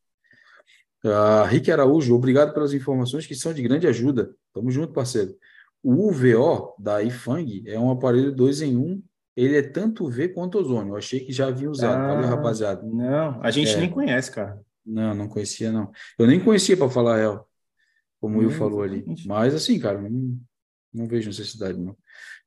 [1.04, 4.34] Uh, Rick Araújo, obrigado pelas informações que são de grande ajuda.
[4.54, 5.36] Tamo junto, parceiro.
[5.84, 9.04] O UVO da IFANG é um aparelho 2 em 1 um
[9.36, 10.94] ele é tanto V quanto ozônio.
[10.94, 12.00] Eu achei que já havia usado.
[12.00, 12.84] Ah, Valeu, rapaziada.
[12.84, 13.78] Não, a gente é.
[13.78, 14.60] nem conhece, cara.
[14.86, 15.92] Não, não conhecia, não.
[16.18, 17.50] Eu nem conhecia, para falar a real,
[18.20, 19.06] como o Will hum, falou ali.
[19.26, 20.38] Mas, assim, cara, não,
[20.94, 21.96] não vejo necessidade, não.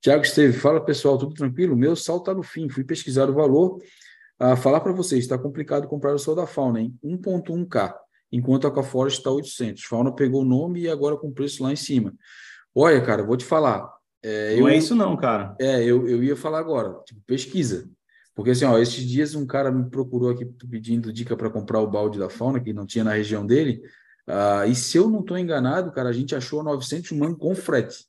[0.01, 1.77] Tiago Esteve, fala pessoal, tudo tranquilo?
[1.77, 2.69] Meu sal está no fim.
[2.69, 3.79] Fui pesquisar o valor.
[4.39, 6.95] Ah, falar para vocês, está complicado comprar o sal da fauna, hein?
[7.03, 7.95] 1,1K,
[8.35, 9.85] enquanto a Aquaforest está 800.
[9.85, 12.13] Fauna pegou o nome e agora com preço lá em cima.
[12.75, 13.89] Olha, cara, vou te falar.
[14.21, 15.55] É, não é isso não, cara.
[15.61, 17.89] É, eu, eu ia falar agora, tipo, pesquisa.
[18.35, 21.87] Porque assim, ó, esses dias um cara me procurou aqui pedindo dica para comprar o
[21.87, 23.81] balde da fauna, que não tinha na região dele.
[24.27, 28.07] Uh, e se eu não estou enganado, cara, a gente achou 900 mango com frete.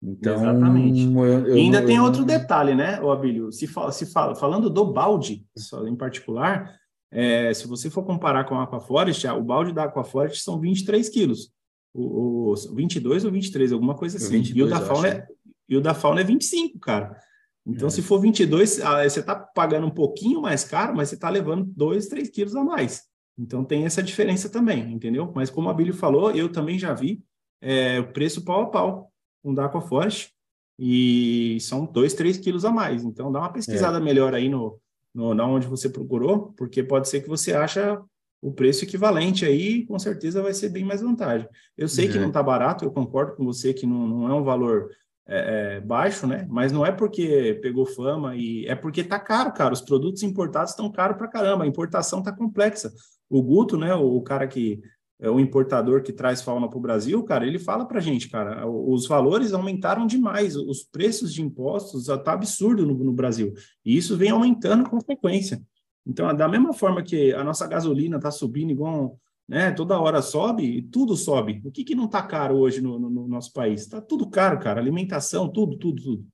[0.00, 1.02] Então, Exatamente.
[1.02, 3.50] Eu, eu, e ainda eu, tem outro detalhe, né, o Abílio?
[3.50, 5.44] Se, fala, se fala, falando do balde,
[5.88, 6.78] em particular,
[7.14, 11.54] é, se você for comparar com a Aquaforest, o balde da Aquaforest são 23 quilos
[11.94, 14.38] o, o 22 ou 23, alguma coisa assim.
[14.38, 15.26] 22, e, o da fauna é,
[15.68, 17.16] e o da fauna é 25, cara.
[17.64, 17.90] Então, é.
[17.90, 21.64] se for 22, ah, você está pagando um pouquinho mais caro, mas você está levando
[21.64, 23.04] 2, 3 quilos a mais.
[23.38, 25.32] Então, tem essa diferença também, entendeu?
[25.34, 27.22] Mas, como a Billy falou, eu também já vi
[27.62, 29.10] é, o preço pau a pau
[29.42, 30.32] com da Aquaforte
[30.78, 33.02] e são 2, 3 quilos a mais.
[33.02, 34.00] Então, dá uma pesquisada é.
[34.00, 34.78] melhor aí no,
[35.14, 38.00] no, na onde você procurou, porque pode ser que você acha
[38.42, 41.48] o preço equivalente aí, com certeza vai ser bem mais vantagem.
[41.78, 44.44] Eu sei que não está barato, eu concordo com você que não, não é um
[44.44, 44.90] valor
[45.26, 46.46] é, é, baixo, né?
[46.50, 49.72] Mas não é porque pegou fama e é porque tá caro, cara.
[49.72, 51.64] Os produtos importados estão caros para caramba.
[51.64, 52.92] A importação tá complexa.
[53.30, 53.94] O Guto, né?
[53.94, 54.82] O, o cara que
[55.20, 58.66] é o importador que traz fauna para o Brasil, cara, ele fala para gente, cara,
[58.66, 63.52] os valores aumentaram demais, os preços de impostos tá absurdo no, no Brasil.
[63.84, 65.62] E isso vem aumentando com frequência.
[66.06, 69.18] Então, da mesma forma que a nossa gasolina está subindo igual,
[69.48, 71.62] né, toda hora sobe, tudo sobe.
[71.64, 73.82] O que, que não está caro hoje no, no, no nosso país?
[73.82, 74.80] Está tudo caro, cara.
[74.80, 76.26] Alimentação, tudo, tudo, tudo.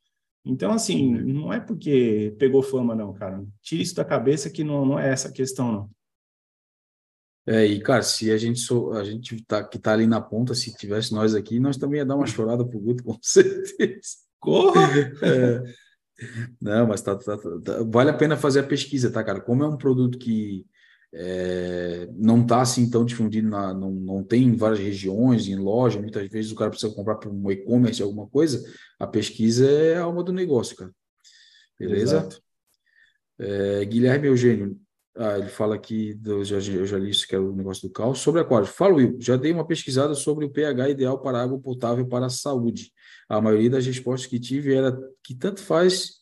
[0.44, 3.44] Então, assim, não é porque pegou fama, não, cara.
[3.62, 5.90] Tira isso da cabeça que não, não é essa a questão, não.
[7.46, 10.54] É, e, cara, se a gente, so, a gente tá, que tá ali na ponta,
[10.54, 14.18] se tivesse nós aqui, nós também ia dar uma chorada pro Guto, com certeza.
[14.38, 14.80] Corra!
[15.22, 15.90] É.
[16.60, 19.40] Não, mas tá, tá, tá, vale a pena fazer a pesquisa, tá, cara?
[19.40, 20.66] Como é um produto que
[21.12, 25.98] é, não está assim tão difundido, na, não, não tem em várias regiões, em loja,
[25.98, 28.62] muitas vezes o cara precisa comprar para um e-commerce, alguma coisa,
[28.98, 30.92] a pesquisa é a alma do negócio, cara.
[31.78, 32.28] Beleza?
[33.38, 34.78] É, Guilherme Eugênio,
[35.22, 37.92] ah, ele fala aqui, do, já, eu já li isso, que é o negócio do
[37.92, 38.20] caos.
[38.20, 42.06] Sobre aquário, fala Will, já dei uma pesquisada sobre o pH ideal para água potável
[42.06, 42.90] para a saúde.
[43.28, 46.20] A maioria das respostas que tive era que tanto faz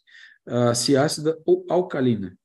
[0.49, 2.37] uh, se ácida ou alcalina.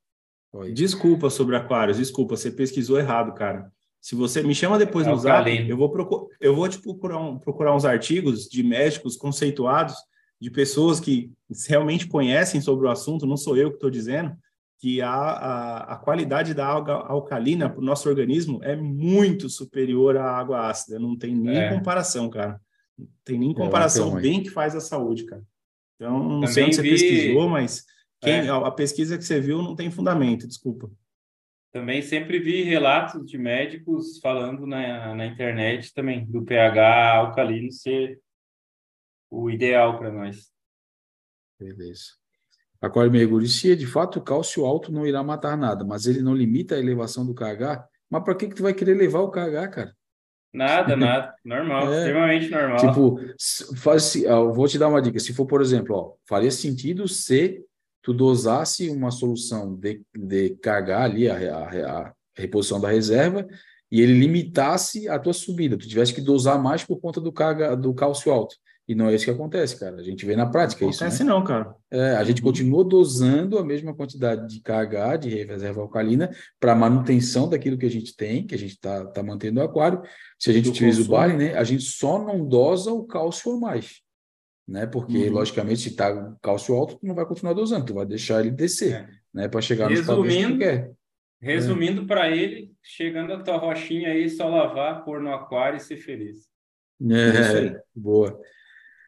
[0.52, 0.72] Oi.
[0.72, 3.72] Desculpa sobre aquários, desculpa, você pesquisou errado, cara.
[4.00, 7.40] Se você me chama depois no zap, eu vou, procur, eu vou te procurar, um,
[7.40, 9.96] procurar uns artigos de médicos conceituados,
[10.40, 11.32] de pessoas que
[11.68, 14.38] realmente conhecem sobre o assunto, não sou eu que estou dizendo,
[14.84, 20.18] que a, a, a, qualidade da água alcalina para o nosso organismo é muito superior
[20.18, 21.70] à água ácida, não tem nem é.
[21.70, 22.60] comparação, cara.
[22.98, 25.42] Não tem nem é, comparação bem que faz a saúde, cara.
[25.96, 26.90] Então, não Também sei onde você vi...
[26.90, 27.86] pesquisou, mas
[28.20, 28.50] quem, é.
[28.50, 30.92] a pesquisa que você viu não tem fundamento, desculpa.
[31.72, 38.20] também sempre vi relatos de médicos falando na, na internet também do pH alcalino ser
[39.32, 40.52] o ideal para nós.
[41.58, 42.22] Beleza.
[42.84, 46.36] Aquário mergulho, se de fato o cálcio alto não irá matar nada, mas ele não
[46.36, 49.70] limita a elevação do KH, mas para que, que tu vai querer levar o KH,
[49.72, 49.96] cara?
[50.54, 51.34] Nada, nada.
[51.46, 52.78] Normal, é, extremamente normal.
[52.78, 53.20] Tipo,
[53.78, 55.18] faz, eu vou te dar uma dica.
[55.18, 57.64] Se for, por exemplo, ó, faria sentido se
[58.02, 63.48] tu dosasse uma solução de, de KH ali, a, a, a reposição da reserva,
[63.90, 65.78] e ele limitasse a tua subida.
[65.78, 68.58] Tu tivesse que dosar mais por conta do, KH, do cálcio alto.
[68.88, 69.96] E não é isso que acontece, cara.
[69.96, 71.02] A gente vê na prática não isso.
[71.02, 71.30] Acontece né?
[71.30, 71.74] não, cara.
[71.90, 72.50] É, a gente uhum.
[72.50, 76.30] continua dosando a mesma quantidade de KH, de reserva alcalina,
[76.60, 80.02] para manutenção daquilo que a gente tem, que a gente está tá mantendo o aquário.
[80.38, 81.16] Se a gente Do utiliza consumo.
[81.16, 84.02] o barley, né, a gente só não dosa o cálcio a mais.
[84.68, 84.86] Né?
[84.86, 85.34] Porque, uhum.
[85.34, 88.94] logicamente, se está cálcio alto, tu não vai continuar dosando, tu vai deixar ele descer,
[88.94, 89.10] é.
[89.34, 89.48] né?
[89.48, 90.92] Para chegar padrões que quer.
[91.42, 92.06] Resumindo é.
[92.06, 96.48] para ele, chegando a tua rochinha aí, só lavar, pôr no aquário e ser feliz.
[97.02, 98.40] É, boa.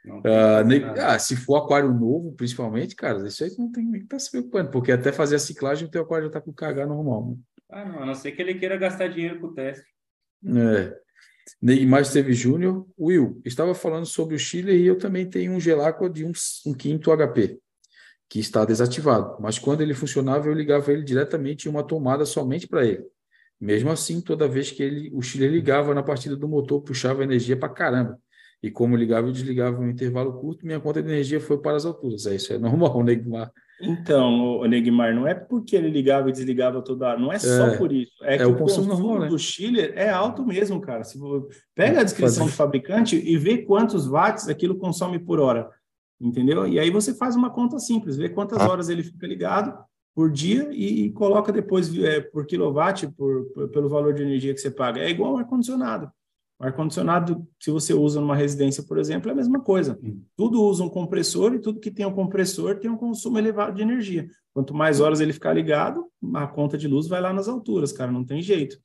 [0.07, 4.19] Uh, ah, se for aquário novo, principalmente, cara, isso aí não tem que estar tá
[4.19, 7.29] se preocupando, porque até fazer a ciclagem o teu aquário já está com KH normal.
[7.29, 7.37] Né?
[7.71, 9.85] Ah, não, a não ser que ele queira gastar dinheiro com o teste.
[10.45, 10.95] É.
[11.61, 16.09] Neymar Esteve Júnior, Will, estava falando sobre o Chile e eu também tenho um Gelacqua
[16.09, 16.31] de um,
[16.65, 17.59] um quinto HP,
[18.29, 22.67] que está desativado, mas quando ele funcionava eu ligava ele diretamente em uma tomada somente
[22.67, 23.05] para ele.
[23.59, 27.55] Mesmo assim, toda vez que ele, o Chile ligava na partida do motor, puxava energia
[27.55, 28.19] para caramba.
[28.63, 31.77] E como ligava e desligava em um intervalo curto, minha conta de energia foi para
[31.77, 32.25] as alturas.
[32.25, 33.51] É isso, é normal, Neymar.
[33.81, 37.67] Então, o Neymar, não é porque ele ligava e desligava toda hora, não é só
[37.67, 38.13] é, por isso.
[38.23, 39.27] É, é que o, consumo, normal, né?
[39.27, 41.03] do Chile é alto mesmo, cara.
[41.03, 41.19] Se
[41.75, 45.69] pega a descrição do fabricante e vê quantos watts aquilo consome por hora,
[46.19, 46.65] entendeu?
[46.65, 48.69] E aí você faz uma conta simples, vê quantas ah.
[48.69, 49.77] horas ele fica ligado
[50.15, 54.53] por dia e, e coloca depois é, por quilowatt, por, por, pelo valor de energia
[54.53, 55.01] que você paga.
[55.01, 56.09] É igual ar-condicionado.
[56.57, 59.99] O ar-condicionado, se você usa numa residência, por exemplo, é a mesma coisa.
[60.37, 63.81] Tudo usa um compressor e tudo que tem um compressor tem um consumo elevado de
[63.81, 64.29] energia.
[64.53, 68.11] Quanto mais horas ele ficar ligado, a conta de luz vai lá nas alturas, cara,
[68.11, 68.79] não tem jeito.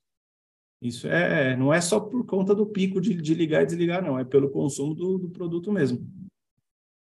[0.83, 4.19] Isso é, não é só por conta do pico de, de ligar e desligar, não,
[4.19, 6.05] é pelo consumo do, do produto mesmo.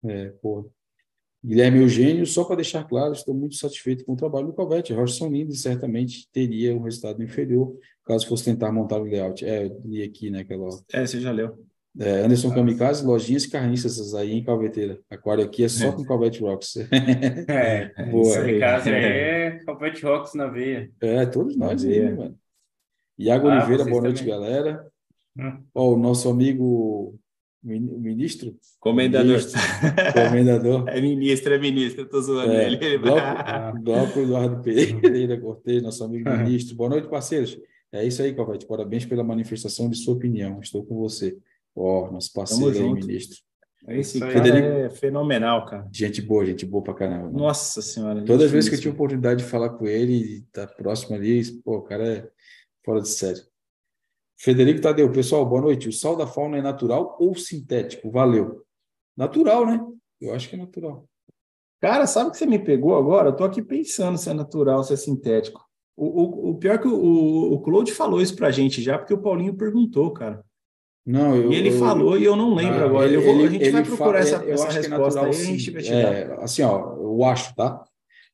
[0.04, 0.70] É, pô.
[1.42, 4.92] Guilherme Eugênio, só para deixar claro, estou muito satisfeito com o trabalho do Calvete.
[4.92, 7.74] Rocha São Lindo certamente teria um resultado inferior
[8.12, 9.44] caso fosse tentar montar o layout.
[9.44, 10.40] É, eu li aqui, né?
[10.40, 10.68] Aquela...
[10.92, 11.58] É, você já leu.
[11.98, 12.54] É, Anderson ah.
[12.54, 15.00] Kamikaze, lojinhas carniças aí em Calveteira.
[15.10, 15.92] Aquário aqui é só é.
[15.92, 16.76] com Calvete Rocks.
[17.48, 18.42] É, boa.
[18.42, 20.90] Nesse caso aí é Calvete Rocks na veia.
[21.00, 22.38] É, todos nós aí, né, mano.
[23.18, 24.34] Iago ah, Oliveira, boa noite, também.
[24.34, 24.86] galera.
[25.36, 25.62] Hum.
[25.74, 27.18] Ó, o nosso amigo
[27.62, 28.56] ministro?
[28.78, 29.26] Comendador.
[29.26, 29.60] Ministro,
[30.14, 30.84] comendador.
[30.88, 32.98] É ministro, é ministro, eu tô zoando é, ele.
[32.98, 36.76] Bloco, Eduardo Pereira Cortez, nosso amigo ministro.
[36.76, 37.58] Boa noite, parceiros.
[37.92, 38.66] É isso aí, Calvete.
[38.66, 40.60] Parabéns pela manifestação de sua opinião.
[40.60, 41.36] Estou com você.
[41.74, 43.38] Ó, oh, nosso parceiro aí, ministro.
[43.88, 44.68] Esse cara Federico...
[44.68, 45.88] é fenomenal, cara.
[45.90, 47.30] Gente boa, gente boa pra caramba.
[47.30, 48.24] Nossa senhora.
[48.24, 51.78] Todas as vezes que eu tive oportunidade de falar com ele, tá próximo ali, pô,
[51.78, 52.30] o cara é
[52.84, 53.42] fora de sério.
[54.38, 55.88] Federico Tadeu, pessoal, boa noite.
[55.88, 58.10] O sal da fauna é natural ou sintético?
[58.10, 58.64] Valeu.
[59.16, 59.80] Natural, né?
[60.20, 61.06] Eu acho que é natural.
[61.80, 63.30] Cara, sabe o que você me pegou agora?
[63.30, 65.64] Eu tô aqui pensando se é natural, se é sintético.
[66.00, 69.12] O, o, o pior é que o, o Claude falou isso pra gente já, porque
[69.12, 70.42] o Paulinho perguntou, cara.
[71.04, 73.06] Não, eu, e ele eu, falou e eu não lembro agora.
[73.06, 75.82] Ele, vou, a gente vai procurar essa, essa é resposta é aí, a gente vai
[75.82, 77.84] te é, Assim, ó, eu acho, tá?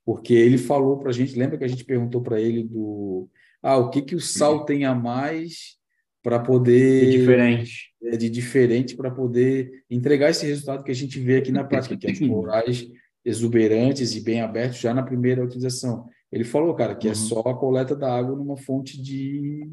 [0.05, 3.28] Porque ele falou pra gente, lembra que a gente perguntou para ele do
[3.60, 5.76] ah, o que que o sal tem a mais
[6.22, 11.18] para poder de diferente, é, de diferente para poder entregar esse resultado que a gente
[11.18, 12.86] vê aqui na prática, que é os corais
[13.24, 16.06] exuberantes e bem abertos já na primeira utilização.
[16.31, 17.16] Ele falou, cara, que é uhum.
[17.16, 19.70] é só a coleta da água numa fonte de,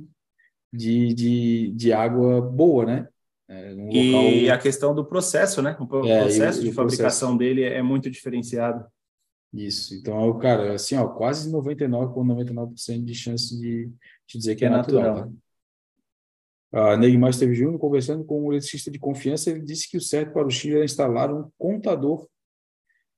[0.72, 3.08] de, de, de água boa, né?
[3.50, 4.56] É, e local...
[4.56, 5.76] a questão do processo, né?
[5.80, 7.38] O processo é, de fabricação processo.
[7.38, 8.86] dele é muito diferenciado.
[9.54, 9.94] Isso.
[9.94, 13.92] Então, o cara, assim, ó, quase 99 com 99% de chance de
[14.26, 15.04] te dizer que é, é natural.
[15.04, 15.34] natural.
[16.72, 16.94] Tá?
[16.94, 20.34] A Neymar esteve junto conversando com um eletricista de confiança, ele disse que o certo
[20.34, 22.28] para o Chile era instalar um contador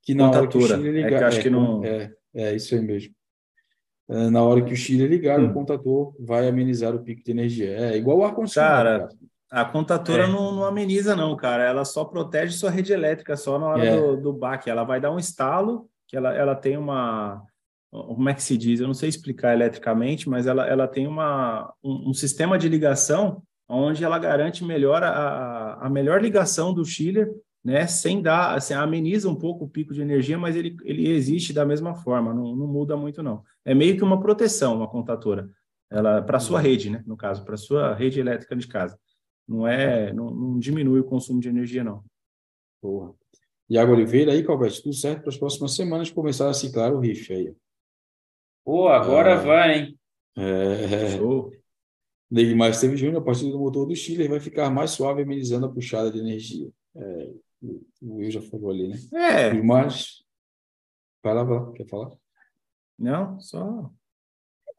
[0.01, 1.83] que na hora que o Chile ligar, é, que acho é, que não...
[1.85, 3.14] é, é isso aí mesmo.
[4.07, 5.47] É, na hora que o Chile ligar, hum.
[5.47, 7.69] o contador vai amenizar o pico de energia.
[7.69, 8.75] É igual o ar-condicionado.
[8.75, 9.11] Cara, cara,
[9.51, 10.27] a contadora é.
[10.27, 11.63] não, não, ameniza, não, cara.
[11.63, 13.95] Ela só protege sua rede elétrica só na hora é.
[13.95, 14.69] do, do baque.
[14.69, 17.41] Ela vai dar um estalo, que ela, ela tem uma.
[17.89, 18.79] Como é que se diz?
[18.79, 23.41] Eu não sei explicar eletricamente, mas ela, ela tem uma, um, um sistema de ligação
[23.69, 27.31] onde ela garante melhor a, a melhor ligação do chiller
[27.65, 27.87] né?
[27.87, 31.65] Sem dar, assim, ameniza um pouco o pico de energia, mas ele, ele existe da
[31.65, 33.43] mesma forma, não, não muda muito, não.
[33.65, 35.49] É meio que uma proteção, uma contatora.
[35.89, 37.03] Ela para sua rede, né?
[37.07, 38.99] No caso, para sua rede elétrica de casa.
[39.47, 42.03] Não é, não, não diminui o consumo de energia, não.
[42.81, 43.15] Boa.
[43.67, 47.33] Iago Oliveira aí, Calvete, tudo certo para as próximas semanas começar a ciclar o riff
[47.33, 47.51] aí.
[48.63, 49.99] Pô, agora ah, vai, hein?
[50.37, 51.17] É.
[51.17, 51.51] Show.
[52.29, 55.71] Neymar Esteves Júnior, a partir do motor do Chile, vai ficar mais suave, amenizando a
[55.71, 56.69] puxada de energia.
[56.95, 57.33] É,
[58.01, 58.97] o Will já falou ali, né?
[59.13, 59.53] É.
[59.53, 60.23] Mas.
[61.23, 61.71] Vai lá, vai lá.
[61.73, 62.11] Quer falar?
[62.97, 63.91] Não, só.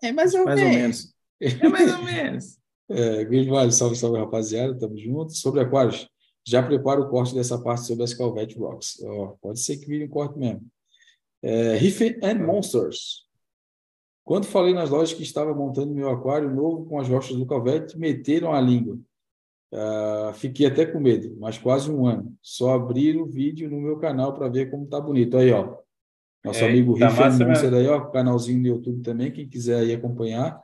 [0.03, 1.15] É mais ou, mais menos.
[1.41, 1.63] ou menos.
[1.63, 2.59] É mais ou menos.
[2.89, 4.79] É, Vale, salve, salve, rapaziada.
[4.79, 5.33] Tamo junto.
[5.33, 6.09] Sobre aquários,
[6.47, 9.01] já prepara o corte dessa parte sobre as Calvete Rocks.
[9.03, 10.65] Oh, pode ser que vire um corte mesmo.
[11.43, 13.27] É, Riff and Monsters.
[14.25, 17.99] Quando falei nas lojas que estava montando meu aquário novo com as rochas do Calvete,
[17.99, 18.99] meteram a língua.
[19.72, 22.34] Uh, fiquei até com medo, mas quase um ano.
[22.40, 25.36] Só abrir o vídeo no meu canal para ver como tá bonito.
[25.36, 25.76] Aí, ó.
[26.44, 28.01] Nosso é, amigo tá Riff aí, ó.
[28.06, 29.32] Canalzinho no YouTube também.
[29.32, 30.60] Quem quiser aí acompanhar,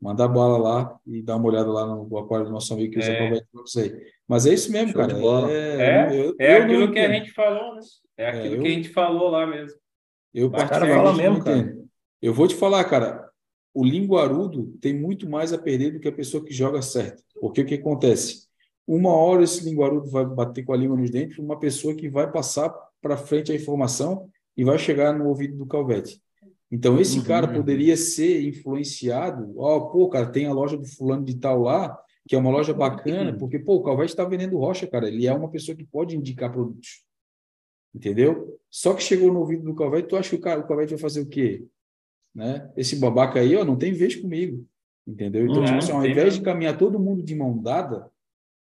[0.00, 3.12] manda bola lá e dá uma olhada lá no aquário do nosso amigo que usa
[3.12, 3.28] é.
[3.28, 4.12] para você.
[4.26, 5.50] Mas é isso mesmo, Show cara.
[5.50, 7.80] É, é, eu, é eu aquilo que a gente falou, né?
[8.16, 9.78] É, é aquilo eu, que a gente falou lá mesmo.
[10.32, 11.76] Eu particularmente mesmo, cara.
[12.22, 13.29] Eu vou te falar, cara
[13.72, 17.22] o linguarudo tem muito mais a perder do que a pessoa que joga certo.
[17.40, 18.48] Porque o que acontece?
[18.86, 22.30] Uma hora esse linguarudo vai bater com a língua nos dentes, uma pessoa que vai
[22.30, 26.20] passar para frente a informação e vai chegar no ouvido do Calvete.
[26.70, 27.24] Então, esse uhum.
[27.24, 29.52] cara poderia ser influenciado.
[29.56, 31.98] Ó, oh, pô, cara, tem a loja do fulano de tal lá,
[32.28, 35.08] que é uma loja bacana, porque, pô, o Calvete está vendendo rocha, cara.
[35.08, 37.04] Ele é uma pessoa que pode indicar produtos.
[37.92, 38.56] Entendeu?
[38.70, 41.00] Só que chegou no ouvido do Calvete, tu acha que o, cara, o Calvete vai
[41.00, 41.64] fazer o quê?
[42.34, 42.70] Né?
[42.76, 44.64] Esse babaca aí, ó, não tem vez comigo,
[45.06, 45.44] entendeu?
[45.44, 48.10] Então, uhum, tipo assim, ao invés de caminhar todo mundo de mão dada,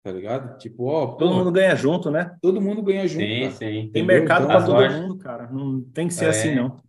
[0.04, 0.58] tá ligado?
[0.58, 2.36] Tipo, ó, todo porra, mundo ganha junto, né?
[2.42, 3.26] Todo mundo ganha junto.
[3.26, 3.52] Sim, cara.
[3.52, 3.90] sim.
[3.94, 5.02] Tem mercado então, para todo lojas...
[5.02, 5.52] mundo, cara.
[5.52, 6.30] Não tem que ser é.
[6.30, 6.82] assim, não.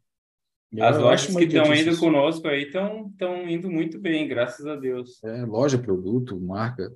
[0.81, 3.13] As lojas que estão indo conosco aí estão
[3.47, 5.23] indo muito bem, graças a Deus.
[5.23, 6.91] É, loja, produto, marca.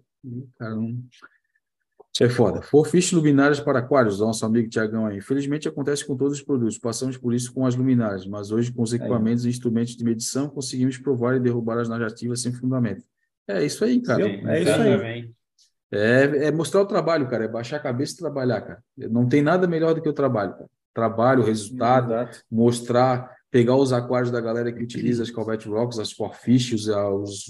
[0.58, 0.98] Cara, não...
[2.16, 2.62] Isso é foda.
[2.62, 5.18] Forfiche luminárias para aquários, nosso amigo Tiagão aí.
[5.18, 8.80] Infelizmente acontece com todos os produtos, passamos por isso com as luminárias, mas hoje com
[8.80, 13.04] os equipamentos e instrumentos de medição conseguimos provar e derrubar as narrativas sem fundamento.
[13.46, 14.24] É isso aí, cara.
[14.24, 15.30] Sim, é isso aí.
[15.92, 17.44] É, é, mostrar o trabalho, cara.
[17.44, 18.82] É baixar a cabeça e trabalhar, cara.
[18.96, 20.70] Não tem nada melhor do que o trabalho, cara.
[20.94, 22.38] Trabalho, resultado, Exato.
[22.50, 27.46] mostrar, pegar os aquários da galera que utiliza as Calvet Rocks, as Forfiches, os,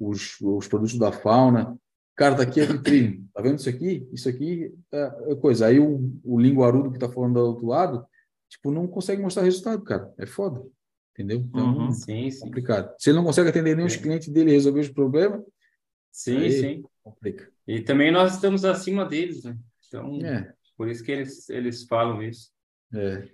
[0.00, 1.78] os, os produtos da fauna,
[2.16, 3.26] Cara, tá aqui a vitrine.
[3.34, 4.08] Tá vendo isso aqui?
[4.12, 5.66] Isso aqui é, é coisa.
[5.66, 8.06] Aí o, o linguarudo que tá falando do outro lado,
[8.48, 10.12] tipo, não consegue mostrar resultado, cara.
[10.18, 10.62] É foda.
[11.12, 11.38] Entendeu?
[11.38, 12.40] Então, uhum, sim, sim.
[12.40, 12.94] complicado.
[12.98, 15.42] Se ele não consegue atender nem os clientes dele e resolver os problemas,
[16.10, 16.82] sim, sim.
[17.02, 17.48] Complica.
[17.66, 19.56] E também nós estamos acima deles, né?
[19.86, 20.52] Então, é.
[20.76, 22.50] por isso que eles, eles falam isso.
[22.92, 23.28] É.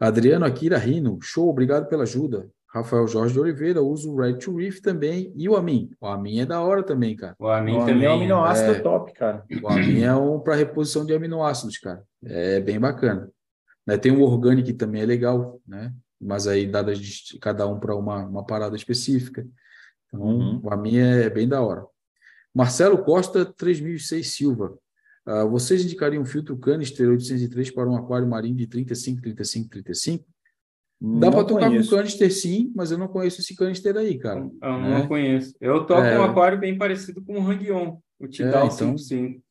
[0.00, 2.48] Adriano Akira Rino, show, obrigado pela ajuda.
[2.68, 5.90] Rafael Jorge de Oliveira usa o Red to Reef também e o Amin.
[6.00, 7.34] O Amin é da hora também, cara.
[7.38, 9.44] O Amin o também é um aminoácido é, top, cara.
[9.62, 12.02] O Amin é um para reposição de aminoácidos, cara.
[12.22, 13.30] É bem bacana.
[13.86, 15.92] Né, tem o Organic que também é legal, né?
[16.20, 19.46] Mas aí dadas de cada um para uma, uma parada específica.
[20.06, 20.60] Então, uhum.
[20.62, 21.86] o Amin é bem da hora.
[22.54, 24.76] Marcelo Costa 3006 Silva.
[25.26, 30.24] Uh, vocês indicariam um filtro canister 803 para um aquário marinho de 35, 35, 35?
[31.00, 31.90] Dá para tocar conheço.
[31.90, 34.40] com canister sim, mas eu não conheço esse canister aí, cara.
[34.40, 34.98] Eu né?
[34.98, 35.54] não conheço.
[35.60, 36.18] Eu toco é...
[36.18, 39.42] um aquário bem parecido com o Hang-On, o Tidal é, então, 55.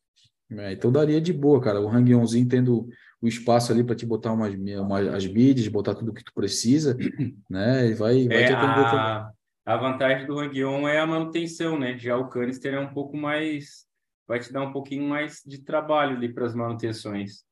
[0.52, 1.80] É, então daria de boa, cara.
[1.80, 2.90] O Hang-Onzinho tendo
[3.22, 6.98] o espaço ali para te botar umas, umas as mídias, botar tudo que tu precisa,
[7.50, 7.88] né?
[7.88, 9.32] E vai, vai é, te atender a,
[9.66, 11.98] a vantagem do Hang-On é a manutenção, né?
[11.98, 13.88] Já o canister é um pouco mais...
[14.28, 17.46] Vai te dar um pouquinho mais de trabalho ali para as manutenções.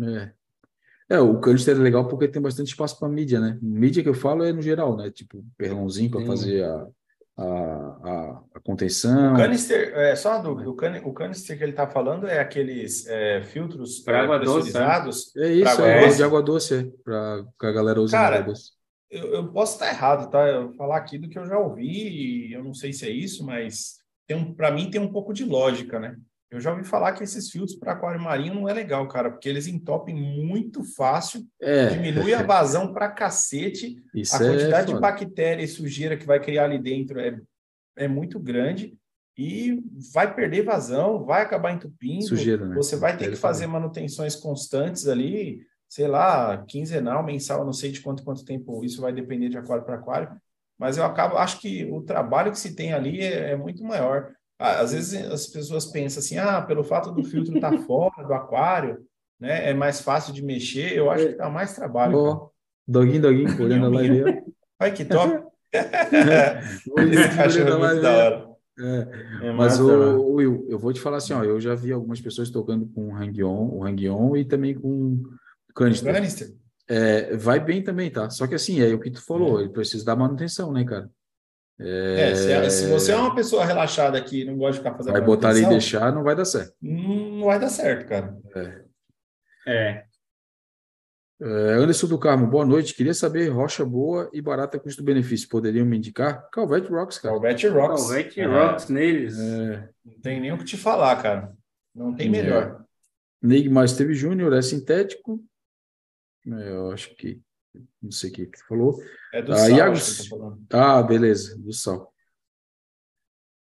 [0.00, 0.32] É,
[1.08, 3.58] é, o canister é legal porque tem bastante espaço para mídia, né?
[3.62, 5.10] Mídia que eu falo é no geral, né?
[5.10, 6.86] Tipo, perlãozinho para fazer a,
[7.36, 9.34] a, a, a, contenção.
[9.34, 12.40] O canister, é, só uma dúvida, o, can, o canister que ele está falando é
[12.40, 14.80] aqueles é, filtros para água doce, né?
[15.36, 16.16] É isso, água é, doce?
[16.16, 18.72] de água doce, é, para a galera usar Cara, água doce.
[19.08, 20.48] Eu, eu posso estar errado, tá?
[20.48, 23.10] Eu vou falar aqui do que eu já ouvi, e eu não sei se é
[23.10, 26.16] isso, mas tem um, para mim tem um pouco de lógica, né?
[26.50, 29.48] Eu já ouvi falar que esses filtros para aquário marinho não é legal, cara, porque
[29.48, 31.88] eles entopem muito fácil, é.
[31.88, 36.24] diminui a vazão para cacete, Isso a é quantidade é de bactéria e sujeira que
[36.24, 37.36] vai criar ali dentro é,
[37.96, 38.96] é muito grande
[39.36, 39.82] e
[40.14, 42.24] vai perder vazão, vai acabar entupindo.
[42.24, 42.76] Sujeira, né?
[42.76, 48.00] Você vai ter que fazer manutenções constantes ali, sei lá, quinzenal, mensal, não sei de
[48.00, 50.30] quanto quanto tempo isso vai depender de aquário para aquário,
[50.78, 54.32] mas eu acabo, acho que o trabalho que se tem ali é, é muito maior.
[54.58, 58.32] Às vezes as pessoas pensam assim, ah, pelo fato do filtro estar tá fora do
[58.32, 59.04] aquário,
[59.38, 60.96] né, é mais fácil de mexer.
[60.96, 62.16] Eu acho que dá mais trabalho.
[62.16, 62.50] Oh,
[62.86, 64.42] doguinho, doguinho, olhando a live.
[64.78, 65.44] Ai, que top.
[67.76, 68.56] live.
[68.78, 69.46] É.
[69.48, 72.50] É Mas, o, Will, eu vou te falar assim, ó, eu já vi algumas pessoas
[72.50, 75.22] tocando com o Hang-On, o Hang-On e também com
[75.74, 76.12] canister.
[76.12, 76.54] canister.
[76.88, 78.28] É, vai bem também, tá?
[78.30, 79.62] Só que assim, é o que tu falou, é.
[79.62, 81.10] ele precisa dar manutenção, né, cara?
[81.78, 85.12] É, se, é, se, você é uma pessoa relaxada que não gosta de ficar fazendo
[85.12, 86.74] Vai botar ali e deixar, não vai dar certo.
[86.80, 88.34] Não vai dar certo, cara.
[88.54, 88.84] É.
[89.66, 90.04] é.
[91.42, 92.94] é Anderson do Carmo, boa noite.
[92.94, 95.50] Queria saber rocha boa e barata custo-benefício.
[95.50, 96.48] Poderiam me indicar?
[96.50, 97.34] Calvete Rocks, cara.
[97.34, 98.02] Calvete Rocks.
[98.04, 98.46] Calvete é.
[98.46, 99.36] Rocks neles.
[99.36, 101.52] Não tem nem o que te falar, cara.
[101.94, 102.84] Não tem melhor.
[103.42, 105.44] Neig Mais teve Júnior, é sintético.
[106.46, 107.40] Eu acho que
[108.02, 108.98] não sei o que que falou.
[109.36, 109.96] É do ah, sal, Iago...
[110.72, 112.10] Ah, beleza, do sal.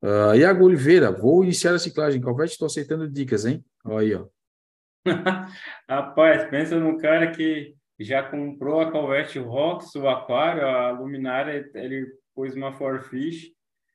[0.02, 2.22] Uh, Iago Oliveira, vou iniciar a ciclagem.
[2.22, 3.62] Calvete, estou aceitando dicas, hein?
[3.84, 4.26] Olha aí, ó.
[5.86, 12.06] Rapaz, pensa no cara que já comprou a Calvete Rocks, o aquário, a luminária, ele
[12.34, 13.52] pôs uma Forfish,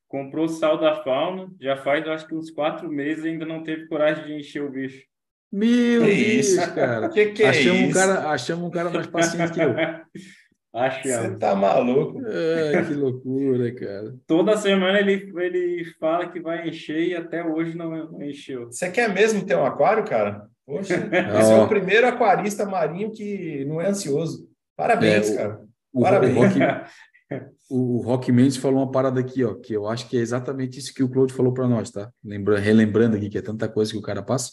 [0.07, 3.87] comprou sal da fauna, já faz acho que uns quatro meses e ainda não teve
[3.87, 5.03] coragem de encher o bicho.
[5.51, 6.75] Meu que Deus, isso?
[6.75, 7.09] cara.
[7.13, 7.89] Que que é achamos isso?
[7.89, 9.73] Um cara, achamos um cara mais paciente que eu.
[10.73, 11.33] Achamos.
[11.33, 12.19] Você tá maluco?
[12.25, 14.15] É, que loucura, cara.
[14.25, 18.65] Toda semana ele, ele fala que vai encher e até hoje não, não encheu.
[18.65, 20.47] Você quer mesmo ter um aquário, cara?
[20.65, 20.97] Poxa,
[21.31, 24.49] você é o primeiro aquarista marinho que não é ansioso.
[24.75, 25.61] Parabéns, é, cara.
[25.93, 26.33] O, Parabéns.
[27.29, 30.21] O Rock, o Rock Mendes falou uma parada aqui, ó, que eu acho que é
[30.21, 32.11] exatamente isso que o Claude falou para nós, tá?
[32.23, 34.51] Lembrando, relembrando aqui que é tanta coisa que o cara passa.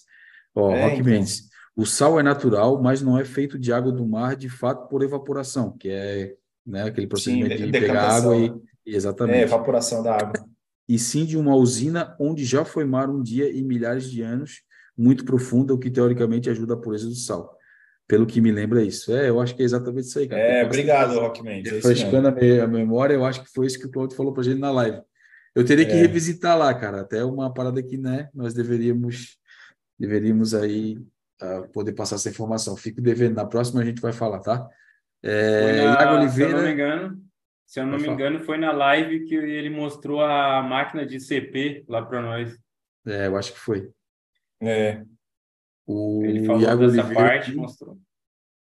[0.55, 1.12] Ó, é, Rock então.
[1.12, 1.49] Mendes.
[1.81, 5.02] O sal é natural, mas não é feito de água do mar de fato por
[5.02, 6.35] evaporação, que é
[6.66, 8.52] né, aquele procedimento sim, de, de pegar água e.
[8.85, 9.39] Exatamente.
[9.39, 10.35] É, evaporação da água.
[10.86, 14.61] E sim de uma usina onde já foi mar um dia e milhares de anos,
[14.94, 17.57] muito profunda, o que teoricamente ajuda a pureza do sal.
[18.07, 19.16] Pelo que me lembra isso.
[19.16, 20.43] É, eu acho que é exatamente isso aí, cara.
[20.43, 21.73] É, obrigado, Rock Mendes.
[21.73, 24.61] Refrescando a memória, eu acho que foi isso que o Claudio falou para a gente
[24.61, 25.01] na live.
[25.55, 25.97] Eu teria que é.
[25.97, 27.01] revisitar lá, cara.
[27.01, 29.39] Até uma parada que, né, nós deveríamos
[29.98, 30.98] deveríamos aí
[31.42, 32.76] uh, poder passar essa informação.
[32.76, 34.68] Fico devendo, na próxima a gente vai falar, tá?
[35.22, 36.30] É, na, Oliveira...
[36.30, 37.22] Se eu não me engano,
[37.66, 41.84] se eu não me engano, foi na live que ele mostrou a máquina de CP
[41.88, 42.58] lá para nós.
[43.06, 43.90] É, eu acho que foi.
[44.60, 45.04] É.
[45.86, 47.98] O ele falou Iago dessa Oliveira, parte, mostrou.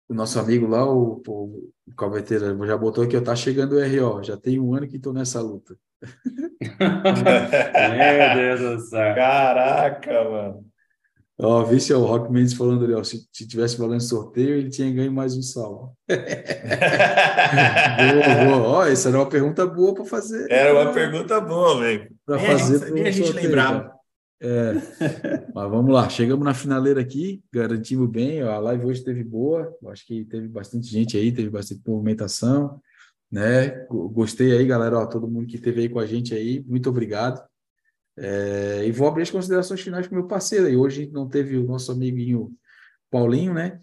[0.07, 3.79] O nosso amigo lá, o, o, o Calveteira, já botou aqui, ó, tá chegando o
[3.79, 5.77] RO, já tem um ano que estou nessa luta.
[6.79, 9.15] Meu Deus do céu.
[9.15, 10.68] Caraca, mano.
[11.41, 14.55] Ó, vi se é o Rock Mendes falando ali, ó, se, se tivesse valendo sorteio,
[14.55, 15.95] ele tinha ganho mais um sal.
[16.09, 18.67] boa, boa.
[18.67, 20.51] Ó, essa era uma pergunta boa para fazer.
[20.51, 22.11] Era uma pergunta boa, velho.
[22.25, 23.89] Para fazer para a gente sorteio, lembrava.
[24.41, 24.73] É.
[25.55, 28.41] Mas vamos lá, chegamos na finaleira aqui, garantimos bem.
[28.41, 32.81] A live hoje teve boa, acho que teve bastante gente aí, teve bastante movimentação,
[33.31, 33.85] né?
[33.89, 37.41] Gostei aí, galera, ó, todo mundo que esteve aí com a gente aí, muito obrigado.
[38.21, 40.69] É, e vou abrir as considerações finais com meu parceiro.
[40.69, 42.51] E hoje não teve o nosso amiguinho
[43.09, 43.79] Paulinho, né?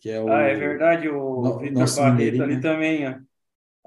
[0.00, 2.60] Que é o, ah, é verdade, o no, Vitor Barreto ali né?
[2.60, 3.14] também, ó.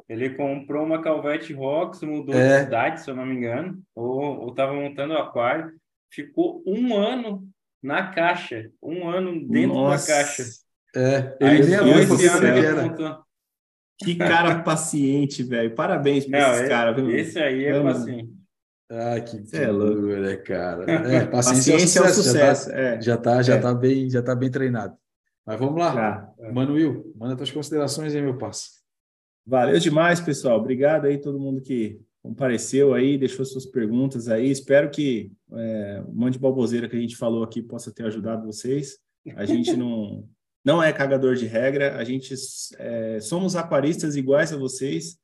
[0.09, 2.57] Ele comprou uma Calvete Rocks, mudou é.
[2.57, 5.71] de cidade, se eu não me engano, ou estava montando o aquário.
[6.09, 7.47] Ficou um ano
[7.81, 10.07] na caixa, um ano dentro Nossa.
[10.07, 10.43] da caixa.
[10.93, 13.23] É, ele nem esse ano ele montou.
[13.97, 15.73] Que cara paciente, velho.
[15.75, 16.91] Parabéns para esse cara.
[16.91, 17.09] Viu?
[17.11, 18.40] Esse aí é paciente.
[18.93, 20.83] Ah, que é né, cara?
[21.09, 22.69] É, paciência, paciência é o sucesso.
[22.69, 23.59] Já está já, tá, já, é.
[23.59, 24.97] tá bem, já tá bem treinado.
[25.45, 25.93] Mas vamos lá.
[25.93, 26.51] Já.
[26.51, 28.81] Manuel, manda tuas considerações aí, meu parceiro.
[29.47, 30.59] Valeu demais, pessoal.
[30.59, 34.51] Obrigado aí todo mundo que compareceu aí, deixou suas perguntas aí.
[34.51, 38.45] Espero que é, o monte de balboseira que a gente falou aqui possa ter ajudado
[38.45, 38.97] vocês.
[39.35, 40.27] A gente não,
[40.65, 42.33] não é cagador de regra, a gente
[42.77, 45.17] é, somos aquaristas iguais a vocês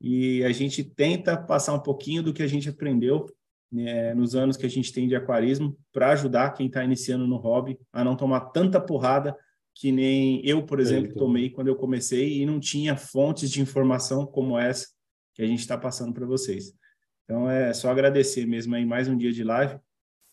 [0.00, 3.26] e a gente tenta passar um pouquinho do que a gente aprendeu
[3.70, 7.36] né, nos anos que a gente tem de aquarismo para ajudar quem está iniciando no
[7.36, 9.36] hobby a não tomar tanta porrada
[9.74, 14.26] que nem eu, por exemplo, tomei quando eu comecei e não tinha fontes de informação
[14.26, 14.88] como essa
[15.34, 16.74] que a gente está passando para vocês.
[17.24, 19.78] Então é só agradecer mesmo aí mais um dia de live,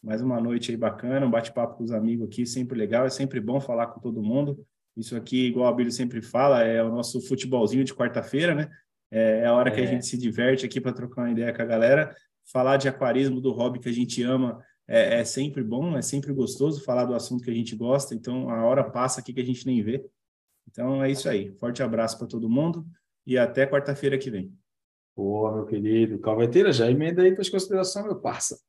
[0.02, 3.40] mais uma noite aí bacana, um bate-papo com os amigos aqui, sempre legal, é sempre
[3.40, 4.66] bom falar com todo mundo.
[4.98, 8.70] Isso aqui, igual a Bíblia sempre fala, é o nosso futebolzinho de quarta-feira, né?
[9.16, 9.74] É, é a hora é.
[9.74, 9.88] que a é.
[9.88, 12.14] gente se diverte aqui para trocar uma ideia com a galera.
[12.52, 16.34] Falar de aquarismo, do hobby que a gente ama, é, é, sempre bom, é sempre
[16.34, 18.14] gostoso falar do assunto que a gente gosta.
[18.14, 20.06] Então, a hora passa aqui que a gente nem vê.
[20.70, 21.54] Então, é isso aí.
[21.54, 22.86] Forte abraço para todo mundo
[23.26, 24.54] e até quarta-feira que vem.
[25.16, 26.20] Boa, meu querido.
[26.20, 28.60] Calveteira, já emenda aí para as considerações, meu parça.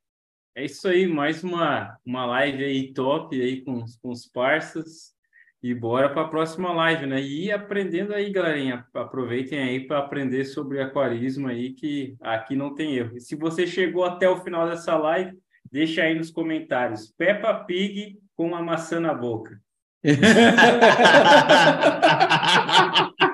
[0.54, 5.15] É isso aí, mais uma, uma live aí top aí com, com os parceiros.
[5.62, 7.20] E bora para a próxima live, né?
[7.20, 8.86] E aprendendo aí, galerinha.
[8.94, 13.16] Aproveitem aí para aprender sobre aquarismo aí, que aqui não tem erro.
[13.16, 15.36] E se você chegou até o final dessa live,
[15.70, 17.12] deixa aí nos comentários.
[17.16, 19.60] Peppa Pig com uma maçã na boca.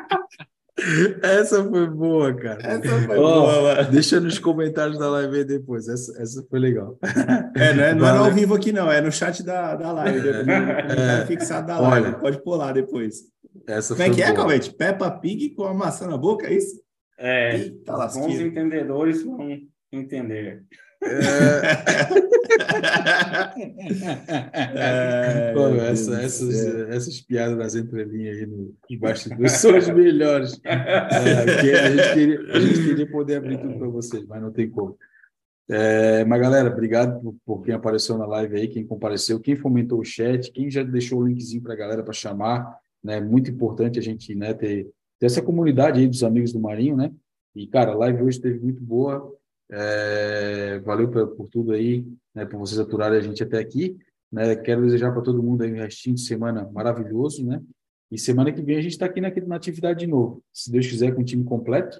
[1.22, 2.62] Essa foi boa, cara.
[2.62, 3.84] Essa foi oh, boa.
[3.84, 5.88] Deixa nos comentários da live depois.
[5.88, 6.98] Essa, essa foi legal.
[7.54, 8.90] É, não é, não é ao vivo aqui, não.
[8.90, 10.28] É no chat da, da live.
[10.28, 12.06] É, é, fixado da live.
[12.08, 13.16] Olha, Pode pular depois.
[13.66, 14.74] Essa Como é que é, Calvete?
[14.74, 16.80] Peppa Pig com a maçã na boca, é isso?
[17.18, 17.56] É.
[17.56, 19.58] Eita, bons entendedores vão
[19.92, 20.64] entender.
[21.02, 22.32] É...
[25.54, 30.60] Pô, essa, essas, essas piadas das entrelinhas aí no, embaixo dos são as melhores.
[30.64, 34.68] É, a, gente queria, a gente queria poder abrir tudo para vocês, mas não tem
[34.68, 34.96] como.
[35.68, 40.00] É, mas, galera, obrigado por, por, quem apareceu na live aí, quem compareceu, quem fomentou
[40.00, 42.76] o chat, quem já deixou o linkzinho para a galera para chamar.
[43.02, 43.20] Né?
[43.20, 44.88] Muito importante a gente né, ter,
[45.18, 47.12] ter essa comunidade aí dos amigos do Marinho, né?
[47.54, 49.30] E, cara, a live hoje esteve muito boa.
[49.74, 53.96] É, valeu por, por, tudo aí, né, por vocês aturarem a gente até aqui.
[54.30, 54.54] Né?
[54.56, 57.62] Quero desejar para todo mundo aí um restinho de semana maravilhoso, né?
[58.10, 60.86] E semana que vem a gente está aqui na, na, atividade de novo, se Deus
[60.86, 61.98] quiser, com o time completo.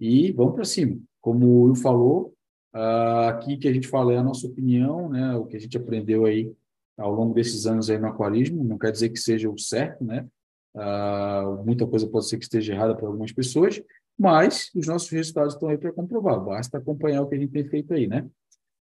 [0.00, 0.98] E vamos para cima.
[1.20, 2.34] Como o Will falou,
[2.74, 5.36] uh, aqui que a gente fala é a nossa opinião, né?
[5.36, 6.50] O que a gente aprendeu aí
[6.96, 10.26] ao longo desses anos aí no aquarismo, não quer dizer que seja o certo, né?
[10.74, 13.82] Uh, muita coisa pode ser que esteja errada para algumas pessoas,
[14.18, 16.40] mas os nossos resultados estão aí para comprovar.
[16.40, 18.26] Basta acompanhar o que a gente tem feito aí, né?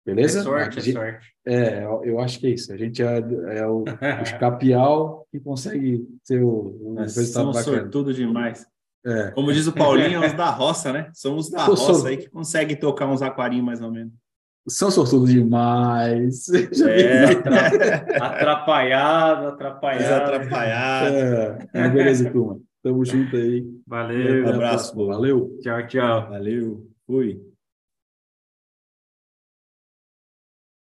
[0.06, 0.40] Beleza?
[0.40, 1.34] É sorte, gente, é sorte.
[1.46, 2.72] É, eu acho que é isso.
[2.72, 3.18] A gente é,
[3.58, 8.68] é o, o escapial que consegue ser o, o resultado São sortudo demais.
[9.04, 9.32] É.
[9.32, 11.10] Como diz o Paulinho, é os da roça, né?
[11.14, 12.06] São os da roça sou...
[12.06, 14.14] aí que conseguem tocar uns aquarinhos mais ou menos.
[14.68, 16.46] São sortudos demais.
[16.88, 17.26] É,
[18.20, 20.36] atrapalhado, atrapalhado.
[20.36, 21.70] Atrapalhado.
[21.74, 22.60] É, beleza, turma.
[22.86, 23.66] Tamo junto aí.
[23.88, 24.46] Valeu.
[24.46, 24.96] Um abraço.
[25.08, 25.58] Valeu.
[25.60, 26.30] Tchau, tchau.
[26.30, 26.88] Valeu.
[27.08, 27.42] Fui.